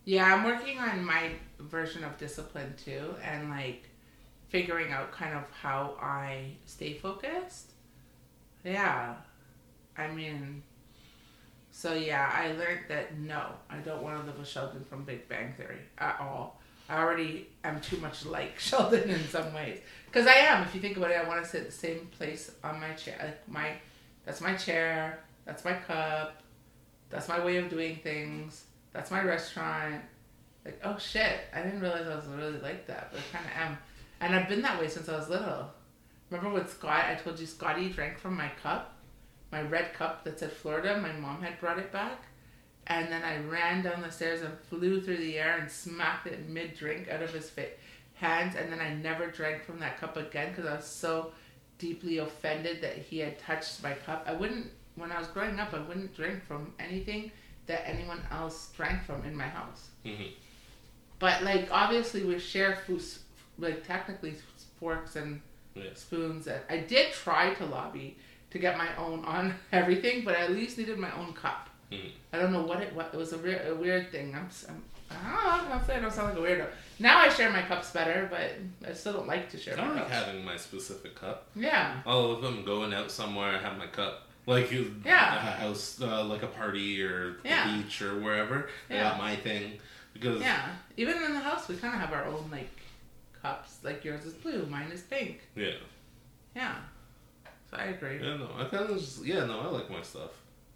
Yeah, 0.10 0.34
I'm 0.34 0.44
working 0.44 0.80
on 0.80 1.06
my 1.06 1.34
version 1.60 2.04
of 2.04 2.18
discipline 2.18 2.74
too, 2.84 3.14
and 3.24 3.52
like 3.52 3.88
figuring 4.48 4.92
out 4.92 5.12
kind 5.12 5.38
of 5.38 5.44
how 5.52 5.98
I 6.02 6.54
stay 6.66 6.96
focused. 6.96 7.74
Yeah, 8.64 9.14
I 9.96 10.08
mean, 10.08 10.64
so 11.72 11.94
yeah, 11.94 12.28
I 12.34 12.54
learned 12.54 12.86
that 12.88 13.20
no, 13.20 13.52
I 13.70 13.78
don't 13.78 14.02
want 14.02 14.20
to 14.20 14.26
live 14.26 14.40
with 14.40 14.48
Sheldon 14.48 14.84
from 14.84 15.04
Big 15.04 15.30
Bang 15.30 15.54
Theory 15.54 15.78
at 16.00 16.20
all. 16.20 16.60
I 16.90 16.98
already 16.98 17.48
am 17.64 17.80
too 17.80 17.98
much 17.98 18.26
like 18.26 18.58
Sheldon 18.60 19.12
in 19.12 19.28
some 19.28 19.54
ways 19.54 19.78
because 20.08 20.26
I 20.26 20.34
am. 20.34 20.64
If 20.64 20.74
you 20.74 20.82
think 20.82 20.98
about 20.98 21.12
it, 21.12 21.24
I 21.24 21.28
want 21.28 21.44
to 21.44 21.48
sit 21.48 21.68
the 21.68 21.72
same 21.72 22.08
place 22.18 22.52
on 22.64 22.80
my 22.80 22.94
chair. 22.94 23.16
Like 23.24 23.48
my, 23.48 23.74
that's 24.26 24.42
my 24.42 24.56
chair. 24.56 25.20
That's 25.46 25.64
my 25.64 25.74
cup. 25.74 26.42
That's 27.12 27.28
my 27.28 27.46
way 27.46 27.58
of 27.58 27.70
doing 27.70 27.98
things. 27.98 28.64
That's 29.00 29.12
my 29.12 29.24
restaurant. 29.24 30.02
Like, 30.66 30.78
oh 30.84 30.98
shit, 30.98 31.40
I 31.56 31.62
didn't 31.62 31.80
realize 31.80 32.06
I 32.06 32.18
was 32.18 32.26
really 32.26 32.60
like 32.60 32.86
that, 32.88 33.14
but 33.14 33.22
I 33.22 33.38
kind 33.38 33.46
of 33.46 33.52
am. 33.56 33.78
And 34.20 34.36
I've 34.36 34.50
been 34.50 34.62
that 34.62 34.78
way 34.78 34.90
since 34.90 35.08
I 35.08 35.16
was 35.16 35.30
little. 35.30 35.70
Remember 36.30 36.52
when 36.54 36.68
Scott, 36.68 37.06
I 37.06 37.16
told 37.16 37.40
you 37.40 37.46
Scotty 37.46 37.88
drank 37.88 38.20
from 38.20 38.36
my 38.36 38.52
cup? 38.62 38.98
My 39.54 39.62
red 39.62 39.94
cup 39.94 40.26
that 40.26 40.38
said 40.38 40.52
Florida. 40.52 41.00
My 41.00 41.14
mom 41.14 41.42
had 41.42 41.62
brought 41.62 41.80
it 41.80 41.94
back. 41.94 42.24
And 42.88 43.10
then 43.10 43.24
I 43.24 43.38
ran 43.50 43.84
down 43.84 44.02
the 44.02 44.12
stairs 44.12 44.42
and 44.42 44.52
flew 44.70 45.02
through 45.02 45.20
the 45.20 45.38
air 45.40 45.60
and 45.60 45.72
smacked 45.72 46.28
it 46.28 46.50
mid 46.50 46.76
drink 46.76 47.08
out 47.08 47.24
of 47.24 47.34
his 47.34 47.50
hands. 48.16 48.58
And 48.58 48.70
then 48.70 48.82
I 48.82 48.96
never 48.96 49.28
drank 49.28 49.64
from 49.64 49.80
that 49.80 49.98
cup 49.98 50.18
again 50.18 50.50
because 50.50 50.70
I 50.70 50.76
was 50.76 50.86
so 50.86 51.32
deeply 51.78 52.18
offended 52.18 52.82
that 52.82 52.98
he 52.98 53.20
had 53.20 53.40
touched 53.40 53.82
my 53.82 53.94
cup. 53.94 54.26
I 54.28 54.34
wouldn't, 54.34 54.68
when 54.96 55.10
I 55.10 55.20
was 55.20 55.30
growing 55.30 55.58
up, 55.58 55.74
I 55.74 55.80
wouldn't 55.80 56.14
drink 56.18 56.44
from 56.44 56.74
anything 56.82 57.32
that 57.70 57.88
anyone 57.88 58.20
else 58.32 58.70
drank 58.76 59.04
from 59.06 59.24
in 59.24 59.36
my 59.36 59.48
house. 59.48 59.90
Mhm. 60.06 60.32
But 61.20 61.44
like 61.44 61.70
obviously 61.72 62.24
we 62.24 62.38
share 62.40 62.76
food, 62.76 63.02
like 63.58 63.86
technically 63.88 64.36
forks 64.80 65.16
and 65.16 65.42
Yeah. 65.76 65.94
spoons. 65.94 66.48
And 66.48 66.62
I 66.70 66.78
did 66.80 67.14
try 67.14 67.54
to 67.54 67.66
lobby 67.66 68.18
to 68.52 68.58
get 68.60 68.78
my 68.78 68.94
own 68.98 69.24
on 69.24 69.54
everything, 69.72 70.24
but 70.26 70.36
I 70.36 70.42
at 70.42 70.52
least 70.52 70.78
needed 70.78 70.98
my 70.98 71.12
own 71.16 71.34
cup. 71.34 71.70
Mhm. 71.92 72.12
I 72.34 72.40
don't 72.40 72.52
know 72.52 72.64
what 72.64 72.82
it 72.82 72.94
what 72.94 73.12
it 73.14 73.18
was 73.18 73.34
a, 73.34 73.38
re- 73.38 73.68
a 73.68 73.76
weird 73.76 74.12
thing. 74.12 74.36
I'm, 74.36 74.50
I'm 74.68 74.84
I 75.12 75.58
don't 75.58 75.70
know. 75.70 75.76
I'll 75.76 75.84
say 75.86 75.96
I 75.96 76.00
don't 76.02 76.14
sound 76.14 76.30
like 76.30 76.38
a 76.38 76.42
weirdo. 76.48 76.68
Now 77.00 77.20
I 77.20 77.30
share 77.30 77.50
my 77.52 77.64
cups 77.64 77.92
better, 77.92 78.28
but 78.30 78.52
I 78.88 78.94
still 78.94 79.14
don't 79.14 79.28
like 79.28 79.50
to 79.52 79.58
share 79.58 79.74
I 79.76 79.78
my 79.82 79.86
don't 79.88 79.96
like 79.96 80.10
cups. 80.10 80.26
having 80.26 80.46
my 80.46 80.58
specific 80.58 81.16
cup. 81.16 81.48
Yeah. 81.56 82.02
All 82.06 82.32
of 82.32 82.42
them 82.44 82.64
going 82.64 82.94
out 82.94 83.10
somewhere, 83.12 83.56
I 83.58 83.60
have 83.60 83.78
my 83.78 83.88
cup. 83.88 84.28
Like 84.50 84.72
Yeah. 84.72 85.36
a 85.36 85.52
house, 85.62 86.02
uh, 86.02 86.24
like 86.26 86.42
a 86.42 86.48
party 86.48 87.04
or 87.04 87.38
Yeah. 87.44 87.68
the 87.78 87.84
beach 87.84 88.02
or 88.02 88.20
wherever. 88.20 88.68
I 88.90 88.94
Yeah. 88.96 89.04
got 89.10 89.18
my 89.20 89.36
thing 89.36 89.80
because 90.14 90.42
Yeah. 90.42 90.76
Even 90.98 91.22
in 91.24 91.34
the 91.34 91.40
house, 91.40 91.68
we 91.68 91.76
kind 91.76 91.94
of 91.94 92.00
have 92.02 92.12
our 92.14 92.26
own 92.26 92.50
like 92.52 92.72
cups. 93.42 93.78
Like 93.84 94.04
yours 94.04 94.26
is 94.26 94.34
blue, 94.34 94.66
mine 94.66 94.90
is 94.92 95.02
pink. 95.04 95.42
yeah, 95.56 95.74
Yeah. 96.56 96.76
So 97.70 97.78
I 97.78 97.84
agree. 97.96 98.18
yeah, 98.18 98.38
no, 98.38 98.50
I 98.58 98.64
kind 98.66 98.90
of 98.90 98.98
just 98.98 99.24
yeah, 99.24 99.46
no, 99.46 99.60
I 99.60 99.68
like 99.68 99.90
my 99.92 100.02
stuff, 100.02 100.32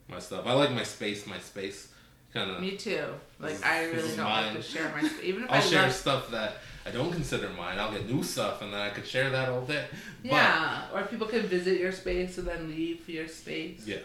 my 0.08 0.20
stuff. 0.20 0.46
I 0.46 0.54
like 0.54 0.72
my 0.72 0.84
space, 0.84 1.26
my 1.26 1.40
space. 1.40 1.90
Kind 2.32 2.50
of, 2.52 2.62
Me 2.62 2.78
too. 2.78 3.06
Like 3.40 3.64
I 3.66 3.86
really 3.86 4.16
don't 4.16 4.26
like 4.26 4.54
to 4.54 4.62
share 4.62 4.90
my 4.90 5.08
even 5.24 5.44
if 5.46 5.52
I'll 5.52 5.58
I 5.58 5.60
share 5.62 5.84
love 5.84 5.92
stuff 5.94 6.32
that 6.32 6.58
I 6.86 6.92
don't 6.92 7.12
consider 7.12 7.50
mine. 7.50 7.80
I'll 7.80 7.92
get 7.92 8.10
new 8.10 8.24
stuff, 8.24 8.62
and 8.62 8.74
then 8.74 8.80
I 8.82 8.90
could 8.90 9.08
share 9.08 9.30
that 9.30 9.50
all 9.50 9.62
day. 9.62 9.86
Yeah, 10.24 10.84
or 10.94 11.04
people 11.04 11.28
can 11.28 11.44
visit 11.44 11.80
your 11.80 11.92
space 11.92 12.38
and 12.38 12.48
then 12.48 12.70
leave 12.70 13.08
your 13.08 13.28
space. 13.28 13.84
Yeah, 13.86 14.00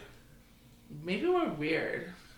Maybe 1.05 1.27
we're 1.27 1.49
weird. 1.51 2.13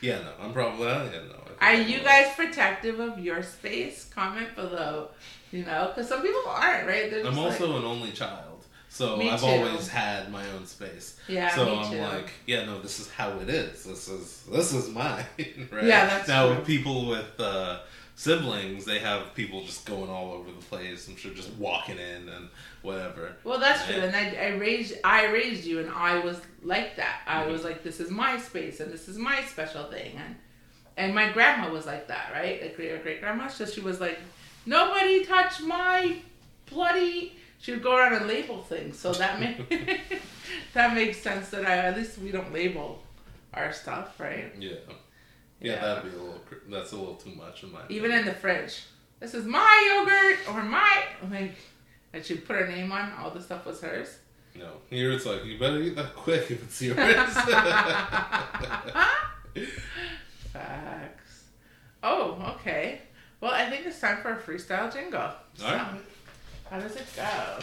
yeah, 0.00 0.18
no, 0.20 0.32
I'm 0.40 0.52
probably 0.52 0.86
uh, 0.88 1.04
don't 1.04 1.28
know. 1.28 1.36
I 1.60 1.74
Are 1.74 1.76
I'm 1.76 1.88
you 1.88 2.00
guys 2.00 2.34
protective 2.34 2.98
of 3.00 3.18
your 3.18 3.42
space? 3.42 4.04
Comment 4.12 4.54
below. 4.54 5.08
You 5.50 5.64
know, 5.64 5.88
because 5.94 6.08
some 6.08 6.22
people 6.22 6.42
aren't, 6.46 6.86
right? 6.88 7.10
They're 7.10 7.26
I'm 7.26 7.38
also 7.38 7.68
like, 7.68 7.80
an 7.80 7.84
only 7.84 8.10
child, 8.12 8.51
so 8.94 9.16
Me 9.16 9.30
I've 9.30 9.40
too. 9.40 9.46
always 9.46 9.88
had 9.88 10.30
my 10.30 10.46
own 10.50 10.66
space. 10.66 11.16
yeah, 11.26 11.54
so 11.54 11.78
I'm 11.78 11.90
too. 11.90 11.98
like, 11.98 12.30
yeah, 12.46 12.64
no, 12.66 12.78
this 12.80 13.00
is 13.00 13.10
how 13.10 13.30
it 13.38 13.48
is. 13.48 13.84
This 13.84 14.06
is 14.08 14.44
this 14.52 14.72
is 14.74 14.88
mine, 14.90 15.24
right? 15.70 15.84
Yeah, 15.84 16.06
that's 16.06 16.28
now 16.28 16.46
true. 16.46 16.56
with 16.56 16.66
people 16.66 17.06
with 17.08 17.40
uh, 17.40 17.80
siblings, 18.16 18.84
they 18.84 18.98
have 18.98 19.34
people 19.34 19.62
just 19.64 19.86
going 19.86 20.10
all 20.10 20.32
over 20.32 20.50
the 20.50 20.64
place. 20.66 21.08
I'm 21.08 21.16
sure 21.16 21.32
just 21.32 21.52
walking 21.54 21.96
in 21.98 22.28
and 22.28 22.48
whatever. 22.82 23.34
well, 23.44 23.58
that's 23.58 23.86
true, 23.86 23.96
and 23.96 24.14
I, 24.14 24.34
I 24.34 24.48
raised 24.56 24.94
I 25.04 25.26
raised 25.26 25.64
you, 25.64 25.80
and 25.80 25.90
I 25.90 26.18
was 26.18 26.38
like 26.62 26.96
that. 26.96 27.22
I 27.26 27.44
Mhm. 27.44 27.50
was 27.52 27.64
like, 27.64 27.82
this 27.82 27.98
is 27.98 28.10
my 28.10 28.38
space, 28.38 28.80
and 28.80 28.92
this 28.92 29.08
is 29.08 29.16
my 29.16 29.42
special 29.44 29.84
thing, 29.84 30.12
and 30.24 30.36
and 30.98 31.14
my 31.14 31.32
grandma 31.32 31.70
was 31.72 31.86
like 31.86 32.08
that, 32.08 32.30
right? 32.34 32.60
Like 32.60 32.76
great 32.76 33.02
great 33.02 33.20
grandma, 33.22 33.48
so 33.48 33.64
she 33.64 33.80
was 33.80 34.00
like, 34.00 34.18
nobody 34.66 35.24
touch 35.24 35.60
my 35.62 36.16
bloody. 36.70 37.36
She 37.62 37.70
would 37.70 37.82
go 37.82 37.96
around 37.96 38.12
and 38.14 38.26
label 38.26 38.60
things, 38.62 38.98
so 38.98 39.12
that 39.14 39.40
made 39.40 39.64
that 40.74 40.94
makes 40.94 41.18
sense. 41.22 41.48
That 41.50 41.64
I 41.64 41.76
at 41.78 41.96
least 41.96 42.18
we 42.18 42.30
don't 42.30 42.52
label 42.52 43.02
our 43.54 43.72
stuff, 43.72 44.18
right? 44.20 44.52
Yeah. 44.58 44.72
yeah, 44.72 44.94
Yeah. 45.60 45.80
that'd 45.80 46.10
be 46.12 46.18
a 46.18 46.20
little. 46.20 46.40
That's 46.68 46.92
a 46.92 46.96
little 46.96 47.14
too 47.14 47.30
much 47.34 47.62
in 47.62 47.72
my. 47.72 47.80
Even 47.88 48.10
opinion. 48.10 48.18
in 48.18 48.24
the 48.26 48.34
fridge. 48.34 48.82
This 49.20 49.32
is 49.34 49.44
my 49.46 49.72
yogurt 49.94 50.38
or 50.52 50.62
my 50.64 51.04
like 51.30 51.54
and 52.12 52.24
she'd 52.24 52.44
put 52.46 52.56
her 52.56 52.66
name 52.66 52.90
on, 52.92 53.12
all 53.18 53.30
the 53.30 53.40
stuff 53.40 53.64
was 53.64 53.80
hers. 53.80 54.18
no, 54.58 54.68
here 54.90 55.12
it's 55.12 55.24
like 55.24 55.44
you 55.46 55.56
better 55.58 55.80
eat 55.80 55.94
that 55.96 56.14
quick 56.14 56.50
if 56.50 56.62
it's 56.64 56.82
yours. 56.82 56.98
Facts. 60.52 61.44
Oh, 62.02 62.54
okay. 62.56 63.00
Well, 63.40 63.52
I 63.52 63.68
think 63.70 63.86
it's 63.86 64.00
time 64.00 64.18
for 64.22 64.32
a 64.32 64.36
freestyle 64.40 64.92
jingle. 64.92 65.30
So, 65.54 65.66
Alright. 65.66 66.00
How 66.72 66.80
does 66.80 66.96
it 66.96 67.06
go? 67.14 67.58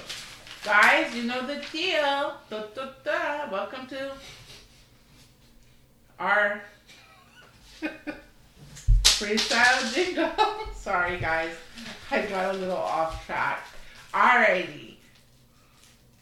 Guys, 0.63 1.15
you 1.15 1.23
know 1.23 1.43
the 1.47 1.63
deal. 1.71 2.35
Da, 2.47 2.61
da, 2.75 2.89
da. 3.03 3.51
Welcome 3.51 3.87
to 3.87 4.11
our 6.19 6.61
freestyle 9.03 9.95
jingle. 9.95 10.29
Sorry, 10.75 11.17
guys. 11.17 11.55
I 12.11 12.21
got 12.27 12.53
a 12.53 12.57
little 12.59 12.77
off 12.77 13.25
track. 13.25 13.65
Alrighty. 14.13 14.97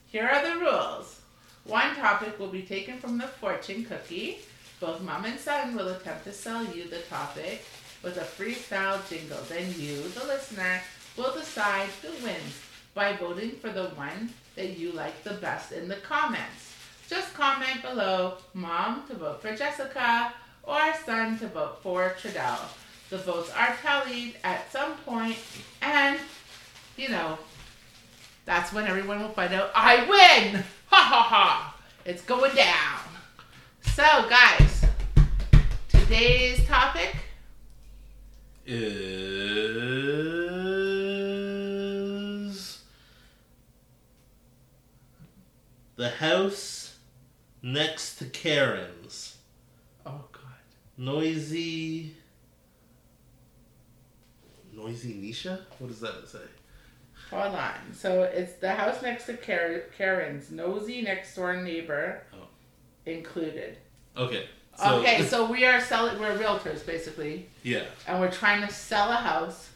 Here 0.09 0.25
are 0.25 0.49
the 0.49 0.61
rules. 0.61 1.19
One 1.65 1.93
topic 1.95 2.39
will 2.39 2.47
be 2.47 2.61
taken 2.61 2.99
from 2.99 3.17
the 3.17 3.27
fortune 3.27 3.83
cookie. 3.83 4.37
Both 4.79 5.01
mom 5.01 5.25
and 5.25 5.37
son 5.37 5.75
will 5.75 5.89
attempt 5.89 6.23
to 6.23 6.31
sell 6.31 6.63
you 6.63 6.87
the 6.87 6.99
topic 6.99 7.65
with 8.01 8.15
a 8.15 8.21
freestyle 8.21 9.05
jingle. 9.09 9.39
Then 9.49 9.73
you, 9.77 10.03
the 10.03 10.23
listener, 10.23 10.81
will 11.17 11.33
decide 11.33 11.89
who 12.01 12.11
wins 12.23 12.61
by 12.97 13.15
voting 13.15 13.51
for 13.51 13.69
the 13.69 13.89
one 13.89 14.33
that 14.55 14.75
you 14.75 14.91
like 14.91 15.23
the 15.23 15.35
best 15.35 15.71
in 15.71 15.87
the 15.87 15.97
comments. 15.97 16.73
Just 17.07 17.31
comment 17.35 17.83
below 17.83 18.37
mom 18.55 19.03
to 19.07 19.13
vote 19.13 19.39
for 19.39 19.55
Jessica 19.55 20.33
or 20.63 20.81
son 21.05 21.37
to 21.37 21.47
vote 21.47 21.77
for 21.83 22.15
Tredel. 22.19 22.57
The 23.11 23.19
votes 23.19 23.51
are 23.55 23.75
tallied 23.83 24.37
at 24.43 24.71
some 24.71 24.93
point, 25.05 25.37
and 25.83 26.17
you 26.97 27.09
know, 27.09 27.37
that's 28.45 28.73
when 28.73 28.87
everyone 28.87 29.21
will 29.21 29.29
find 29.29 29.53
out 29.53 29.69
I 29.75 30.03
win! 30.09 30.63
Ha 30.89 31.03
ha 31.03 31.21
ha! 31.21 31.75
It's 32.05 32.21
going 32.21 32.55
down. 32.55 33.01
So, 33.93 34.03
guys, 34.29 34.85
today's 35.89 36.65
topic 36.65 37.13
is 38.65 40.76
the 45.97 46.09
house 46.09 46.95
next 47.61 48.15
to 48.19 48.25
Karen's. 48.25 49.37
Oh 50.05 50.23
God. 50.31 50.41
Noisy. 50.97 52.15
Noisy 54.73 55.13
Nisha? 55.15 55.61
What 55.79 55.87
does 55.87 55.99
that 56.01 56.27
say? 56.27 56.39
Hold 57.31 57.55
on. 57.55 57.73
So 57.93 58.23
it's 58.23 58.53
the 58.53 58.71
house 58.71 59.01
next 59.01 59.25
to 59.25 59.33
Kar- 59.35 59.83
Karen's 59.97 60.49
nosy 60.51 61.01
next 61.01 61.35
door 61.35 61.57
neighbor 61.57 62.23
Oh. 62.33 62.47
included. 63.05 63.77
Okay. 64.15 64.47
okay, 64.83 65.23
so 65.27 65.49
we 65.51 65.65
are 65.65 65.81
selling. 65.81 66.19
We're 66.19 66.37
realtors 66.37 66.85
basically, 66.85 67.49
Yeah. 67.63 67.85
and 68.07 68.19
we're 68.19 68.31
trying 68.31 68.65
to 68.65 68.71
sell 68.73 69.11
a 69.11 69.15
house, 69.15 69.71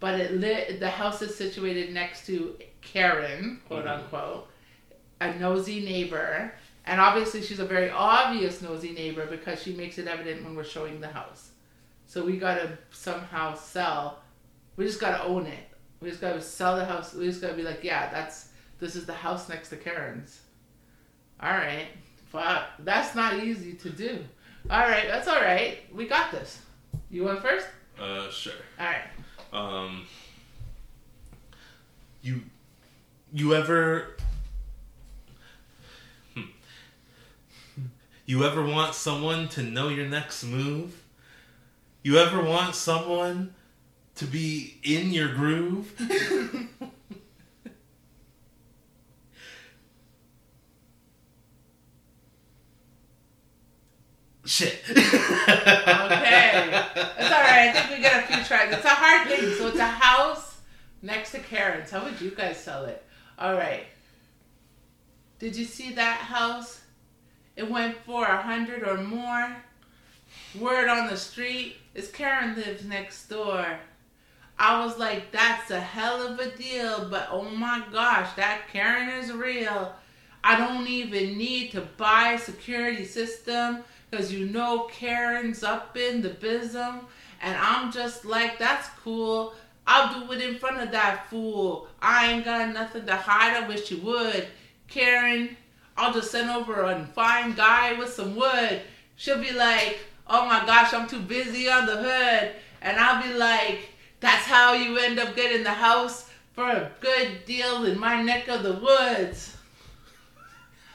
but 0.00 0.20
it 0.20 0.34
lit. 0.34 0.78
The 0.78 0.90
house 0.90 1.22
is 1.22 1.34
situated 1.34 1.92
next 1.92 2.26
to 2.26 2.56
Karen, 2.82 3.60
quote 3.66 3.86
Mhm. 3.86 3.98
unquote, 3.98 4.48
a 5.20 5.34
nosy 5.34 5.80
neighbor, 5.80 6.52
and 6.84 7.00
obviously 7.00 7.42
she's 7.42 7.58
a 7.58 7.64
very 7.64 7.90
obvious 7.90 8.62
nosy 8.62 8.92
neighbor 8.92 9.26
because 9.26 9.62
she 9.62 9.72
makes 9.72 9.98
it 9.98 10.06
evident 10.06 10.44
when 10.44 10.54
we're 10.54 10.64
showing 10.64 11.00
the 11.00 11.08
house. 11.08 11.50
So 12.06 12.24
we 12.24 12.36
gotta 12.36 12.78
somehow 12.90 13.54
sell. 13.54 14.20
We 14.76 14.86
just 14.86 15.00
gotta 15.00 15.22
own 15.24 15.46
it. 15.46 15.68
We 16.00 16.08
just 16.10 16.20
gotta 16.20 16.40
sell 16.40 16.76
the 16.76 16.84
house. 16.84 17.14
We 17.14 17.26
just 17.26 17.40
gotta 17.40 17.54
be 17.54 17.62
like, 17.62 17.82
yeah, 17.82 18.10
that's 18.10 18.50
this 18.78 18.94
is 18.94 19.06
the 19.06 19.14
house 19.14 19.48
next 19.48 19.70
to 19.70 19.76
Karen's. 19.76 20.40
All 21.40 21.50
right, 21.50 21.86
fuck, 22.30 22.64
that's 22.80 23.14
not 23.14 23.38
easy 23.38 23.72
to 23.74 23.90
do. 23.90 24.24
All 24.70 24.80
right, 24.80 25.06
that's 25.06 25.28
all 25.28 25.40
right. 25.40 25.78
We 25.94 26.06
got 26.06 26.32
this. 26.32 26.60
You 27.10 27.24
want 27.24 27.40
first? 27.40 27.66
Uh, 28.00 28.28
sure. 28.30 28.52
All 28.78 28.86
right. 28.86 29.04
Um, 29.52 30.06
you, 32.22 32.42
you 33.32 33.54
ever, 33.54 34.15
you 38.26 38.44
ever 38.44 38.62
want 38.64 38.94
someone 38.94 39.48
to 39.50 39.62
know 39.62 39.88
your 39.88 40.06
next 40.06 40.44
move? 40.44 41.04
You 42.02 42.18
ever 42.18 42.42
want 42.42 42.74
someone 42.74 43.54
to 44.16 44.24
be 44.24 44.78
in 44.82 45.12
your 45.12 45.32
groove? 45.32 45.92
Shit. 54.44 54.78
Okay. 54.90 54.98
That's 56.72 57.32
all 57.32 57.40
right. 57.42 57.68
I 57.68 57.72
think 57.72 57.90
we 57.90 58.02
get 58.02 58.24
a 58.24 58.26
few 58.26 58.44
tries. 58.44 58.72
It's 58.72 58.84
a 58.84 58.88
hard 58.88 59.28
thing. 59.28 59.54
So 59.54 59.68
it's 59.68 59.78
a 59.78 59.86
house 59.86 60.60
next 61.02 61.32
to 61.32 61.40
Karen's. 61.40 61.90
How 61.90 62.04
would 62.04 62.20
you 62.20 62.30
guys 62.30 62.56
sell 62.56 62.84
it? 62.84 63.04
All 63.38 63.54
right. 63.54 63.84
Did 65.38 65.56
you 65.56 65.64
see 65.64 65.92
that 65.94 66.18
house? 66.18 66.80
It 67.56 67.70
went 67.70 67.96
for 68.04 68.24
a 68.24 68.42
hundred 68.42 68.86
or 68.86 68.98
more. 68.98 69.56
Word 70.58 70.88
on 70.88 71.08
the 71.08 71.16
street 71.16 71.76
is 71.94 72.10
Karen 72.10 72.54
lives 72.54 72.84
next 72.84 73.28
door. 73.28 73.78
I 74.58 74.84
was 74.84 74.98
like, 74.98 75.32
that's 75.32 75.70
a 75.70 75.80
hell 75.80 76.26
of 76.26 76.38
a 76.38 76.50
deal, 76.56 77.08
but 77.10 77.28
oh 77.30 77.50
my 77.50 77.82
gosh, 77.92 78.34
that 78.36 78.68
Karen 78.72 79.08
is 79.08 79.32
real. 79.32 79.94
I 80.42 80.56
don't 80.56 80.86
even 80.86 81.36
need 81.36 81.72
to 81.72 81.82
buy 81.96 82.32
a 82.32 82.38
security 82.38 83.04
system 83.04 83.84
because 84.10 84.32
you 84.32 84.46
know 84.46 84.88
Karen's 84.90 85.62
up 85.62 85.96
in 85.96 86.22
the 86.22 86.30
bism. 86.30 87.00
And 87.42 87.56
I'm 87.56 87.92
just 87.92 88.24
like, 88.24 88.58
that's 88.58 88.88
cool. 89.02 89.54
I'll 89.86 90.20
do 90.20 90.32
it 90.32 90.40
in 90.40 90.58
front 90.58 90.80
of 90.80 90.90
that 90.92 91.28
fool. 91.28 91.88
I 92.00 92.32
ain't 92.32 92.44
got 92.44 92.72
nothing 92.72 93.06
to 93.06 93.16
hide. 93.16 93.62
I 93.62 93.68
wish 93.68 93.90
you 93.90 93.98
would. 93.98 94.48
Karen, 94.88 95.56
I'll 95.96 96.12
just 96.12 96.30
send 96.30 96.50
over 96.50 96.82
a 96.82 97.04
fine 97.06 97.54
guy 97.54 97.94
with 97.94 98.12
some 98.12 98.36
wood. 98.36 98.82
She'll 99.16 99.40
be 99.40 99.52
like, 99.52 99.98
oh 100.26 100.46
my 100.46 100.64
gosh, 100.66 100.92
I'm 100.92 101.08
too 101.08 101.20
busy 101.20 101.68
on 101.68 101.86
the 101.86 101.96
hood. 101.96 102.52
And 102.82 102.98
I'll 102.98 103.22
be 103.22 103.34
like, 103.34 103.90
that's 104.20 104.44
how 104.44 104.74
you 104.74 104.98
end 104.98 105.18
up 105.18 105.34
getting 105.34 105.64
the 105.64 105.70
house 105.70 106.30
for 106.52 106.68
a 106.68 106.90
good 107.00 107.44
deal 107.44 107.84
in 107.84 107.98
my 107.98 108.22
neck 108.22 108.48
of 108.48 108.62
the 108.62 108.74
woods. 108.74 109.56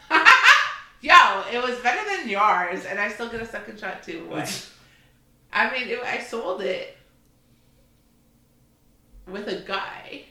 Yo, 1.02 1.43
it 1.52 1.62
was 1.64 1.80
better 1.80 2.18
than 2.18 2.30
yours, 2.30 2.86
and 2.86 2.99
I 2.99 3.10
still 3.10 3.28
get 3.30 3.41
a 3.41 3.45
second 3.45 3.80
shot 3.80 4.04
too. 4.04 4.26
What? 4.28 4.70
I 5.52 5.72
mean, 5.72 5.89
it, 5.89 5.99
I 6.04 6.20
sold 6.20 6.62
it 6.62 6.95
with 9.28 9.47
a 9.47 9.62
guy. 9.62 10.24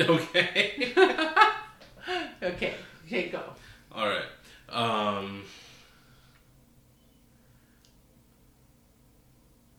Okay. 0.00 0.92
okay, 2.42 2.74
okay, 3.06 3.28
go. 3.28 3.42
All 3.94 4.08
right. 4.08 4.24
Um, 4.68 5.44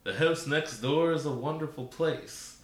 the 0.04 0.14
house 0.14 0.48
next 0.48 0.80
door 0.80 1.12
is 1.12 1.26
a 1.26 1.32
wonderful 1.32 1.86
place. 1.86 2.58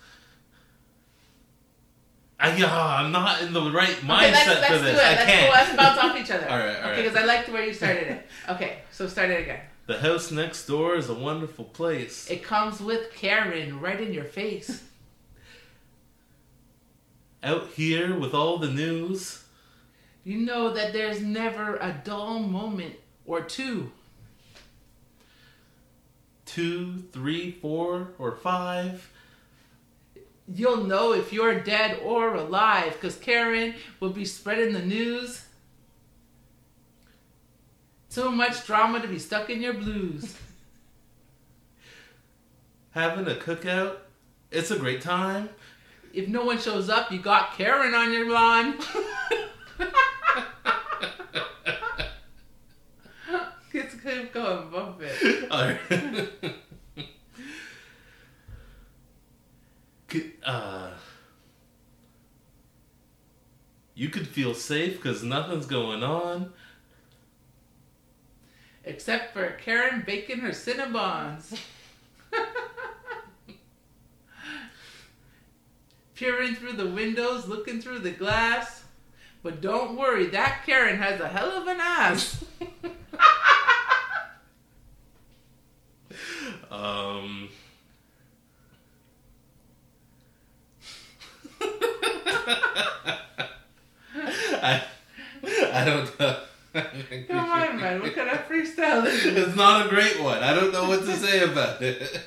I, 2.40 2.56
yeah, 2.56 2.74
I'm 2.76 3.12
not 3.12 3.44
in 3.44 3.54
the 3.54 3.62
right 3.72 3.90
Okay, 3.90 4.08
mindset 4.08 4.32
let's, 4.32 4.48
let's 4.48 4.68
for 4.68 4.74
do 4.74 4.84
this. 4.86 5.00
it. 5.00 5.04
I 5.04 5.10
Let's 5.14 5.26
can't. 5.26 5.52
Let's 5.54 5.76
bounce 5.78 6.00
off 6.00 6.18
each 6.18 6.32
other. 6.32 6.46
All 6.50 6.58
right, 6.58 6.70
all 6.70 6.76
okay, 6.76 6.90
right. 6.90 6.96
because 7.04 7.16
I 7.16 7.26
liked 7.26 7.50
where 7.50 7.64
you 7.64 7.74
started 7.74 8.08
it. 8.08 8.28
Okay, 8.50 8.80
so 8.92 9.08
start 9.08 9.30
it 9.30 9.42
again. 9.42 9.60
The 9.86 10.00
house 10.00 10.32
next 10.32 10.66
door 10.66 10.96
is 10.96 11.08
a 11.10 11.14
wonderful 11.14 11.66
place. 11.66 12.30
It 12.32 12.44
comes 12.44 12.80
with 12.80 13.14
Karen 13.14 13.80
right 13.80 14.00
in 14.02 14.12
your 14.12 14.24
face. 14.24 14.84
Out 17.44 17.68
here 17.76 18.18
with 18.18 18.34
all 18.34 18.58
the 18.58 18.70
news. 18.72 19.44
You 20.24 20.38
know 20.38 20.72
that 20.74 20.94
there's 20.94 21.22
never 21.22 21.78
a 21.78 22.00
dull 22.04 22.40
moment 22.40 22.96
or 23.26 23.42
two. 23.42 23.92
Two, 26.46 27.04
three, 27.12 27.52
four, 27.52 28.10
or 28.20 28.36
five. 28.36 29.10
You'll 30.54 30.84
know 30.84 31.14
if 31.14 31.32
you're 31.34 31.60
dead 31.62 32.00
or 32.04 32.36
alive 32.36 32.94
because 32.94 33.16
Karen 33.16 33.74
will 34.00 34.10
be 34.10 34.26
spreading 34.26 34.74
the 34.74 34.82
news. 34.82 35.46
Too 38.10 38.32
much 38.32 38.66
drama 38.68 39.02
to 39.02 39.08
be 39.08 39.18
stuck 39.18 39.50
in 39.50 39.62
your 39.62 39.74
blues. 39.74 40.36
Having 42.92 43.28
a 43.28 43.36
cookout. 43.40 43.96
It's 44.52 44.70
a 44.70 44.78
great 44.78 45.02
time. 45.02 45.50
If 46.14 46.28
no 46.28 46.44
one 46.44 46.60
shows 46.60 46.90
up, 46.90 47.10
you 47.10 47.20
got 47.20 47.58
Karen 47.58 47.94
on 47.94 48.12
your 48.12 48.30
lawn. 48.30 48.78
Keep 54.22 54.34
going, 54.34 54.70
bump 54.70 55.02
it. 55.02 56.40
Could- 60.08 60.34
uh, 60.46 60.92
you 63.96 64.10
could 64.10 64.28
feel 64.28 64.54
safe 64.54 64.98
because 64.98 65.24
nothing's 65.24 65.66
going 65.66 66.04
on. 66.04 66.54
Except 68.84 69.34
for 69.34 69.48
Karen 69.64 70.04
baking 70.06 70.42
her 70.42 70.50
Cinnabons. 70.50 71.60
Peering 76.14 76.54
through 76.54 76.74
the 76.74 76.86
windows, 76.88 77.48
looking 77.48 77.82
through 77.82 78.00
the 78.00 78.12
glass. 78.12 78.84
But 79.42 79.62
don't 79.62 79.98
worry, 79.98 80.28
that 80.28 80.62
Karen 80.68 81.00
has 81.00 81.20
a 81.20 81.28
hell 81.28 81.50
of 81.50 81.66
an 81.68 81.80
ass. 81.80 82.44
Um. 86.72 87.50
I, 94.64 94.84
I 95.44 95.86
don't 95.86 96.20
know. 96.20 96.38
Come 96.74 97.38
on, 97.52 97.78
man. 97.80 98.02
What 98.02 98.16
kind 98.16 98.30
of 98.30 98.48
freestyle 98.48 99.06
is 99.06 99.24
this? 99.24 99.48
It's 99.48 99.56
not 99.56 99.86
a 99.86 99.90
great 99.90 100.22
one. 100.22 100.38
I 100.42 100.54
don't 100.54 100.72
know 100.72 100.88
what 100.88 101.02
to 101.06 101.16
say 101.16 101.44
about 101.44 101.82
it. 101.82 102.22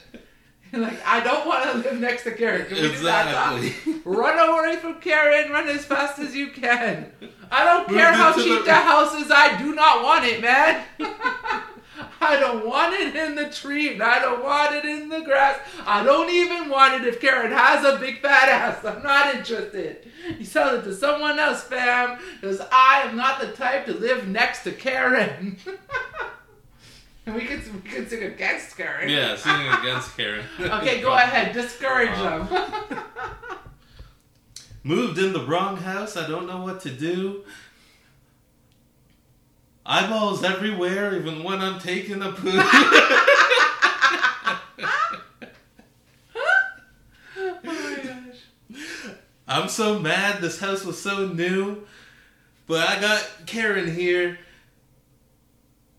You're 0.73 0.83
like, 0.83 0.99
I 1.07 1.21
don't 1.21 1.47
want 1.47 1.65
to 1.71 1.79
live 1.91 2.01
next 2.01 2.25
to 2.25 2.33
Karen. 2.33 2.67
Can 2.67 2.77
we 2.77 2.83
do 2.93 2.99
that? 3.05 3.57
Exactly. 3.57 4.01
Run 4.05 4.39
away 4.49 4.77
from 4.77 5.01
Karen. 5.01 5.51
Run 5.51 5.69
as 5.69 5.85
fast 5.85 6.19
as 6.19 6.35
you 6.35 6.51
can. 6.51 7.11
I 7.51 7.65
don't 7.65 7.89
Move 7.89 7.97
care 7.99 8.13
how 8.13 8.35
cheap 8.35 8.59
the- 8.61 8.65
the 8.65 8.75
house 8.91 9.15
is. 9.15 9.31
I 9.31 9.57
do 9.59 9.75
not 9.75 10.03
want 10.03 10.25
it, 10.27 10.41
man. 10.43 10.85
I 12.27 12.41
don't 12.41 12.67
want 12.67 12.95
it 12.95 13.15
in 13.15 13.35
the 13.35 13.49
tree, 13.51 13.93
and 13.93 14.03
I 14.03 14.19
don't 14.19 14.43
want 14.43 14.75
it 14.75 14.85
in 14.85 15.09
the 15.09 15.21
grass. 15.21 15.59
I 15.87 16.03
don't 16.03 16.31
even 16.31 16.69
want 16.69 16.95
it 16.95 17.07
if 17.07 17.21
Karen 17.21 17.53
has 17.53 17.85
a 17.85 17.99
big 17.99 18.21
fat 18.23 18.49
ass. 18.49 18.85
I'm 18.85 19.03
not 19.03 19.35
interested. 19.35 20.11
You 20.39 20.45
sell 20.45 20.75
it 20.77 20.83
to 20.85 20.95
someone 20.95 21.39
else, 21.39 21.63
fam, 21.65 22.19
because 22.41 22.61
I 22.73 23.03
am 23.07 23.17
not 23.17 23.41
the 23.41 23.49
type 23.53 23.87
to 23.87 23.93
live 23.95 24.27
next 24.29 24.63
to 24.65 24.73
Karen. 24.73 25.57
And 27.27 27.35
we 27.35 27.43
could 27.47 27.63
we 27.75 27.81
could 27.91 28.09
sing 28.11 28.23
against 28.25 28.77
Karen. 28.77 29.09
Yeah, 29.09 29.37
singing 29.37 29.69
against 29.69 30.17
Karen. 30.17 30.45
Okay, 30.61 31.01
go 31.01 31.13
ahead. 31.15 31.53
Discourage 31.53 32.11
Uh, 32.11 32.45
them. 32.45 32.99
Moved 34.83 35.19
in 35.19 35.33
the 35.33 35.45
wrong 35.47 35.79
house. 35.79 36.17
I 36.17 36.29
don't 36.29 36.47
know 36.47 36.63
what 36.63 36.81
to 36.83 36.91
do. 36.91 37.45
Eyeballs 39.87 40.43
everywhere, 40.43 41.15
even 41.17 41.45
when 41.45 41.61
I'm 41.61 41.79
taking 41.79 42.23
a 42.23 42.33
poo. 42.33 42.51
oh. 42.55 44.61
I'm 49.47 49.69
so 49.69 49.99
mad 49.99 50.41
this 50.41 50.59
house 50.59 50.83
was 50.85 50.99
so 51.01 51.29
new. 51.29 51.87
But 52.67 52.89
I 52.89 52.99
got 53.01 53.29
Karen 53.47 53.95
here. 53.95 54.39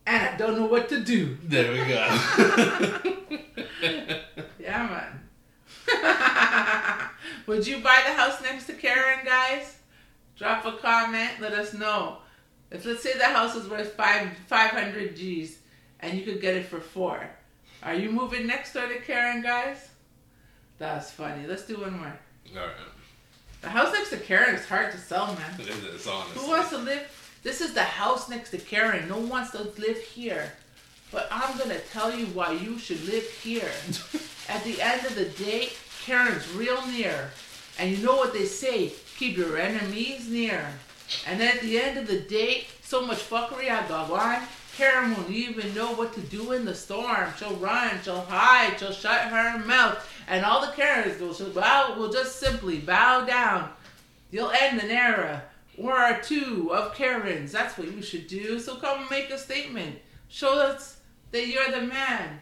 And 0.08 0.30
I 0.30 0.36
don't 0.38 0.58
know 0.58 0.66
what 0.66 0.90
to 0.90 1.00
do. 1.00 1.38
There 1.44 1.72
we 1.72 1.86
go. 1.88 2.20
Yeah, 4.66 5.10
man. 5.88 7.10
Would 7.46 7.68
you 7.68 7.78
buy 7.78 8.02
the 8.06 8.14
house 8.14 8.42
next 8.42 8.66
to 8.66 8.74
Karen, 8.74 9.20
guys? 9.24 9.78
Drop 10.36 10.66
a 10.66 10.74
comment. 10.74 11.32
Let 11.40 11.54
us 11.54 11.74
know. 11.74 12.18
If 12.72 12.86
let's 12.86 13.04
say 13.04 13.14
the 13.18 13.26
house 13.26 13.56
is 13.56 13.70
worth 13.70 13.94
five 13.94 14.30
five 14.48 14.72
hundred 14.72 15.16
G's, 15.16 15.60
and 16.00 16.18
you 16.18 16.24
could 16.24 16.42
get 16.42 16.56
it 16.56 16.66
for 16.66 16.80
four, 16.80 17.30
are 17.84 17.94
you 17.94 18.10
moving 18.10 18.48
next 18.48 18.74
door 18.74 18.88
to 18.88 19.00
Karen, 19.02 19.42
guys? 19.42 19.90
That's 20.78 21.12
funny. 21.12 21.48
Let's 21.48 21.66
do 21.66 21.80
one 21.80 21.98
more. 21.98 22.20
Alright. 22.56 22.76
The 23.62 23.70
house 23.70 23.94
next 23.94 24.10
to 24.10 24.18
Karen 24.18 24.56
is 24.56 24.66
hard 24.66 24.92
to 24.92 24.98
sell, 24.98 25.28
man. 25.28 25.60
It 25.60 25.70
is, 25.70 26.06
honestly. 26.06 26.42
Who 26.42 26.50
wants 26.50 26.70
to 26.70 26.78
live? 26.78 27.40
This 27.44 27.62
is 27.62 27.74
the 27.74 27.84
house 27.84 28.30
next 28.30 28.52
to 28.52 28.58
Karen. 28.58 29.08
No 29.08 29.18
one 29.18 29.30
wants 29.30 29.52
to 29.52 29.64
live 29.80 29.98
here. 30.00 30.52
But 31.12 31.28
I'm 31.32 31.58
gonna 31.58 31.80
tell 31.92 32.14
you 32.14 32.26
why 32.28 32.52
you 32.52 32.78
should 32.78 33.04
live 33.06 33.24
here. 33.24 33.72
At 34.50 34.64
the 34.64 34.82
end 34.82 35.06
of 35.06 35.16
the 35.16 35.26
day, 35.26 35.70
Karen's 36.04 36.52
real 36.54 36.86
near. 36.88 37.32
And 37.80 37.92
you 37.92 38.06
know 38.06 38.16
what 38.16 38.34
they 38.34 38.46
say, 38.46 38.94
keep 39.18 39.38
your 39.38 39.58
enemies 39.58 40.28
near. 40.30 40.68
And 41.28 41.40
then 41.40 41.58
at 41.58 41.62
the 41.62 41.80
end 41.80 41.98
of 41.98 42.08
the 42.08 42.20
day, 42.20 42.68
so 42.82 43.06
much 43.06 43.20
fuckery 43.20 43.70
I 43.70 43.88
got 43.88 44.12
on. 44.12 44.48
Karen 44.76 45.14
won't 45.14 45.30
even 45.30 45.74
know 45.74 45.94
what 45.94 46.14
to 46.14 46.22
do 46.22 46.52
in 46.52 46.66
the 46.66 46.76
storm. 46.76 47.30
She'll 47.38 47.56
run, 47.56 47.92
she'll 48.04 48.22
hide, 48.22 48.78
she'll 48.78 48.92
shut 48.92 49.22
her 49.22 49.60
mouth. 49.60 50.06
And 50.28 50.44
all 50.44 50.62
the 50.66 50.74
Karens 50.74 51.20
will, 51.22 51.34
she'll 51.34 51.50
bow, 51.52 51.96
will 51.98 52.12
just 52.12 52.40
simply 52.40 52.80
bow 52.80 53.26
down. 53.26 53.70
You'll 54.32 54.52
end 54.52 54.82
an 54.82 54.92
era 54.92 55.44
or 55.78 56.20
two 56.22 56.74
of 56.74 56.94
Karens. 56.94 57.52
That's 57.52 57.78
what 57.78 57.92
you 57.92 58.02
should 58.02 58.28
do. 58.28 58.60
So 58.60 58.76
come 58.76 59.08
make 59.10 59.30
a 59.30 59.38
statement. 59.38 59.98
Show 60.28 60.60
us 60.60 60.98
that 61.32 61.48
you're 61.48 61.72
the 61.72 61.82
man. 61.82 62.42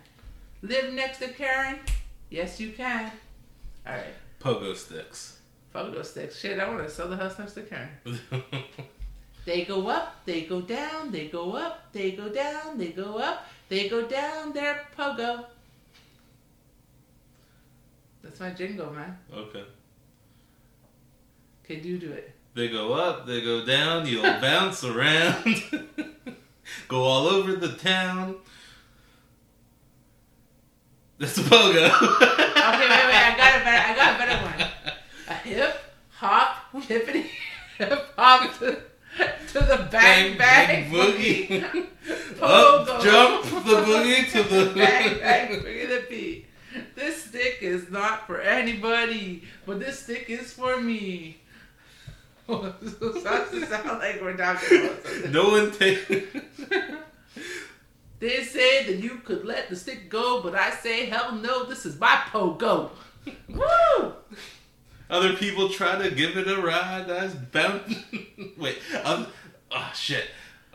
Live 0.62 0.94
next 0.94 1.20
to 1.20 1.28
Karen? 1.28 1.80
Yes, 2.30 2.60
you 2.60 2.72
can. 2.72 3.12
All 3.86 3.94
right. 3.94 4.14
Pogo 4.40 4.76
sticks. 4.76 5.33
Photo 5.74 6.04
sticks. 6.04 6.40
Shit, 6.40 6.60
I 6.60 6.70
want 6.70 6.84
to 6.84 6.90
sell 6.90 7.10
the 7.10 7.18
house 7.18 7.38
next 7.40 7.54
to 7.54 7.64
Karen. 7.64 7.90
They 9.46 9.66
go 9.66 9.88
up, 9.90 10.24
they 10.24 10.44
go 10.44 10.62
down, 10.62 11.12
they 11.12 11.28
go 11.28 11.52
up, 11.52 11.92
they 11.92 12.12
go 12.12 12.30
down, 12.30 12.78
they 12.78 12.94
go 12.94 13.18
up, 13.18 13.46
they 13.68 13.90
go 13.90 14.08
down, 14.08 14.54
they're 14.54 14.88
pogo. 14.98 15.46
That's 18.24 18.40
my 18.40 18.52
jingle, 18.52 18.90
man. 18.94 19.18
okay. 19.34 19.66
Can 21.66 21.84
you 21.84 21.98
do 21.98 22.12
it? 22.14 22.34
They 22.54 22.70
go 22.70 22.94
up, 22.94 23.26
they 23.28 23.42
go 23.42 23.66
down, 23.66 24.06
you'll 24.08 24.22
bounce 24.42 24.86
around, 24.86 25.44
go 26.88 27.04
all 27.04 27.28
over 27.28 27.58
the 27.58 27.74
town. 27.74 28.38
That's 31.18 31.38
a 31.38 31.42
pogo. 31.42 31.86
Okay, 31.86 32.88
wait, 32.90 33.06
wait. 33.08 33.16
I 33.16 33.34
got 33.38 33.62
a 33.62 33.64
better. 33.64 33.92
I 33.92 33.96
got 33.96 34.16
a 34.16 34.18
better 34.18 34.46
one. 34.46 34.63
Hop 36.24 36.56
hippity 36.84 37.30
hip 37.78 38.14
hop 38.18 38.58
to, 38.60 38.82
to 39.18 39.60
the 39.60 39.90
bang 39.92 40.38
bang, 40.38 40.90
boogie. 40.90 41.62
Up, 42.42 43.04
jump 43.04 43.44
the 43.44 43.76
boogie 43.84 44.32
to 44.32 44.44
the 44.44 44.72
bang 44.76 45.20
bang 45.20 45.50
boogie 45.50 45.90
the 45.90 46.06
beat. 46.10 46.46
This 46.96 47.26
stick 47.26 47.58
is 47.60 47.92
not 47.92 48.26
for 48.26 48.40
anybody, 48.40 49.44
but 49.66 49.82
this 49.82 50.00
stick 50.00 50.30
is 50.30 50.54
for 50.54 50.80
me. 50.80 51.42
doesn't 52.48 53.68
sound 53.68 54.00
like 54.00 54.22
we're 54.22 54.38
talking 54.38 54.86
about 54.86 55.04
something. 55.04 55.32
No 55.34 55.50
one 55.50 55.72
take. 55.72 56.08
They 58.22 58.44
say 58.44 58.86
that 58.86 59.04
you 59.04 59.20
could 59.26 59.44
let 59.44 59.68
the 59.70 59.76
stick 59.76 60.10
go, 60.10 60.42
but 60.42 60.56
I 60.56 60.72
say 60.72 61.08
hell 61.08 61.36
no. 61.36 61.66
This 61.66 61.86
is 61.86 62.00
my 62.00 62.22
pogo. 62.32 62.92
Woo! 63.50 64.14
Other 65.14 65.34
people 65.36 65.70
try 65.70 66.02
to 66.02 66.10
give 66.10 66.38
it 66.38 66.48
a 66.48 66.60
ride. 66.60 67.06
That's 67.08 67.36
bounce. 67.36 67.96
Wait, 68.58 68.80
oh 69.06 69.92
shit. 69.94 70.26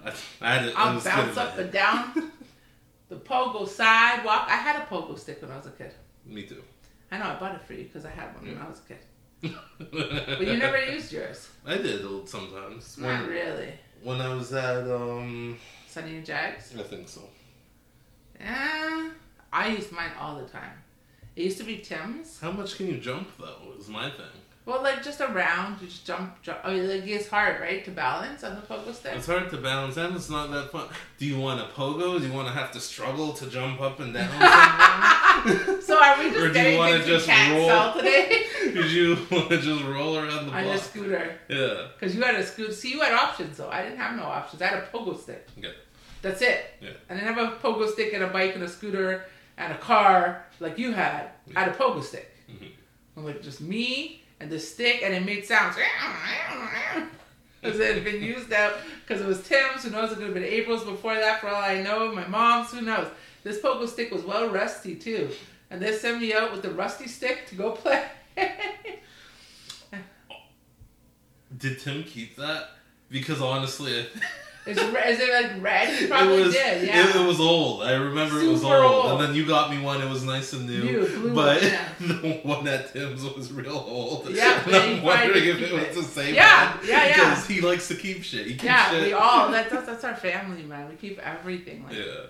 I, 0.05 0.13
I 0.41 0.55
had 0.55 0.65
to, 0.71 0.79
I 0.79 0.85
I'll 0.85 0.95
was 0.95 1.03
bounce 1.05 1.37
up 1.37 1.59
and 1.59 1.73
down 1.73 2.31
the 3.09 3.17
pogo 3.17 3.67
sidewalk. 3.67 4.45
I 4.47 4.55
had 4.55 4.77
a 4.77 4.85
pogo 4.87 5.19
stick 5.19 5.43
when 5.43 5.51
I 5.51 5.57
was 5.57 5.67
a 5.67 5.71
kid. 5.73 5.93
Me 6.25 6.45
too. 6.45 6.63
I 7.11 7.19
know 7.19 7.25
I 7.25 7.35
bought 7.35 7.57
it 7.57 7.63
for 7.63 7.73
you 7.73 7.83
because 7.85 8.05
I 8.05 8.11
had 8.11 8.33
one 8.37 8.47
when 8.47 8.59
I 8.59 8.69
was 8.69 8.81
a 8.81 8.89
kid. 8.93 9.55
but 9.91 10.27
But 10.39 10.47
you 10.47 10.57
never 10.57 10.81
used 10.85 11.13
yours. 11.13 11.49
I 11.67 11.79
did 11.79 12.01
sometimes. 12.29 12.97
Not 12.97 13.07
When, 13.23 13.27
really. 13.29 13.73
when 14.05 14.21
I 14.21 14.33
was 14.33 14.53
at 14.53 14.89
um, 14.89 15.59
Sunny 15.89 16.19
and 16.19 16.25
Jags. 16.25 16.73
I 16.79 16.83
think 16.85 17.09
so. 17.09 17.23
Yeah, 18.41 19.11
I 19.53 19.69
used 19.69 19.91
mine 19.91 20.13
all 20.21 20.37
the 20.39 20.47
time. 20.47 20.75
It 21.39 21.43
used 21.45 21.59
to 21.59 21.65
be 21.65 21.77
Tim's. 21.77 22.41
How 22.41 22.51
much 22.51 22.77
can 22.77 22.89
you 22.89 22.97
jump 22.99 23.29
though? 23.39 23.73
Is 23.79 23.87
my 23.89 24.11
thing. 24.11 24.27
Well, 24.67 24.83
like 24.83 25.05
just 25.05 25.21
around, 25.21 25.81
you 25.81 25.87
just 25.87 26.05
jump, 26.05 26.43
jump. 26.43 26.59
I 26.65 26.73
mean, 26.73 26.89
like 26.89 27.07
it's 27.07 27.29
hard, 27.29 27.61
right, 27.61 27.85
to 27.85 27.93
balance 27.93 28.43
on 28.43 28.57
the 28.57 28.61
pogo 28.63 28.93
stick. 28.93 29.13
It's 29.15 29.29
hard 29.29 29.49
to 29.51 29.57
balance 29.59 29.97
and 29.97 30.17
it's 30.17 30.29
not 30.29 30.51
that 30.51 30.73
fun. 30.73 30.89
Do 31.17 31.27
you 31.27 31.39
want 31.39 31.61
a 31.61 31.67
pogo? 31.73 32.19
Do 32.19 32.27
you 32.27 32.33
want 32.33 32.49
to 32.49 32.53
have 32.55 32.73
to 32.73 32.81
struggle 32.81 33.35
to 33.35 33.47
jump 33.49 33.81
up 33.81 34.01
and 34.01 34.13
down? 34.15 34.29
so 35.81 36.03
are 36.03 36.19
we 36.19 36.27
Or 36.31 36.51
just 36.51 36.55
do 36.55 36.71
you 36.71 36.77
wanna 36.77 36.99
things 37.05 37.25
just 37.25 37.29
roll? 37.53 37.93
today 37.93 38.47
Did 38.75 38.91
you 38.91 39.17
want 39.31 39.49
to 39.51 39.59
just 39.61 39.85
roll 39.85 40.17
around 40.19 40.47
the 40.49 40.53
on 40.53 40.65
block? 40.65 40.65
your 40.65 40.77
scooter? 40.79 41.35
Yeah. 41.49 41.87
Because 41.97 42.17
you 42.17 42.23
had 42.23 42.35
a 42.35 42.45
scooter. 42.45 42.73
See, 42.73 42.91
you 42.91 43.01
had 43.01 43.13
options 43.13 43.59
though. 43.59 43.71
I 43.71 43.83
didn't 43.85 43.99
have 43.99 44.17
no 44.17 44.25
options. 44.25 44.61
I 44.61 44.67
had 44.67 44.79
a 44.83 44.87
pogo 44.89 45.17
stick. 45.17 45.47
Okay. 45.57 45.73
That's 46.21 46.43
it. 46.43 46.65
Yeah. 46.81 46.91
I 47.09 47.15
didn't 47.15 47.33
have 47.33 47.39
a 47.39 47.57
pogo 47.59 47.89
stick 47.89 48.13
and 48.13 48.25
a 48.25 48.27
bike 48.27 48.57
and 48.57 48.65
a 48.65 48.69
scooter 48.69 49.25
and 49.59 49.73
a 49.73 49.79
car 49.79 50.45
like 50.61 50.79
you 50.79 50.93
had. 50.93 51.31
I 51.55 51.61
had 51.61 51.69
a 51.69 51.75
pogo 51.75 52.03
stick. 52.03 52.31
Mhm. 52.51 52.71
I'm 53.17 53.25
like 53.25 53.43
just 53.43 53.61
me 53.61 54.23
and 54.41 54.51
the 54.51 54.59
stick, 54.59 55.03
and 55.03 55.13
it 55.13 55.25
made 55.25 55.45
sounds. 55.45 55.77
Because 57.61 57.81
it 57.81 57.95
had 57.95 58.05
been 58.05 58.23
used 58.23 58.53
out 58.53 58.75
because 59.07 59.21
it 59.21 59.27
was 59.27 59.43
Tim's. 59.47 59.83
Who 59.83 59.91
knows? 59.91 60.13
It 60.13 60.15
could 60.15 60.25
have 60.27 60.35
been 60.35 60.45
April's 60.45 60.85
before 60.85 61.15
that. 61.17 61.41
For 61.41 61.49
all 61.49 61.63
I 61.63 61.83
know, 61.83 62.15
my 62.15 62.27
mom's. 62.27 62.71
Who 62.71 62.81
knows? 62.83 63.09
This 63.43 63.61
pogo 63.61 63.89
stick 63.89 64.13
was 64.13 64.23
well 64.23 64.49
rusty 64.49 64.95
too, 64.95 65.31
and 65.71 65.83
they 65.83 65.93
sent 65.93 66.21
me 66.21 66.33
out 66.33 66.53
with 66.53 66.63
the 66.63 66.71
rusty 66.71 67.09
stick 67.09 67.47
to 67.49 67.57
go 67.57 67.73
play. 67.73 68.05
Did 71.57 71.81
Tim 71.81 72.05
keep 72.05 72.37
that? 72.37 72.71
Because 73.11 73.41
honestly, 73.41 74.07
is, 74.69 75.21
it 75.21 75.33
like 75.33 75.63
red? 75.63 75.89
He 75.99 76.07
probably 76.07 76.43
it 76.43 76.47
was 76.47 76.55
did. 76.55 76.87
Yeah. 76.87 77.09
it, 77.09 77.17
it 77.17 77.27
was 77.27 77.41
old. 77.41 77.83
I 77.83 77.93
remember 77.95 78.41
it 78.41 78.49
was 78.49 78.63
old. 78.63 78.75
old. 78.75 79.13
and 79.13 79.21
then 79.21 79.35
you 79.35 79.47
got 79.47 79.71
me 79.71 79.81
one. 79.81 80.01
It 80.03 80.09
was 80.09 80.25
nice 80.25 80.53
and 80.53 80.67
new. 80.67 80.85
New, 80.85 81.35
but 81.35 81.61
one, 81.63 81.71
yeah. 81.71 81.89
the 82.01 82.41
one 82.43 82.69
at 82.69 82.93
Tim's 82.93 83.23
was 83.25 83.53
real 83.53 83.77
old. 83.77 84.29
Yeah, 84.31 84.63
and 84.67 84.75
I'm 84.77 85.03
wondering 85.03 85.45
if 85.45 85.61
it 85.61 85.71
keep 85.71 85.87
was 85.97 85.97
the 85.97 86.03
same. 86.03 86.35
Yeah, 86.35 86.77
one. 86.77 86.87
yeah, 86.87 87.07
yeah. 87.07 87.15
Because 87.31 87.47
he 87.47 87.61
likes 87.61 87.89
to 87.89 87.95
keep 87.97 88.23
shit. 88.23 88.47
He 88.47 88.53
keeps 88.53 88.65
Yeah, 88.65 88.91
shit. 88.91 89.07
we 89.07 89.13
all. 89.13 89.51
That's, 89.51 89.71
that's 89.73 89.87
that's 89.87 90.05
our 90.05 90.17
family, 90.17 90.63
man. 90.63 90.89
We 90.89 90.97
keep 90.97 91.19
everything. 91.19 91.85
Like 91.85 91.95
Yeah. 91.97 92.27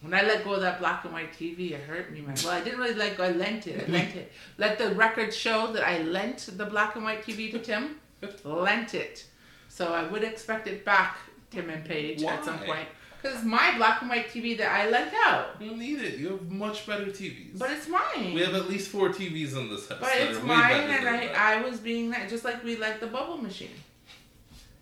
when 0.00 0.14
I 0.14 0.22
let 0.22 0.44
go 0.44 0.54
of 0.54 0.60
that 0.62 0.78
black 0.80 1.04
and 1.04 1.12
white 1.12 1.32
TV, 1.32 1.72
it 1.72 1.80
hurt 1.82 2.12
me, 2.12 2.20
man. 2.20 2.36
Well, 2.44 2.52
I 2.52 2.60
didn't 2.62 2.78
really 2.80 2.94
let 2.94 3.16
go. 3.16 3.24
I 3.24 3.30
lent 3.32 3.66
it. 3.66 3.88
I 3.88 3.92
lent 3.92 4.14
it. 4.16 4.32
Let 4.58 4.78
the 4.78 4.94
record 4.94 5.32
show 5.32 5.72
that 5.72 5.86
I 5.86 6.02
lent 6.02 6.48
the 6.56 6.66
black 6.66 6.96
and 6.96 7.04
white 7.04 7.22
TV 7.24 7.50
to 7.52 7.58
Tim. 7.58 8.00
lent 8.44 8.94
it. 8.94 9.26
So 9.68 9.92
I 9.92 10.02
would 10.08 10.24
expect 10.24 10.66
it 10.66 10.84
back, 10.84 11.18
Tim 11.50 11.70
and 11.70 11.84
Paige, 11.84 12.22
at 12.24 12.44
some 12.44 12.58
point. 12.58 12.88
Because 13.20 13.44
my 13.44 13.76
black 13.76 14.00
and 14.00 14.10
white 14.10 14.28
TV 14.28 14.56
that 14.58 14.70
I 14.70 14.88
lent 14.88 15.12
out. 15.26 15.56
You 15.60 15.70
don't 15.70 15.78
need 15.78 16.00
it. 16.00 16.18
You 16.18 16.30
have 16.30 16.50
much 16.50 16.86
better 16.86 17.06
TVs. 17.06 17.58
But 17.58 17.70
it's 17.70 17.88
mine. 17.88 18.32
we 18.32 18.40
have 18.42 18.54
at 18.54 18.68
least 18.68 18.90
four 18.90 19.08
TVs 19.08 19.56
in 19.56 19.68
this 19.68 19.88
house. 19.88 19.98
But 20.00 20.12
it's 20.14 20.42
mine, 20.42 20.82
and 20.82 21.08
I, 21.08 21.26
that. 21.26 21.36
I 21.36 21.62
was 21.62 21.80
being 21.80 22.10
that 22.10 22.28
just 22.28 22.44
like 22.44 22.62
we 22.62 22.76
like 22.76 23.00
the 23.00 23.08
bubble 23.08 23.36
machine. 23.36 23.70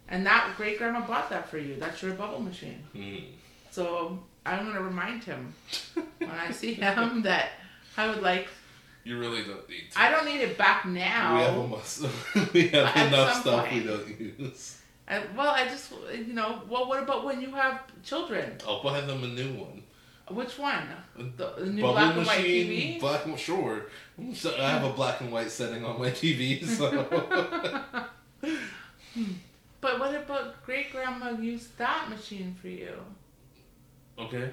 And 0.09 0.25
that 0.27 0.53
great 0.57 0.79
grandma 0.79 1.05
bought 1.07 1.31
that 1.31 1.49
for 1.49 1.59
you. 1.59 1.77
That's 1.77 2.03
your 2.03 2.13
bubble 2.15 2.41
machine. 2.41 2.83
Hmm. 2.95 3.33
So 3.71 4.19
I'm 4.45 4.67
gonna 4.67 4.83
remind 4.83 5.25
him 5.25 5.55
when 6.19 6.31
I 6.31 6.51
see 6.51 6.75
him 6.75 7.23
that 7.23 7.51
I 7.97 8.09
would 8.09 8.23
like. 8.23 8.49
You 9.03 9.19
really 9.19 9.45
don't 9.45 9.69
need 9.69 9.91
to. 9.93 10.01
I 10.01 10.11
don't 10.11 10.27
need 10.27 10.41
it 10.41 10.59
back 10.59 10.85
now. 10.85 11.37
We 11.37 11.43
have, 11.43 11.57
almost, 11.57 12.03
we 12.53 12.69
have 12.69 13.09
enough 13.09 13.41
stuff 13.41 13.73
we 13.73 13.81
don't 13.83 14.21
use. 14.21 14.79
I, 15.09 15.23
well, 15.37 15.51
I 15.51 15.67
just 15.67 15.93
you 16.13 16.33
know. 16.33 16.63
Well, 16.69 16.89
what 16.89 17.03
about 17.03 17.25
when 17.25 17.41
you 17.41 17.53
have 17.53 17.83
children? 18.03 18.59
I'll 18.67 18.83
buy 18.83 19.01
them 19.03 19.23
a 19.23 19.29
new 19.29 19.55
one. 19.55 19.83
Which 20.29 20.59
one? 20.59 20.89
The, 21.17 21.55
the 21.59 21.67
new 21.67 21.83
Bubble 21.83 21.95
black 21.95 22.17
and 22.17 22.27
white 22.27 22.41
TV. 22.41 22.99
black 22.99 23.39
sure. 23.39 23.87
So 24.35 24.57
I 24.59 24.71
have 24.71 24.83
a 24.83 24.93
black 24.93 25.21
and 25.21 25.31
white 25.31 25.51
setting 25.51 25.85
on 25.85 26.01
my 26.01 26.11
TV, 26.11 26.65
so 26.77 26.91
But 29.81 30.01
what 30.01 30.15
about 30.15 30.65
great 30.65 30.91
grandma 30.91 31.31
used 31.31 31.79
that 31.79 32.09
machine 32.09 32.57
for 32.61 32.69
you? 32.69 32.95
okay. 34.19 34.51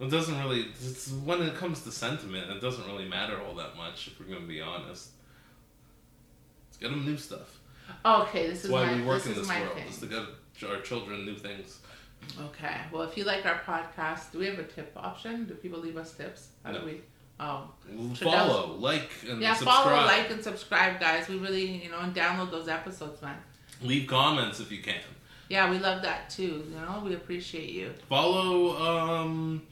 It 0.00 0.10
doesn't 0.10 0.36
really. 0.38 0.62
It's, 0.70 1.12
when 1.12 1.42
it 1.42 1.54
comes 1.54 1.82
to 1.82 1.92
sentiment, 1.92 2.50
it 2.50 2.60
doesn't 2.60 2.86
really 2.86 3.08
matter 3.08 3.40
all 3.40 3.54
that 3.56 3.76
much. 3.76 4.08
If 4.08 4.18
we're 4.18 4.34
gonna 4.34 4.46
be 4.46 4.60
honest, 4.60 5.10
let's 6.66 6.78
get 6.80 6.90
them 6.90 7.04
new 7.04 7.16
stuff. 7.16 7.60
Okay, 8.04 8.46
this 8.48 8.62
That's 8.62 8.64
is 8.66 8.70
why 8.70 8.86
my 8.86 8.94
we 8.96 9.02
work 9.02 9.22
this 9.22 9.32
in 9.32 9.38
this 9.40 9.48
world. 9.48 9.74
thing. 9.74 9.86
Is 9.88 9.98
to 9.98 10.06
get 10.06 10.22
our 10.68 10.80
children 10.80 11.24
new 11.24 11.36
things. 11.36 11.78
Okay. 12.40 12.76
Well, 12.92 13.02
if 13.02 13.16
you 13.16 13.24
like 13.24 13.44
our 13.46 13.60
podcast, 13.60 14.32
do 14.32 14.38
we 14.38 14.46
have 14.46 14.58
a 14.58 14.62
tip 14.64 14.92
option? 14.96 15.44
Do 15.46 15.54
people 15.54 15.78
leave 15.78 15.96
us 15.96 16.12
tips? 16.12 16.48
How 16.64 16.72
No. 16.72 16.80
do 16.80 16.86
we? 16.86 17.00
Oh, 17.40 17.68
Follow, 18.14 18.76
like, 18.78 19.10
and 19.28 19.40
yeah. 19.42 19.54
subscribe. 19.54 19.84
Follow, 19.84 20.06
like, 20.06 20.30
and 20.30 20.42
subscribe, 20.42 21.00
guys. 21.00 21.26
We 21.28 21.36
really, 21.36 21.82
you 21.82 21.90
know, 21.90 21.98
and 21.98 22.14
download 22.14 22.50
those 22.52 22.68
episodes, 22.68 23.20
man. 23.20 23.36
Leave 23.82 24.06
comments 24.06 24.60
if 24.60 24.70
you 24.70 24.80
can. 24.82 25.00
Yeah, 25.48 25.68
we 25.70 25.78
love 25.78 26.00
that 26.02 26.30
too. 26.30 26.64
You 26.70 26.76
know, 26.76 27.02
we 27.04 27.14
appreciate 27.14 27.70
you. 27.70 27.92
Follow, 28.08 28.78
um, 28.80 29.62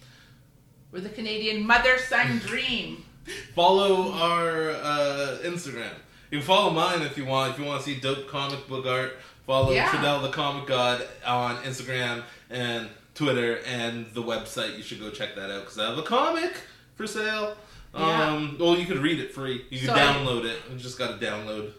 We're 0.91 1.01
the 1.01 1.09
Canadian 1.09 1.65
mother 1.67 1.97
son 1.99 2.39
dream. 2.47 3.05
follow 3.55 4.13
our 4.13 4.71
uh, 4.73 5.39
Instagram. 5.45 5.95
You 6.33 6.39
can 6.39 6.47
follow 6.47 6.70
mine 6.70 7.03
if 7.03 7.18
you 7.18 7.26
want. 7.26 7.53
If 7.53 7.59
you 7.59 7.66
want 7.66 7.85
to 7.85 7.87
see 7.87 8.01
dope 8.01 8.26
comic 8.26 8.66
book 8.66 8.87
art, 8.87 9.18
follow 9.47 9.70
Yeah. 9.70 9.93
The 10.22 10.30
Comic 10.30 10.66
God 10.66 11.07
on 11.26 11.57
Instagram 11.62 12.22
and 12.49 12.89
Twitter 13.14 13.59
and 13.66 14.07
the 14.14 14.22
website. 14.22 14.78
You 14.78 14.83
should 14.83 14.99
go 14.99 15.11
check 15.11 15.35
that 15.37 15.51
out 15.51 15.61
because 15.64 15.78
I 15.78 15.91
have 15.91 15.99
a 15.99 16.03
comic 16.03 16.55
for 16.95 17.07
sale. 17.07 17.55
Yeah. 17.95 18.28
Um, 18.30 18.57
well, 18.59 18.78
you 18.78 18.87
could 18.87 18.97
read 19.01 19.20
it 19.20 19.35
free. 19.35 19.66
You 19.68 19.78
can 19.80 19.89
So- 19.89 19.95
download 19.95 20.47
it. 20.47 20.59
You 20.70 20.78
just 20.78 20.97
got 20.99 21.20
to 21.20 21.26
download. 21.26 21.72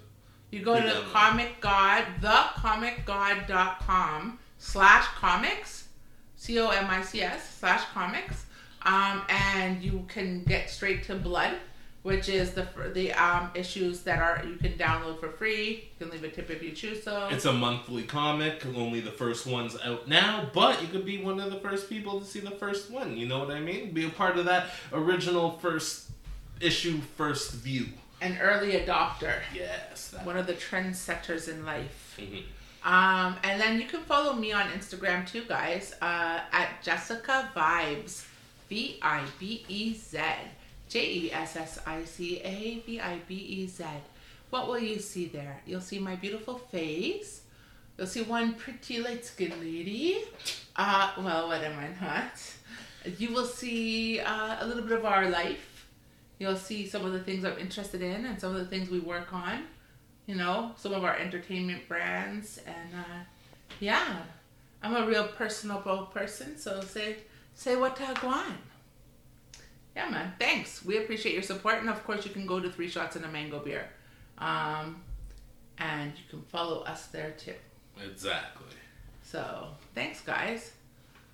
You 0.52 0.62
go 0.62 0.76
to 0.76 0.82
Pretty 0.82 0.96
the 0.98 1.02
download. 1.04 1.12
comic 1.14 1.60
god, 1.60 2.06
thecomicgod.com 2.22 4.38
slash 4.60 5.06
comics, 5.16 5.88
C 6.36 6.60
O 6.60 6.70
M 6.70 6.88
I 6.92 7.02
C 7.02 7.24
S 7.24 7.58
slash 7.60 7.82
comics, 7.92 8.46
um, 8.84 9.24
and 9.30 9.82
you 9.82 10.06
can 10.08 10.44
get 10.44 10.70
straight 10.70 11.02
to 11.06 11.16
blood, 11.16 11.56
which 12.04 12.30
is 12.30 12.52
the 12.52 12.68
the 12.94 13.12
um, 13.14 13.50
issues 13.56 14.02
that 14.02 14.20
are 14.22 14.44
you 14.46 14.56
can 14.58 14.74
download 14.74 15.20
for 15.20 15.30
free. 15.30 15.90
You 16.00 16.06
can 16.06 16.10
leave 16.12 16.24
a 16.24 16.30
tip 16.30 16.50
if 16.50 16.62
you 16.62 16.72
choose 16.72 17.02
so. 17.04 17.28
It's 17.32 17.46
a 17.46 17.54
monthly 17.54 18.04
comic. 18.04 18.66
Only 18.76 19.00
the 19.02 19.12
first 19.12 19.48
one's 19.48 19.76
out 19.84 20.08
now, 20.08 20.50
but 20.54 20.82
you 20.82 20.88
could 20.90 21.06
be 21.06 21.24
one 21.24 21.40
of 21.40 21.50
the 21.52 21.60
first 21.60 21.90
people 21.90 22.20
to 22.20 22.26
see 22.26 22.40
the 22.42 22.52
first 22.52 22.92
one. 22.92 23.18
You 23.18 23.26
know 23.28 23.40
what 23.40 23.52
I 23.52 23.60
mean? 23.60 23.92
Be 23.92 24.06
a 24.06 24.10
part 24.10 24.38
of 24.38 24.46
that 24.46 24.68
original 24.92 25.52
first 25.60 26.10
issue, 26.60 27.00
first 27.18 27.54
view. 27.54 27.88
An 28.22 28.38
early 28.40 28.74
adopter, 28.74 29.40
Yes. 29.54 30.10
That. 30.10 30.26
one 30.26 30.38
of 30.38 30.48
the 30.48 30.54
trendsetters 30.54 31.50
in 31.50 31.66
life. 31.66 32.18
Mhm. 32.18 32.44
Um, 32.86 33.38
and 33.44 33.60
then 33.62 33.80
you 33.80 33.86
can 33.88 34.02
follow 34.04 34.34
me 34.34 34.52
on 34.54 34.68
Instagram 34.70 35.26
too, 35.30 35.44
guys, 35.46 35.94
uh, 36.02 36.40
at 36.52 36.82
Jessica 36.84 37.50
Vibes, 37.56 38.26
V 38.70 39.00
I 39.02 39.24
B 39.40 39.66
E 39.70 39.94
Z, 39.94 40.20
J 40.94 41.00
E 41.12 41.32
S 41.34 41.56
S 41.56 41.80
I 41.88 42.06
C 42.06 42.40
A 42.44 42.84
V 42.86 43.00
I 43.00 43.18
B 43.28 43.34
E 43.34 43.66
Z. 43.66 43.84
what 44.52 44.68
will 44.68 44.78
you 44.78 45.00
see 45.00 45.26
there? 45.26 45.60
You'll 45.66 45.82
see 45.82 45.98
my 45.98 46.16
beautiful 46.16 46.60
face. 46.60 47.42
You'll 47.98 48.06
see 48.06 48.22
one 48.22 48.54
pretty 48.54 49.00
light 49.00 49.26
skinned 49.26 49.60
lady. 49.60 50.20
Uh, 50.76 51.12
well, 51.18 51.48
what 51.48 51.64
am 51.64 51.80
I 51.80 51.90
not? 52.00 52.40
You 53.18 53.34
will 53.34 53.48
see 53.48 54.20
uh, 54.20 54.58
a 54.60 54.68
little 54.68 54.84
bit 54.84 54.92
of 54.92 55.04
our 55.04 55.28
life. 55.32 55.88
You'll 56.38 56.58
see 56.58 56.86
some 56.86 57.04
of 57.04 57.12
the 57.12 57.22
things 57.22 57.44
I'm 57.44 57.58
interested 57.58 58.04
in 58.04 58.28
and 58.28 58.40
some 58.40 58.52
of 58.56 58.60
the 58.60 58.68
things 58.68 58.92
we 58.92 59.00
work 59.00 59.34
on. 59.34 59.64
You 60.28 60.36
know, 60.36 60.74
some 60.78 60.94
of 60.94 61.04
our 61.04 61.18
entertainment 61.18 61.88
brands. 61.88 62.60
And 62.68 62.94
uh, 62.94 63.24
yeah, 63.80 64.18
I'm 64.84 64.96
a 64.96 65.08
real 65.08 65.28
personable 65.28 66.06
person. 66.14 66.56
So 66.56 66.82
say, 66.82 67.16
say 67.56 67.76
what 67.78 68.00
I 68.00 68.14
want. 68.24 68.58
Yeah, 69.96 70.10
man. 70.10 70.34
Thanks. 70.40 70.84
We 70.84 70.98
appreciate 70.98 71.34
your 71.34 71.44
support. 71.44 71.80
And 71.80 71.90
of 71.90 72.04
course, 72.04 72.26
you 72.26 72.32
can 72.32 72.46
go 72.46 72.60
to 72.60 72.70
Three 72.70 72.90
Shots 72.90 73.16
and 73.16 73.26
a 73.26 73.28
Mango 73.28 73.60
Beer. 73.60 73.88
Um, 74.38 75.02
and 75.78 76.12
you 76.18 76.24
can 76.30 76.42
follow 76.44 76.82
us 76.82 77.08
there 77.08 77.32
too. 77.32 77.54
Exactly. 78.04 78.76
So 79.24 79.68
thanks, 79.94 80.22
guys. 80.22 80.72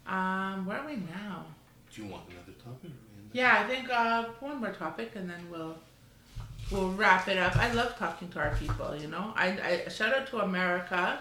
Um, 0.08 0.66
where 0.66 0.80
are 0.80 0.86
we 0.86 0.96
now? 0.96 1.46
Do 1.94 2.02
you 2.02 2.08
want 2.10 2.24
another 2.30 2.58
topic? 2.64 2.92
Yeah, 3.32 3.64
I 3.64 3.68
think 3.68 3.90
uh, 3.90 4.24
one 4.40 4.58
more 4.60 4.72
topic, 4.72 5.12
and 5.16 5.30
then 5.30 5.40
we'll 5.52 5.76
we'll 6.72 6.92
wrap 6.94 7.28
it 7.28 7.38
up. 7.38 7.56
I 7.58 7.72
love 7.74 7.98
talking 7.98 8.30
to 8.30 8.40
our 8.40 8.56
people. 8.56 8.96
You 8.96 9.08
know, 9.08 9.34
I, 9.36 9.84
I 9.86 9.90
shout 9.90 10.14
out 10.14 10.28
to 10.28 10.40
America. 10.40 11.20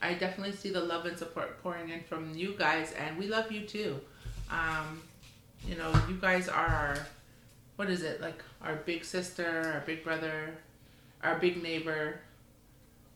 I 0.00 0.14
definitely 0.14 0.54
see 0.54 0.70
the 0.70 0.80
love 0.80 1.06
and 1.06 1.18
support 1.18 1.62
pouring 1.62 1.88
in 1.88 2.02
from 2.02 2.34
you 2.34 2.54
guys, 2.58 2.92
and 2.92 3.18
we 3.18 3.26
love 3.26 3.50
you 3.50 3.62
too. 3.62 4.00
Um, 4.50 5.02
you 5.66 5.76
know, 5.76 5.92
you 6.08 6.14
guys 6.14 6.48
are 6.48 6.66
our 6.66 6.98
what 7.76 7.88
is 7.88 8.02
it 8.02 8.20
like 8.20 8.42
our 8.62 8.76
big 8.76 9.04
sister, 9.04 9.72
our 9.74 9.82
big 9.86 10.02
brother, 10.02 10.54
our 11.22 11.38
big 11.38 11.62
neighbor. 11.62 12.20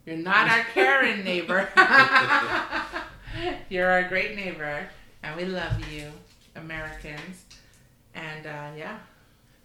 You're 0.07 0.17
not 0.17 0.49
our 0.49 0.65
Karen 0.75 1.25
neighbor. 1.25 1.69
You're 3.69 3.91
our 3.91 4.05
great 4.09 4.37
neighbor, 4.37 4.89
and 5.23 5.37
we 5.37 5.45
love 5.45 5.73
you, 5.91 6.11
Americans. 6.57 7.45
And 8.15 8.47
uh, 8.47 8.71
yeah, 8.77 8.99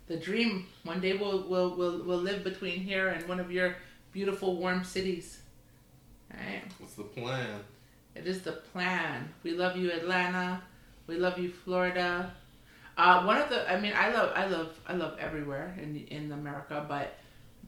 the 0.07 0.17
dream 0.17 0.67
one 0.83 0.99
day 1.01 1.13
we'll, 1.13 1.47
we'll 1.47 1.75
we'll 1.75 2.03
we'll 2.03 2.17
live 2.17 2.43
between 2.43 2.79
here 2.79 3.09
and 3.09 3.27
one 3.27 3.39
of 3.39 3.51
your 3.51 3.75
beautiful 4.11 4.55
warm 4.55 4.83
cities. 4.83 5.41
Right? 6.33 6.63
What's 6.79 6.95
the 6.95 7.03
plan? 7.03 7.59
It 8.15 8.25
is 8.25 8.41
the 8.41 8.53
plan. 8.53 9.29
We 9.43 9.51
love 9.51 9.77
you, 9.77 9.91
Atlanta. 9.91 10.61
We 11.05 11.17
love 11.17 11.37
you, 11.37 11.49
Florida. 11.49 12.33
Uh, 12.97 13.23
one 13.23 13.37
of 13.37 13.49
the, 13.49 13.71
I 13.71 13.79
mean, 13.79 13.93
I 13.95 14.11
love, 14.11 14.31
I 14.35 14.47
love, 14.47 14.79
I 14.87 14.93
love 14.93 15.17
everywhere 15.19 15.77
in 15.81 15.95
in 16.07 16.31
America, 16.31 16.83
but 16.87 17.15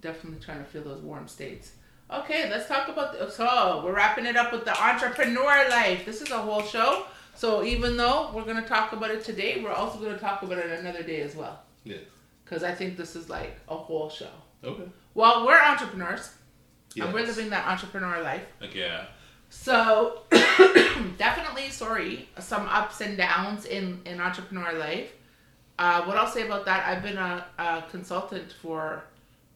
definitely 0.01 0.39
trying 0.43 0.59
to 0.59 0.65
feel 0.65 0.83
those 0.83 1.01
warm 1.01 1.27
states. 1.27 1.73
Okay, 2.11 2.49
let's 2.49 2.67
talk 2.67 2.87
about. 2.87 3.17
The, 3.17 3.29
so 3.29 3.81
we're 3.85 3.93
wrapping 3.93 4.25
it 4.25 4.35
up 4.35 4.51
with 4.51 4.65
the 4.65 4.75
entrepreneur 4.81 5.69
life. 5.69 6.05
This 6.05 6.21
is 6.21 6.31
a 6.31 6.39
whole 6.39 6.63
show. 6.63 7.05
So 7.35 7.63
even 7.63 7.95
though 7.97 8.31
we're 8.33 8.45
gonna 8.45 8.67
talk 8.67 8.91
about 8.93 9.11
it 9.11 9.23
today, 9.23 9.61
we're 9.63 9.71
also 9.71 9.99
gonna 9.99 10.17
talk 10.17 10.41
about 10.41 10.57
it 10.57 10.79
another 10.79 11.03
day 11.03 11.21
as 11.21 11.35
well. 11.35 11.61
Yeah. 11.83 11.97
Because 12.43 12.63
I 12.63 12.73
think 12.73 12.97
this 12.97 13.15
is 13.15 13.29
like 13.29 13.59
a 13.69 13.77
whole 13.77 14.09
show. 14.09 14.31
Okay. 14.63 14.89
Well, 15.13 15.45
we're 15.45 15.61
entrepreneurs. 15.61 16.33
Yes. 16.95 17.05
And 17.05 17.13
we're 17.13 17.25
living 17.25 17.51
that 17.51 17.67
entrepreneur 17.67 18.21
life. 18.23 18.41
Like, 18.59 18.73
yeah. 18.73 19.05
So 19.49 20.23
definitely, 21.17 21.69
sorry, 21.69 22.27
some 22.39 22.67
ups 22.67 23.01
and 23.01 23.15
downs 23.15 23.65
in 23.65 24.01
in 24.05 24.19
entrepreneur 24.19 24.73
life. 24.73 25.11
Uh, 25.79 26.03
what 26.03 26.17
I'll 26.17 26.27
say 26.27 26.45
about 26.45 26.65
that, 26.65 26.85
I've 26.85 27.01
been 27.01 27.17
a, 27.17 27.45
a 27.57 27.83
consultant 27.89 28.51
for 28.61 29.01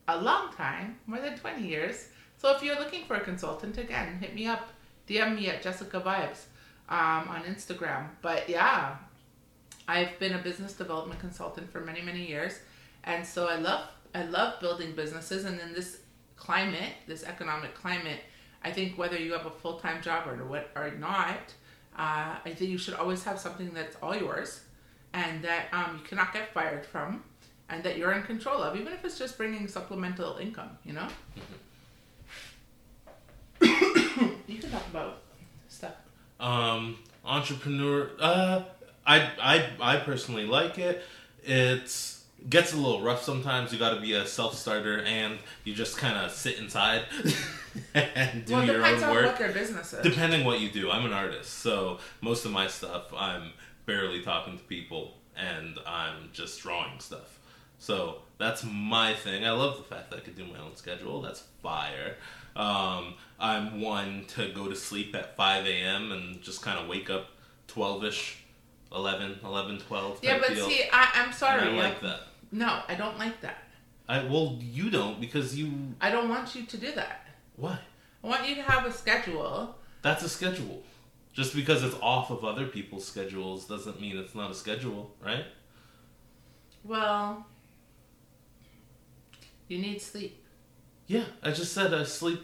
a 0.08 0.18
long 0.20 0.52
time, 0.54 0.98
more 1.06 1.20
than 1.20 1.38
twenty 1.38 1.68
years. 1.68 2.08
So 2.38 2.56
if 2.56 2.62
you're 2.62 2.78
looking 2.78 3.04
for 3.04 3.16
a 3.16 3.20
consultant, 3.20 3.76
again, 3.76 4.18
hit 4.18 4.34
me 4.34 4.46
up, 4.46 4.70
DM 5.06 5.36
me 5.36 5.50
at 5.50 5.62
Jessica 5.62 6.00
Vibes 6.00 6.44
um, 6.88 7.28
on 7.28 7.42
Instagram. 7.46 8.08
But 8.22 8.48
yeah, 8.48 8.96
I've 9.86 10.18
been 10.18 10.32
a 10.32 10.38
business 10.38 10.72
development 10.72 11.20
consultant 11.20 11.70
for 11.70 11.80
many 11.80 12.00
many 12.00 12.26
years, 12.26 12.58
and 13.04 13.26
so 13.26 13.46
I 13.48 13.56
love 13.56 13.88
I 14.14 14.24
love 14.24 14.60
building 14.60 14.92
businesses. 14.96 15.44
And 15.44 15.60
in 15.60 15.74
this 15.74 15.98
climate, 16.36 16.94
this 17.06 17.24
economic 17.24 17.74
climate, 17.74 18.20
I 18.62 18.70
think 18.70 18.96
whether 18.96 19.18
you 19.18 19.32
have 19.34 19.44
a 19.44 19.50
full 19.50 19.78
time 19.78 20.00
job 20.00 20.26
or 20.26 20.42
what 20.46 20.70
or 20.74 20.90
not, 20.92 21.52
uh, 21.98 22.36
I 22.44 22.54
think 22.54 22.60
you 22.70 22.78
should 22.78 22.94
always 22.94 23.22
have 23.24 23.38
something 23.38 23.72
that's 23.74 23.96
all 24.02 24.16
yours, 24.16 24.60
and 25.14 25.42
that 25.42 25.68
um, 25.72 26.00
you 26.02 26.08
cannot 26.08 26.34
get 26.34 26.52
fired 26.52 26.84
from, 26.84 27.22
and 27.70 27.82
that 27.84 27.96
you're 27.96 28.12
in 28.12 28.22
control 28.24 28.60
of, 28.62 28.76
even 28.76 28.92
if 28.92 29.04
it's 29.04 29.16
just 29.16 29.38
bringing 29.38 29.66
supplemental 29.68 30.36
income. 30.36 30.76
You 30.84 30.94
know. 30.94 31.08
you 33.62 34.58
can 34.58 34.70
talk 34.70 34.86
about 34.90 35.22
stuff. 35.68 35.94
Um, 36.40 36.98
entrepreneur. 37.24 38.10
Uh, 38.20 38.64
I 39.06 39.30
I 39.40 39.68
I 39.80 39.96
personally 39.98 40.44
like 40.44 40.78
it. 40.78 41.02
It's 41.44 42.24
gets 42.50 42.72
a 42.74 42.76
little 42.76 43.00
rough 43.00 43.22
sometimes. 43.22 43.72
You 43.72 43.78
got 43.78 43.94
to 43.94 44.00
be 44.00 44.14
a 44.14 44.26
self 44.26 44.56
starter, 44.56 45.00
and 45.00 45.38
you 45.62 45.74
just 45.74 45.96
kind 45.96 46.18
of 46.18 46.32
sit 46.32 46.58
inside 46.58 47.04
and 47.94 48.44
do 48.44 48.54
well, 48.54 48.62
it 48.62 48.66
your 48.66 48.76
depends 48.78 49.02
own 49.02 49.08
on 49.10 49.14
work. 49.14 49.26
what 49.26 49.38
their 49.38 49.52
business 49.52 49.92
is. 49.92 50.02
Depending 50.02 50.44
what 50.44 50.60
you 50.60 50.70
do, 50.70 50.90
I'm 50.90 51.06
an 51.06 51.12
artist, 51.12 51.50
so 51.50 51.98
most 52.20 52.44
of 52.44 52.50
my 52.50 52.66
stuff 52.66 53.12
I'm 53.16 53.52
barely 53.86 54.22
talking 54.22 54.56
to 54.58 54.64
people, 54.64 55.14
and 55.36 55.78
I'm 55.86 56.30
just 56.32 56.60
drawing 56.62 56.98
stuff. 57.00 57.38
So 57.78 58.18
that's 58.38 58.64
my 58.64 59.14
thing. 59.14 59.44
I 59.44 59.50
love 59.50 59.76
the 59.76 59.82
fact 59.82 60.10
that 60.10 60.16
I 60.16 60.20
could 60.20 60.36
do 60.36 60.44
my 60.46 60.58
own 60.58 60.74
schedule. 60.76 61.20
That's 61.20 61.44
fire. 61.62 62.16
Um, 62.56 63.14
I'm 63.38 63.80
one 63.80 64.24
to 64.28 64.50
go 64.52 64.68
to 64.68 64.76
sleep 64.76 65.14
at 65.14 65.36
5 65.36 65.66
a.m. 65.66 66.12
and 66.12 66.40
just 66.40 66.62
kind 66.62 66.78
of 66.78 66.88
wake 66.88 67.10
up 67.10 67.26
12 67.66 68.04
ish, 68.04 68.44
11, 68.92 69.40
11, 69.44 69.78
12. 69.80 70.18
yeah, 70.22 70.38
but 70.38 70.54
deal. 70.54 70.68
see, 70.68 70.82
I, 70.92 71.10
I'm 71.14 71.26
And 71.26 71.34
sorry. 71.34 71.62
I 71.62 71.72
like 71.72 71.98
I- 72.02 72.06
that. 72.08 72.20
No, 72.52 72.82
I 72.88 72.94
don't 72.94 73.18
like 73.18 73.40
that. 73.40 73.58
I 74.08 74.22
well, 74.22 74.58
you 74.60 74.90
don't 74.90 75.18
because 75.20 75.56
you 75.56 75.72
I 76.00 76.10
don't 76.10 76.28
want 76.28 76.54
you 76.54 76.64
to 76.66 76.76
do 76.76 76.92
that. 76.92 77.26
why? 77.56 77.78
I 78.22 78.26
want 78.28 78.46
you 78.48 78.54
to 78.56 78.62
have 78.62 78.84
a 78.86 78.92
schedule. 78.92 79.74
That's 80.02 80.22
a 80.22 80.28
schedule. 80.28 80.82
Just 81.34 81.54
because 81.54 81.82
it's 81.82 81.96
off 82.00 82.30
of 82.30 82.44
other 82.44 82.66
people's 82.66 83.04
schedules 83.04 83.66
doesn't 83.66 84.00
mean 84.00 84.16
it's 84.16 84.36
not 84.36 84.52
a 84.52 84.54
schedule, 84.54 85.10
right? 85.20 85.44
Well, 86.84 87.44
you 89.66 89.78
need 89.78 90.00
sleep. 90.00 90.44
Yeah, 91.08 91.24
I 91.42 91.50
just 91.50 91.72
said 91.72 91.92
I 91.92 92.04
sleep 92.04 92.40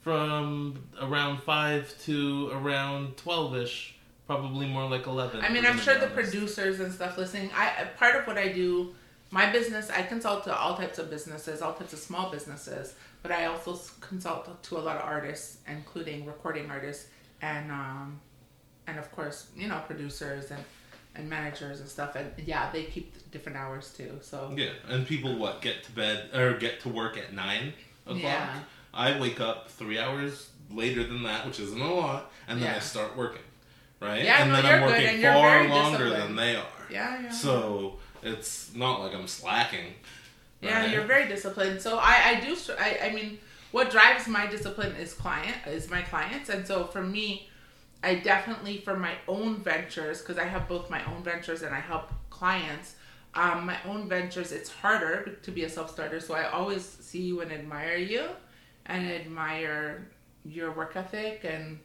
from 0.00 0.82
around 1.00 1.42
five 1.42 1.94
to 2.06 2.50
around 2.52 3.16
twelve 3.16 3.56
ish, 3.56 3.94
probably 4.26 4.66
more 4.66 4.90
like 4.90 5.06
eleven. 5.06 5.40
I 5.40 5.48
mean, 5.48 5.64
I'm 5.64 5.78
sure 5.78 5.96
the 5.96 6.08
producers 6.08 6.80
and 6.80 6.92
stuff 6.92 7.16
listening. 7.16 7.50
I 7.54 7.68
uh, 7.68 7.86
part 7.96 8.16
of 8.16 8.26
what 8.26 8.36
I 8.36 8.48
do, 8.48 8.96
my 9.30 9.48
business. 9.52 9.90
I 9.90 10.02
consult 10.02 10.42
to 10.44 10.56
all 10.56 10.76
types 10.76 10.98
of 10.98 11.08
businesses, 11.08 11.62
all 11.62 11.72
types 11.72 11.92
of 11.92 12.00
small 12.00 12.32
businesses, 12.32 12.94
but 13.22 13.30
I 13.30 13.44
also 13.44 13.78
consult 14.00 14.60
to 14.64 14.76
a 14.76 14.80
lot 14.80 14.96
of 14.96 15.02
artists, 15.02 15.58
including 15.68 16.26
recording 16.26 16.68
artists 16.68 17.06
and 17.44 17.70
um, 17.70 18.20
and 18.86 18.98
of 18.98 19.10
course, 19.12 19.48
you 19.56 19.68
know, 19.68 19.80
producers 19.86 20.50
and 20.50 20.62
and 21.16 21.28
managers 21.30 21.80
and 21.80 21.88
stuff. 21.88 22.16
And 22.16 22.32
yeah, 22.44 22.70
they 22.72 22.84
keep 22.84 23.30
different 23.30 23.56
hours 23.58 23.92
too. 23.96 24.18
So 24.22 24.52
Yeah, 24.56 24.70
and 24.88 25.06
people 25.06 25.36
what 25.38 25.60
get 25.60 25.84
to 25.84 25.92
bed 25.92 26.30
or 26.34 26.54
get 26.54 26.80
to 26.80 26.88
work 26.88 27.16
at 27.16 27.32
nine 27.32 27.72
o'clock. 28.06 28.22
Yeah. 28.22 28.58
I 28.92 29.18
wake 29.20 29.40
up 29.40 29.68
three 29.68 29.98
hours 29.98 30.50
later 30.70 31.02
than 31.04 31.22
that, 31.24 31.46
which 31.46 31.60
isn't 31.60 31.80
a 31.80 31.94
lot, 31.94 32.32
and 32.48 32.60
then 32.60 32.70
Yeah. 32.70 32.76
I 32.76 32.80
start 32.80 33.16
working. 33.16 33.42
Right? 34.00 34.24
Yeah, 34.24 34.42
and 34.42 34.50
no, 34.50 34.60
then 34.60 34.66
I'm 34.66 34.82
working 34.82 35.22
far 35.22 35.68
longer 35.68 36.10
than 36.10 36.36
they 36.36 36.56
are. 36.56 36.86
yeah, 36.90 37.22
yeah. 37.22 37.30
So 37.30 37.98
it's 38.22 38.74
not 38.74 39.00
like 39.00 39.14
I'm 39.14 39.26
slacking. 39.28 39.94
Yeah, 40.60 40.80
right? 40.80 40.90
you're 40.90 41.04
very 41.04 41.26
disciplined. 41.28 41.80
So 41.80 41.98
I, 41.98 42.14
I 42.30 42.40
do. 42.40 42.56
I, 42.78 42.98
I 43.08 43.12
mean, 43.12 43.38
what 43.74 43.90
drives 43.90 44.28
my 44.28 44.46
discipline 44.46 44.94
is 44.94 45.14
client 45.14 45.56
is 45.66 45.90
my 45.90 46.00
clients, 46.00 46.48
and 46.48 46.64
so 46.64 46.84
for 46.84 47.02
me, 47.02 47.48
I 48.04 48.14
definitely 48.14 48.78
for 48.78 48.96
my 48.96 49.14
own 49.26 49.56
ventures 49.64 50.20
because 50.20 50.38
I 50.38 50.44
have 50.44 50.68
both 50.68 50.90
my 50.90 51.04
own 51.06 51.24
ventures 51.24 51.62
and 51.62 51.74
I 51.74 51.80
help 51.80 52.12
clients. 52.30 52.94
Um, 53.34 53.66
my 53.66 53.76
own 53.84 54.08
ventures, 54.08 54.52
it's 54.52 54.70
harder 54.70 55.38
to 55.42 55.50
be 55.50 55.64
a 55.64 55.68
self 55.68 55.90
starter. 55.90 56.20
So 56.20 56.34
I 56.34 56.50
always 56.50 56.84
see 56.84 57.22
you 57.22 57.40
and 57.40 57.50
admire 57.50 57.96
you, 57.96 58.28
and 58.86 59.10
admire 59.10 60.06
your 60.44 60.70
work 60.70 60.94
ethic 60.94 61.42
and. 61.42 61.80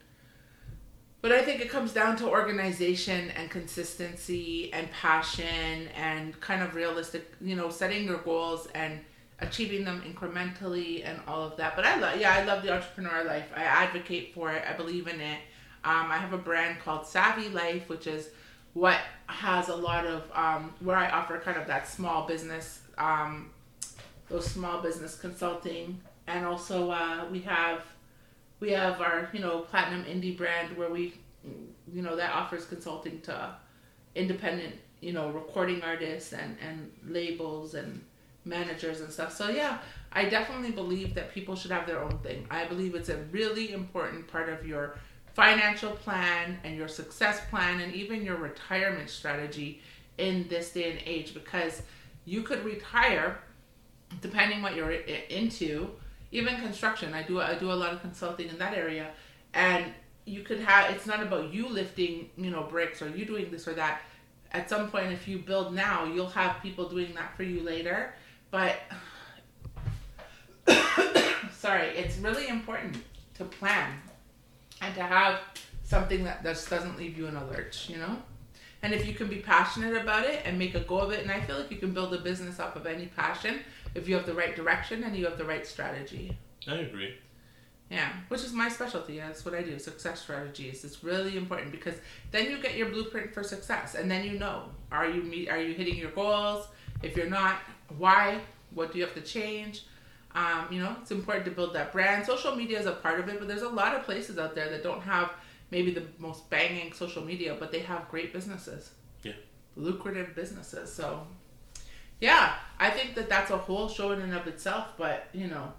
But 1.22 1.32
I 1.32 1.42
think 1.42 1.60
it 1.60 1.70
comes 1.70 1.92
down 1.92 2.16
to 2.18 2.28
organization 2.28 3.32
and 3.36 3.50
consistency 3.50 4.72
and 4.72 4.88
passion 4.92 5.88
and 5.96 6.40
kind 6.40 6.62
of 6.62 6.76
realistic, 6.76 7.34
you 7.40 7.56
know, 7.56 7.68
setting 7.68 8.04
your 8.04 8.18
goals 8.18 8.68
and 8.76 9.00
achieving 9.40 9.84
them 9.84 10.02
incrementally 10.02 11.04
and 11.04 11.20
all 11.26 11.42
of 11.42 11.56
that. 11.56 11.76
But 11.76 11.86
I 11.86 11.98
love, 11.98 12.20
yeah, 12.20 12.34
I 12.34 12.44
love 12.44 12.62
the 12.62 12.72
entrepreneur 12.72 13.24
life. 13.24 13.46
I 13.56 13.62
advocate 13.62 14.34
for 14.34 14.52
it. 14.52 14.62
I 14.68 14.74
believe 14.74 15.06
in 15.06 15.20
it. 15.20 15.38
Um, 15.82 16.10
I 16.10 16.18
have 16.18 16.32
a 16.32 16.38
brand 16.38 16.78
called 16.80 17.06
Savvy 17.06 17.48
Life, 17.48 17.88
which 17.88 18.06
is 18.06 18.28
what 18.74 18.98
has 19.26 19.68
a 19.68 19.76
lot 19.76 20.06
of 20.06 20.24
um, 20.34 20.74
where 20.80 20.96
I 20.96 21.08
offer 21.10 21.38
kind 21.38 21.56
of 21.56 21.66
that 21.68 21.88
small 21.88 22.26
business, 22.26 22.80
um, 22.98 23.50
those 24.28 24.46
small 24.46 24.82
business 24.82 25.16
consulting 25.16 26.00
and 26.30 26.46
also 26.46 26.90
uh, 26.90 27.24
we 27.30 27.40
have 27.40 27.82
we 28.60 28.70
have 28.70 29.00
our 29.00 29.28
you 29.32 29.40
know 29.40 29.60
platinum 29.60 30.04
indie 30.04 30.36
brand 30.36 30.76
where 30.76 30.90
we 30.90 31.14
you 31.92 32.02
know 32.02 32.16
that 32.16 32.32
offers 32.32 32.64
consulting 32.64 33.20
to 33.22 33.54
independent 34.14 34.74
you 35.00 35.12
know 35.12 35.30
recording 35.30 35.82
artists 35.82 36.32
and 36.32 36.56
and 36.66 36.90
labels 37.06 37.74
and 37.74 38.02
managers 38.44 39.00
and 39.00 39.12
stuff. 39.12 39.34
So 39.36 39.48
yeah 39.50 39.78
i 40.12 40.24
definitely 40.24 40.72
believe 40.72 41.14
that 41.14 41.32
people 41.32 41.54
should 41.54 41.70
have 41.70 41.86
their 41.86 42.02
own 42.02 42.18
thing. 42.18 42.46
I 42.50 42.64
believe 42.64 42.94
it's 42.94 43.08
a 43.08 43.16
really 43.30 43.72
important 43.72 44.26
part 44.26 44.48
of 44.48 44.66
your 44.66 44.96
financial 45.34 45.92
plan 45.92 46.58
and 46.64 46.76
your 46.76 46.88
success 46.88 47.40
plan 47.48 47.80
and 47.80 47.94
even 47.94 48.24
your 48.24 48.36
retirement 48.36 49.08
strategy 49.08 49.80
in 50.18 50.48
this 50.48 50.70
day 50.70 50.90
and 50.90 51.00
age 51.06 51.32
because 51.32 51.82
you 52.24 52.42
could 52.42 52.64
retire 52.64 53.38
depending 54.20 54.60
what 54.60 54.74
you're 54.74 54.90
into 54.90 55.90
even 56.32 56.56
construction. 56.56 57.14
I 57.14 57.22
do 57.22 57.40
i 57.40 57.54
do 57.54 57.70
a 57.70 57.74
lot 57.74 57.92
of 57.92 58.00
consulting 58.00 58.48
in 58.48 58.58
that 58.58 58.74
area. 58.74 59.10
And 59.54 59.86
you 60.24 60.42
could 60.42 60.60
have 60.60 60.90
it's 60.90 61.06
not 61.06 61.22
about 61.22 61.54
you 61.54 61.68
lifting 61.68 62.30
you 62.36 62.50
know 62.50 62.64
bricks 62.64 63.00
or 63.00 63.08
you 63.08 63.24
doing 63.24 63.50
this 63.52 63.68
or 63.68 63.74
that. 63.74 64.02
At 64.52 64.68
some 64.68 64.90
point 64.90 65.12
if 65.12 65.28
you 65.28 65.38
build 65.38 65.72
now 65.72 66.04
you'll 66.04 66.28
have 66.30 66.60
people 66.60 66.88
doing 66.88 67.14
that 67.14 67.36
for 67.36 67.44
you 67.44 67.60
later 67.60 68.12
but 68.50 68.76
sorry 71.52 71.88
it's 71.88 72.16
really 72.18 72.48
important 72.48 72.96
to 73.34 73.44
plan 73.44 73.92
and 74.82 74.94
to 74.94 75.02
have 75.02 75.40
something 75.82 76.24
that 76.24 76.42
just 76.42 76.68
doesn't 76.70 76.96
leave 76.96 77.16
you 77.18 77.26
in 77.26 77.36
a 77.36 77.44
lurch 77.46 77.88
you 77.88 77.96
know 77.96 78.16
and 78.82 78.94
if 78.94 79.06
you 79.06 79.12
can 79.12 79.28
be 79.28 79.36
passionate 79.36 79.96
about 79.96 80.24
it 80.24 80.40
and 80.44 80.58
make 80.58 80.74
a 80.74 80.80
go 80.80 80.98
of 80.98 81.10
it 81.10 81.22
and 81.22 81.30
i 81.30 81.40
feel 81.40 81.58
like 81.58 81.70
you 81.70 81.76
can 81.76 81.92
build 81.92 82.14
a 82.14 82.18
business 82.18 82.60
off 82.60 82.76
of 82.76 82.86
any 82.86 83.06
passion 83.06 83.60
if 83.94 84.08
you 84.08 84.14
have 84.14 84.26
the 84.26 84.34
right 84.34 84.54
direction 84.56 85.02
and 85.04 85.16
you 85.16 85.24
have 85.24 85.36
the 85.38 85.44
right 85.44 85.66
strategy 85.66 86.36
I 86.68 86.76
agree. 86.76 87.14
yeah, 87.90 88.10
which 88.28 88.42
is 88.42 88.52
my 88.52 88.68
specialty. 88.68 89.18
That's 89.18 89.44
what 89.44 89.54
I 89.54 89.62
do. 89.62 89.78
Success 89.78 90.20
strategies. 90.20 90.84
It's 90.84 91.02
really 91.02 91.36
important 91.38 91.72
because 91.72 91.94
then 92.30 92.50
you 92.50 92.58
get 92.60 92.76
your 92.76 92.90
blueprint 92.90 93.32
for 93.32 93.42
success, 93.42 93.94
and 93.94 94.10
then 94.10 94.24
you 94.24 94.38
know 94.38 94.64
are 94.92 95.08
you 95.08 95.22
meet 95.22 95.48
are 95.48 95.60
you 95.60 95.72
hitting 95.74 95.96
your 95.96 96.10
goals? 96.10 96.68
If 97.02 97.16
you're 97.16 97.30
not, 97.30 97.56
why? 97.98 98.40
What 98.72 98.92
do 98.92 98.98
you 98.98 99.04
have 99.04 99.14
to 99.14 99.20
change? 99.20 99.84
Um, 100.34 100.66
you 100.70 100.80
know, 100.80 100.94
it's 101.00 101.10
important 101.10 101.44
to 101.46 101.50
build 101.50 101.74
that 101.74 101.92
brand. 101.92 102.24
Social 102.24 102.54
media 102.54 102.78
is 102.78 102.86
a 102.86 102.92
part 102.92 103.18
of 103.18 103.28
it, 103.28 103.38
but 103.38 103.48
there's 103.48 103.62
a 103.62 103.68
lot 103.68 103.96
of 103.96 104.04
places 104.04 104.38
out 104.38 104.54
there 104.54 104.70
that 104.70 104.82
don't 104.82 105.00
have 105.00 105.32
maybe 105.70 105.92
the 105.92 106.04
most 106.18 106.48
banging 106.50 106.92
social 106.92 107.24
media, 107.24 107.56
but 107.58 107.72
they 107.72 107.80
have 107.80 108.08
great 108.08 108.32
businesses. 108.32 108.90
Yeah. 109.22 109.32
Lucrative 109.76 110.34
businesses. 110.34 110.92
So, 110.92 111.26
yeah, 112.20 112.54
I 112.78 112.90
think 112.90 113.14
that 113.16 113.28
that's 113.28 113.50
a 113.50 113.56
whole 113.56 113.88
show 113.88 114.12
in 114.12 114.20
and 114.20 114.34
of 114.34 114.46
itself. 114.46 114.92
But 114.96 115.28
you 115.32 115.48
know, 115.48 115.72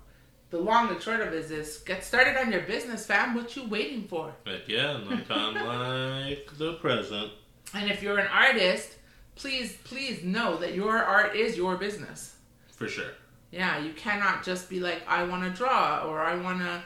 the 0.49 0.59
long 0.59 0.89
and 0.89 1.01
short 1.01 1.21
of 1.21 1.27
it 1.27 1.33
is 1.33 1.49
this: 1.49 1.77
get 1.79 2.03
started 2.03 2.37
on 2.37 2.51
your 2.51 2.61
business, 2.61 3.05
fam. 3.05 3.35
What 3.35 3.55
you 3.55 3.67
waiting 3.67 4.03
for? 4.03 4.33
But 4.43 4.67
yeah, 4.67 4.97
no 4.97 5.17
time 5.21 5.55
like 5.55 6.49
the 6.57 6.73
present. 6.81 7.31
And 7.73 7.89
if 7.89 8.03
you're 8.03 8.17
an 8.17 8.27
artist, 8.27 8.95
please, 9.35 9.77
please 9.83 10.23
know 10.23 10.57
that 10.57 10.73
your 10.73 10.97
art 10.97 11.35
is 11.35 11.57
your 11.57 11.77
business. 11.77 12.35
For 12.71 12.87
sure. 12.87 13.11
Yeah, 13.51 13.79
you 13.79 13.93
cannot 13.93 14.43
just 14.43 14.69
be 14.69 14.79
like, 14.79 15.01
I 15.07 15.23
want 15.23 15.43
to 15.43 15.49
draw, 15.49 16.05
or 16.07 16.21
I 16.21 16.35
want 16.35 16.59
to 16.59 16.81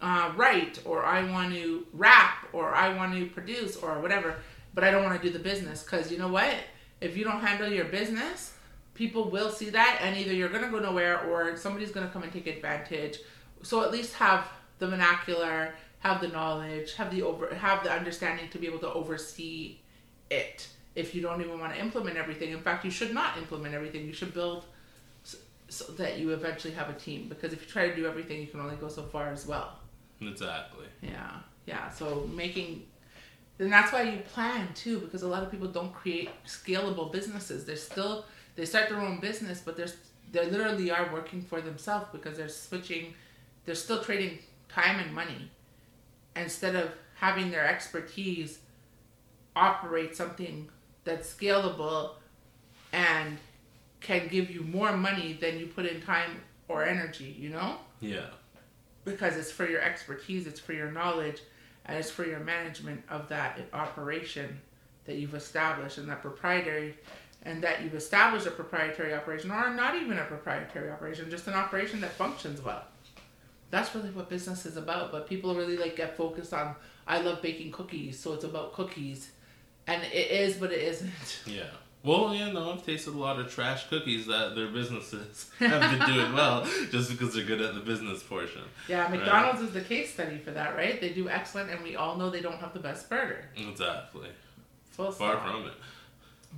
uh, 0.00 0.32
write, 0.36 0.80
or 0.84 1.04
I 1.04 1.30
want 1.30 1.54
to 1.54 1.86
rap, 1.92 2.48
or 2.52 2.74
I 2.74 2.94
want 2.94 3.14
to 3.14 3.26
produce, 3.26 3.76
or 3.76 4.00
whatever, 4.00 4.36
but 4.74 4.84
I 4.84 4.90
don't 4.90 5.02
want 5.02 5.20
to 5.20 5.26
do 5.26 5.32
the 5.32 5.42
business. 5.42 5.82
Because 5.82 6.12
you 6.12 6.18
know 6.18 6.28
what? 6.28 6.54
If 7.00 7.16
you 7.16 7.24
don't 7.24 7.40
handle 7.40 7.70
your 7.70 7.86
business, 7.86 8.54
people 8.94 9.30
will 9.30 9.50
see 9.50 9.70
that, 9.70 9.98
and 10.02 10.16
either 10.16 10.34
you're 10.34 10.50
going 10.50 10.64
to 10.64 10.70
go 10.70 10.78
nowhere, 10.78 11.20
or 11.24 11.56
somebody's 11.56 11.90
going 11.90 12.06
to 12.06 12.12
come 12.12 12.22
and 12.22 12.32
take 12.32 12.46
advantage. 12.46 13.18
So 13.62 13.82
at 13.82 13.90
least 13.90 14.14
have 14.14 14.46
the 14.78 14.88
vernacular, 14.88 15.74
have 16.00 16.20
the 16.20 16.28
knowledge, 16.28 16.94
have 16.94 17.10
the 17.10 17.22
over, 17.22 17.54
have 17.54 17.82
the 17.84 17.92
understanding 17.92 18.48
to 18.50 18.58
be 18.58 18.66
able 18.66 18.78
to 18.80 18.92
oversee 18.92 19.78
it. 20.30 20.68
If 20.94 21.14
you 21.14 21.22
don't 21.22 21.40
even 21.40 21.60
want 21.60 21.72
to 21.74 21.80
implement 21.80 22.16
everything, 22.16 22.50
in 22.50 22.60
fact, 22.60 22.84
you 22.84 22.90
should 22.90 23.14
not 23.14 23.38
implement 23.38 23.74
everything. 23.74 24.06
You 24.06 24.12
should 24.12 24.34
build 24.34 24.64
so 25.70 25.92
that 25.92 26.18
you 26.18 26.30
eventually 26.30 26.74
have 26.74 26.90
a 26.90 26.94
team. 26.94 27.28
Because 27.28 27.52
if 27.52 27.62
you 27.62 27.68
try 27.68 27.88
to 27.88 27.96
do 27.96 28.06
everything 28.06 28.40
you 28.40 28.48
can 28.48 28.60
only 28.60 28.76
go 28.76 28.88
so 28.88 29.02
far 29.02 29.28
as 29.28 29.46
well. 29.46 29.78
Exactly. 30.20 30.86
yeah. 31.00 31.36
Yeah. 31.64 31.88
So 31.90 32.28
making 32.34 32.86
and 33.58 33.70
that's 33.70 33.92
why 33.92 34.02
you 34.02 34.18
plan 34.20 34.68
too 34.74 34.98
because 35.00 35.22
a 35.22 35.28
lot 35.28 35.42
of 35.42 35.50
people 35.50 35.68
don't 35.68 35.94
create 35.94 36.30
scalable 36.46 37.10
businesses. 37.12 37.64
They're 37.64 37.76
still 37.76 38.26
they 38.56 38.64
start 38.64 38.88
their 38.88 39.00
own 39.00 39.20
business 39.20 39.62
but 39.64 39.76
they're 39.76 39.88
they 40.32 40.50
literally 40.50 40.90
are 40.90 41.12
working 41.12 41.42
for 41.42 41.60
themselves 41.60 42.06
because 42.12 42.36
they're 42.36 42.48
switching 42.48 43.14
they're 43.64 43.74
still 43.74 44.02
trading 44.02 44.38
time 44.68 44.98
and 44.98 45.14
money. 45.14 45.50
Instead 46.34 46.74
of 46.74 46.90
having 47.16 47.50
their 47.50 47.66
expertise 47.66 48.60
operate 49.54 50.16
something 50.16 50.68
that's 51.04 51.32
scalable 51.32 52.12
and 52.92 53.38
can 54.00 54.28
give 54.28 54.50
you 54.50 54.62
more 54.62 54.96
money 54.96 55.34
than 55.34 55.58
you 55.58 55.66
put 55.66 55.86
in 55.86 56.00
time 56.00 56.40
or 56.68 56.84
energy, 56.84 57.36
you 57.38 57.50
know? 57.50 57.76
Yeah. 58.00 58.26
Because 59.04 59.36
it's 59.36 59.50
for 59.50 59.68
your 59.68 59.80
expertise, 59.80 60.46
it's 60.46 60.60
for 60.60 60.72
your 60.72 60.90
knowledge, 60.90 61.40
and 61.86 61.98
it's 61.98 62.10
for 62.10 62.24
your 62.24 62.40
management 62.40 63.02
of 63.08 63.28
that 63.28 63.58
operation 63.72 64.60
that 65.04 65.16
you've 65.16 65.34
established 65.34 65.98
and 65.98 66.08
that 66.08 66.22
proprietary 66.22 66.96
and 67.42 67.62
that 67.62 67.82
you've 67.82 67.94
established 67.94 68.46
a 68.46 68.50
proprietary 68.50 69.14
operation 69.14 69.50
or 69.50 69.70
not 69.70 69.94
even 69.94 70.18
a 70.18 70.24
proprietary 70.24 70.90
operation, 70.90 71.30
just 71.30 71.46
an 71.46 71.54
operation 71.54 72.00
that 72.00 72.12
functions 72.12 72.62
well. 72.62 72.84
That's 73.70 73.94
really 73.94 74.10
what 74.10 74.28
business 74.28 74.66
is 74.66 74.76
about, 74.76 75.10
but 75.10 75.26
people 75.26 75.54
really 75.54 75.76
like 75.76 75.96
get 75.96 76.16
focused 76.16 76.52
on 76.52 76.74
I 77.06 77.20
love 77.20 77.40
baking 77.40 77.72
cookies, 77.72 78.18
so 78.18 78.34
it's 78.34 78.44
about 78.44 78.72
cookies. 78.72 79.32
And 79.86 80.02
it 80.04 80.30
is, 80.30 80.56
but 80.56 80.72
it 80.72 80.82
isn't. 80.82 81.10
Yeah. 81.46 81.64
Well, 82.02 82.34
yeah, 82.34 82.50
no, 82.50 82.72
I've 82.72 82.84
tasted 82.86 83.12
a 83.12 83.18
lot 83.18 83.38
of 83.38 83.52
trash 83.52 83.88
cookies 83.88 84.26
that 84.26 84.54
their 84.54 84.68
businesses 84.68 85.50
have 85.58 85.98
been 85.98 86.08
doing 86.08 86.32
well 86.32 86.64
just 86.90 87.10
because 87.10 87.34
they're 87.34 87.44
good 87.44 87.60
at 87.60 87.74
the 87.74 87.80
business 87.80 88.22
portion. 88.22 88.62
Yeah, 88.88 89.06
McDonald's 89.08 89.60
is 89.60 89.72
the 89.72 89.82
case 89.82 90.10
study 90.14 90.38
for 90.38 90.50
that, 90.52 90.74
right? 90.76 90.98
They 90.98 91.10
do 91.10 91.28
excellent, 91.28 91.70
and 91.70 91.82
we 91.82 91.96
all 91.96 92.16
know 92.16 92.30
they 92.30 92.40
don't 92.40 92.56
have 92.58 92.72
the 92.72 92.80
best 92.80 93.10
burger. 93.10 93.44
Exactly. 93.54 94.28
Full 94.92 95.12
Far 95.12 95.34
stop. 95.34 95.46
from 95.46 95.66
it. 95.66 95.72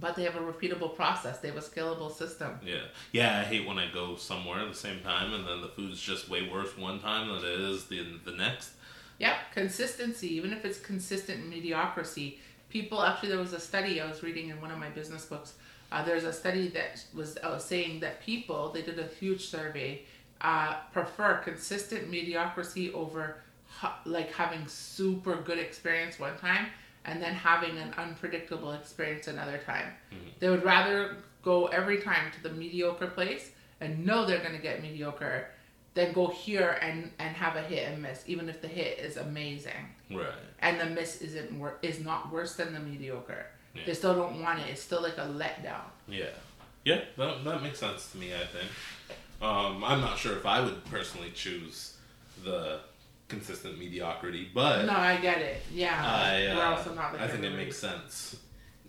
But 0.00 0.14
they 0.14 0.22
have 0.22 0.36
a 0.36 0.40
repeatable 0.40 0.94
process. 0.94 1.38
They 1.40 1.48
have 1.48 1.56
a 1.56 1.60
scalable 1.60 2.12
system. 2.14 2.60
Yeah. 2.64 2.82
Yeah, 3.10 3.40
I 3.40 3.42
hate 3.42 3.66
when 3.66 3.78
I 3.78 3.90
go 3.92 4.14
somewhere 4.14 4.60
at 4.60 4.68
the 4.68 4.78
same 4.78 5.00
time 5.00 5.34
and 5.34 5.46
then 5.46 5.60
the 5.60 5.68
food's 5.68 6.00
just 6.00 6.28
way 6.30 6.48
worse 6.48 6.78
one 6.78 7.00
time 7.00 7.26
than 7.28 7.38
it 7.38 7.60
is 7.60 7.86
the 7.86 8.04
the 8.24 8.32
next. 8.32 8.70
Yep, 9.18 9.34
consistency. 9.52 10.34
Even 10.34 10.52
if 10.52 10.64
it's 10.64 10.78
consistent 10.78 11.46
mediocrity, 11.48 12.40
people 12.72 13.02
actually 13.02 13.28
there 13.28 13.38
was 13.38 13.52
a 13.52 13.60
study 13.60 14.00
I 14.00 14.08
was 14.08 14.22
reading 14.22 14.48
in 14.48 14.60
one 14.60 14.70
of 14.70 14.78
my 14.78 14.88
business 14.88 15.26
books. 15.26 15.54
Uh, 15.92 16.02
there's 16.02 16.24
a 16.24 16.32
study 16.32 16.68
that 16.68 17.04
was 17.14 17.36
uh, 17.38 17.58
saying 17.58 18.00
that 18.00 18.22
people 18.22 18.70
they 18.72 18.80
did 18.82 18.98
a 18.98 19.06
huge 19.20 19.46
survey 19.46 20.02
uh, 20.40 20.76
prefer 20.92 21.34
consistent 21.44 22.10
mediocrity 22.10 22.92
over 22.94 23.36
ha- 23.68 24.00
like 24.06 24.32
having 24.32 24.66
super 24.66 25.36
good 25.36 25.58
experience 25.58 26.18
one 26.18 26.36
time 26.38 26.66
and 27.04 27.22
then 27.22 27.34
having 27.34 27.76
an 27.78 27.92
unpredictable 27.98 28.72
experience 28.72 29.28
another 29.28 29.58
time. 29.58 29.92
They 30.38 30.48
would 30.48 30.64
rather 30.64 31.16
go 31.42 31.66
every 31.66 31.98
time 32.00 32.30
to 32.32 32.42
the 32.42 32.54
mediocre 32.54 33.08
place 33.08 33.50
and 33.80 34.06
know 34.06 34.24
they're 34.24 34.38
going 34.38 34.56
to 34.56 34.62
get 34.62 34.80
mediocre 34.80 35.48
than 35.94 36.12
go 36.12 36.28
here 36.28 36.78
and, 36.80 37.10
and 37.18 37.36
have 37.36 37.56
a 37.56 37.62
hit 37.62 37.88
and 37.88 38.02
miss, 38.02 38.22
even 38.26 38.48
if 38.48 38.60
the 38.62 38.68
hit 38.68 38.98
is 38.98 39.16
amazing 39.16 39.88
Right. 40.10 40.26
and 40.60 40.80
the 40.80 40.86
miss 40.86 41.20
isn't 41.20 41.52
wor- 41.58 41.78
is 41.82 42.00
not 42.00 42.32
worse 42.32 42.54
than 42.56 42.72
the 42.72 42.80
mediocre. 42.80 43.46
Yeah. 43.74 43.82
They 43.86 43.94
still 43.94 44.14
don't 44.14 44.40
want 44.42 44.60
it. 44.60 44.66
It's 44.70 44.82
still 44.82 45.02
like 45.02 45.18
a 45.18 45.26
letdown. 45.28 45.84
Yeah. 46.08 46.26
Yeah, 46.84 47.00
that, 47.16 47.44
that 47.44 47.62
makes 47.62 47.78
sense 47.78 48.10
to 48.12 48.18
me, 48.18 48.32
I 48.34 48.44
think. 48.46 48.68
Um, 49.40 49.84
I'm 49.84 50.00
not 50.00 50.18
sure 50.18 50.36
if 50.36 50.46
I 50.46 50.60
would 50.60 50.84
personally 50.86 51.30
choose 51.34 51.96
the 52.44 52.80
consistent 53.28 53.78
mediocrity, 53.78 54.48
but 54.54 54.84
No, 54.86 54.92
I 54.94 55.16
get 55.16 55.38
it. 55.40 55.62
Yeah, 55.72 56.00
I, 56.04 56.46
uh, 56.46 56.56
we're 56.56 56.64
also 56.64 56.94
not. 56.94 57.18
I 57.18 57.28
think 57.28 57.44
it 57.44 57.54
makes 57.54 57.76
sense 57.78 58.36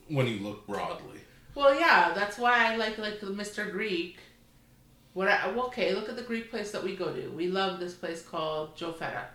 when 0.10 0.28
you 0.28 0.40
look 0.40 0.66
broadly. 0.68 1.20
Well, 1.56 1.74
yeah, 1.80 2.14
that's 2.16 2.38
why 2.38 2.74
I 2.74 2.76
like 2.78 2.98
like 2.98 3.20
Mr. 3.22 3.72
Greek. 3.72 4.18
What 5.14 5.28
I, 5.28 5.48
okay, 5.52 5.94
look 5.94 6.10
at 6.10 6.16
the 6.16 6.24
Greek 6.24 6.50
place 6.50 6.72
that 6.72 6.84
we 6.84 6.96
go 6.96 7.14
to. 7.14 7.30
We 7.30 7.48
love 7.48 7.80
this 7.80 7.94
place 7.94 8.22
called 8.24 8.76
Joe 8.76 8.94
Feta, 8.94 9.26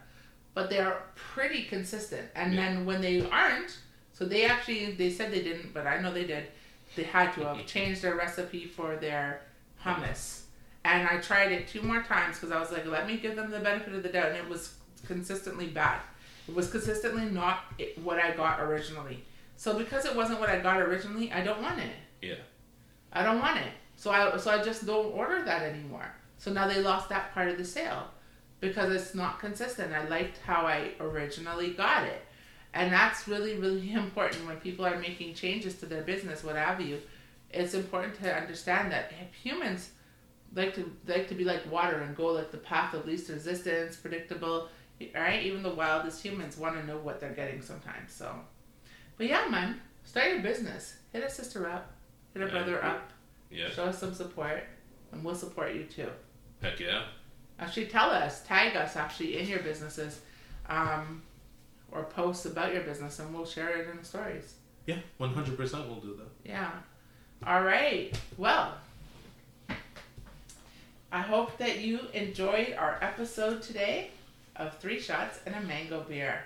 but 0.55 0.69
they 0.71 0.79
are 0.81 1.03
pretty 1.15 1.65
consistent. 1.65 2.29
And 2.35 2.53
Yeah. 2.55 2.61
then 2.75 2.87
when 2.87 3.01
they 3.01 3.21
aren't, 3.31 3.79
so 4.13 4.25
they 4.25 4.45
actually 4.45 4.93
they 4.93 5.11
said 5.11 5.31
they 5.33 5.43
didn't, 5.43 5.73
but 5.73 5.87
I 5.87 6.01
know 6.01 6.13
they 6.13 6.25
did. 6.27 6.45
They 6.97 7.05
had 7.05 7.33
to 7.35 7.45
have 7.45 7.67
changed 7.75 8.03
their 8.03 8.17
recipe 8.17 8.67
for 8.67 8.97
their 8.97 9.43
hummus. 9.85 10.41
And 10.85 11.07
I 11.07 11.19
tried 11.19 11.53
it 11.53 11.69
two 11.69 11.83
more 11.83 12.03
times 12.03 12.37
because 12.37 12.51
I 12.51 12.59
was 12.59 12.73
like, 12.73 12.87
let 12.87 13.07
me 13.07 13.17
give 13.19 13.37
them 13.37 13.51
the 13.51 13.61
benefit 13.61 13.95
of 13.95 14.03
the 14.03 14.09
doubt, 14.09 14.29
and 14.31 14.37
it 14.37 14.49
was 14.49 14.75
consistently 15.07 15.67
bad. 15.69 16.01
It 16.49 16.55
was 16.55 16.71
consistently 16.71 17.27
not 17.27 17.61
what 18.03 18.19
I 18.19 18.33
got 18.33 18.61
originally. 18.61 19.23
So 19.57 19.79
because 19.79 20.07
it 20.07 20.17
wasn't 20.17 20.41
what 20.41 20.49
I 20.49 20.59
got 20.61 20.81
originally, 20.81 21.31
I 21.31 21.43
don't 21.43 21.61
want 21.63 21.79
it. 21.79 21.93
Yeah. 22.23 22.37
I 23.13 23.23
don't 23.23 23.39
want 23.41 23.59
it. 23.59 23.73
So 23.99 24.13
I 24.13 24.37
so 24.37 24.53
I 24.53 24.63
just 24.63 24.87
don't 24.87 25.13
order 25.13 25.43
that 25.43 25.63
anymore. 25.63 26.09
So 26.39 26.53
now 26.53 26.69
they 26.69 26.81
lost 26.81 27.09
that 27.09 27.35
part 27.35 27.49
of 27.49 27.59
the 27.59 27.65
sale. 27.65 28.05
because 28.61 28.93
it's 28.93 29.15
not 29.15 29.39
consistent. 29.41 29.93
I 29.93 30.07
liked 30.09 30.39
how 30.39 30.67
I 30.67 30.93
originally 31.01 31.71
got 31.71 32.05
it. 32.05 32.23
And 32.75 32.93
that's 32.93 33.29
really, 33.29 33.57
really 33.57 33.93
important 34.05 34.47
when 34.47 34.57
people 34.59 34.87
are 34.87 34.99
making 34.99 35.35
changes 35.35 35.75
to 35.81 35.87
their 35.87 36.03
business, 36.03 36.45
what 36.45 36.57
have 36.57 36.81
you. 36.81 37.01
It's 37.51 37.75
important 37.75 38.15
to 38.23 38.35
understand 38.35 38.93
that 38.93 39.13
humans 39.43 39.91
like 40.55 40.75
to 40.75 40.91
like 41.07 41.29
to 41.29 41.35
be 41.35 41.45
like 41.45 41.71
water 41.71 41.99
and 42.01 42.17
go 42.17 42.27
like 42.29 42.51
the 42.53 42.59
path 42.59 42.95
of 42.95 43.05
least 43.07 43.29
resistance, 43.31 43.97
predictable. 43.97 44.69
Right? 45.15 45.43
Even 45.45 45.63
the 45.63 45.75
wildest 45.75 46.23
humans 46.25 46.57
want 46.57 46.77
to 46.77 46.87
know 46.87 46.99
what 46.99 47.21
they're 47.21 47.33
getting 47.43 47.63
sometimes. 47.63 48.13
So, 48.13 48.33
but 49.17 49.27
yeah, 49.27 49.47
man, 49.51 49.81
start 50.05 50.29
your 50.31 50.41
business. 50.41 50.97
Hit 51.13 51.25
a 51.25 51.31
sister 51.31 51.69
up, 51.69 51.93
hit 52.35 52.43
a 52.43 52.47
brother 52.47 52.85
up. 52.85 53.11
Yeah. 53.51 53.71
Show 53.71 53.85
us 53.85 53.99
some 53.99 54.15
support, 54.15 54.65
and 55.13 55.25
we'll 55.25 55.35
support 55.35 55.75
you 55.75 55.85
too. 55.85 56.09
Heck 56.63 56.81
yeah. 56.81 57.05
Actually, 57.59 57.87
tell 57.87 58.11
us, 58.11 58.43
tag 58.47 58.77
us 58.77 58.97
actually 58.97 59.39
in 59.39 59.49
your 59.49 59.61
businesses, 59.61 60.21
um, 60.69 61.23
or 61.91 62.05
posts 62.05 62.47
about 62.47 62.73
your 62.73 62.83
business, 62.83 63.19
and 63.19 63.35
we'll 63.35 63.47
share 63.47 63.71
it 63.79 63.89
in 63.89 63.97
the 63.97 64.05
stories. 64.05 64.55
Yeah, 64.87 64.99
100% 65.21 65.59
we'll 65.87 65.97
do 65.97 66.17
that. 66.17 66.51
Yeah. 66.51 66.71
All 67.47 67.63
right. 67.63 68.19
Well, 68.37 68.75
I 71.11 71.21
hope 71.21 71.59
that 71.59 71.81
you 71.81 72.01
enjoyed 72.13 72.75
our 72.79 72.99
episode 73.03 73.63
today 73.63 74.11
of 74.57 74.77
Three 74.79 75.01
Shots 75.01 75.41
and 75.47 75.55
a 75.55 75.61
Mango 75.63 76.03
Beer. 76.09 76.41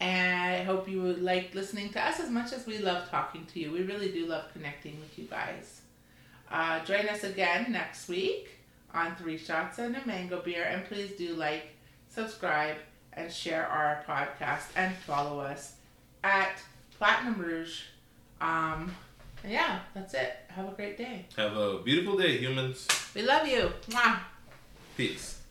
And 0.00 0.40
I 0.40 0.62
hope 0.64 0.88
you 0.88 1.00
like 1.14 1.54
listening 1.54 1.90
to 1.90 2.04
us 2.04 2.18
as 2.20 2.30
much 2.30 2.52
as 2.52 2.66
we 2.66 2.78
love 2.78 3.08
talking 3.08 3.46
to 3.46 3.60
you. 3.60 3.70
We 3.70 3.82
really 3.82 4.10
do 4.10 4.26
love 4.26 4.52
connecting 4.52 4.98
with 5.00 5.16
you 5.18 5.26
guys. 5.26 5.81
Uh, 6.52 6.84
join 6.84 7.08
us 7.08 7.24
again 7.24 7.72
next 7.72 8.08
week 8.08 8.50
on 8.92 9.16
Three 9.16 9.38
Shots 9.38 9.78
and 9.78 9.96
a 9.96 10.06
Mango 10.06 10.42
Beer. 10.42 10.64
And 10.64 10.84
please 10.84 11.12
do 11.12 11.34
like, 11.34 11.70
subscribe, 12.08 12.76
and 13.14 13.32
share 13.32 13.66
our 13.66 14.04
podcast 14.06 14.64
and 14.76 14.94
follow 14.94 15.40
us 15.40 15.76
at 16.22 16.58
Platinum 16.98 17.40
Rouge. 17.40 17.80
Um, 18.40 18.94
yeah, 19.48 19.80
that's 19.94 20.14
it. 20.14 20.36
Have 20.48 20.68
a 20.68 20.72
great 20.72 20.98
day. 20.98 21.26
Have 21.36 21.56
a 21.56 21.78
beautiful 21.78 22.16
day, 22.18 22.36
humans. 22.38 22.86
We 23.14 23.22
love 23.22 23.46
you. 23.46 23.72
Mwah. 23.88 24.18
Peace. 24.96 25.41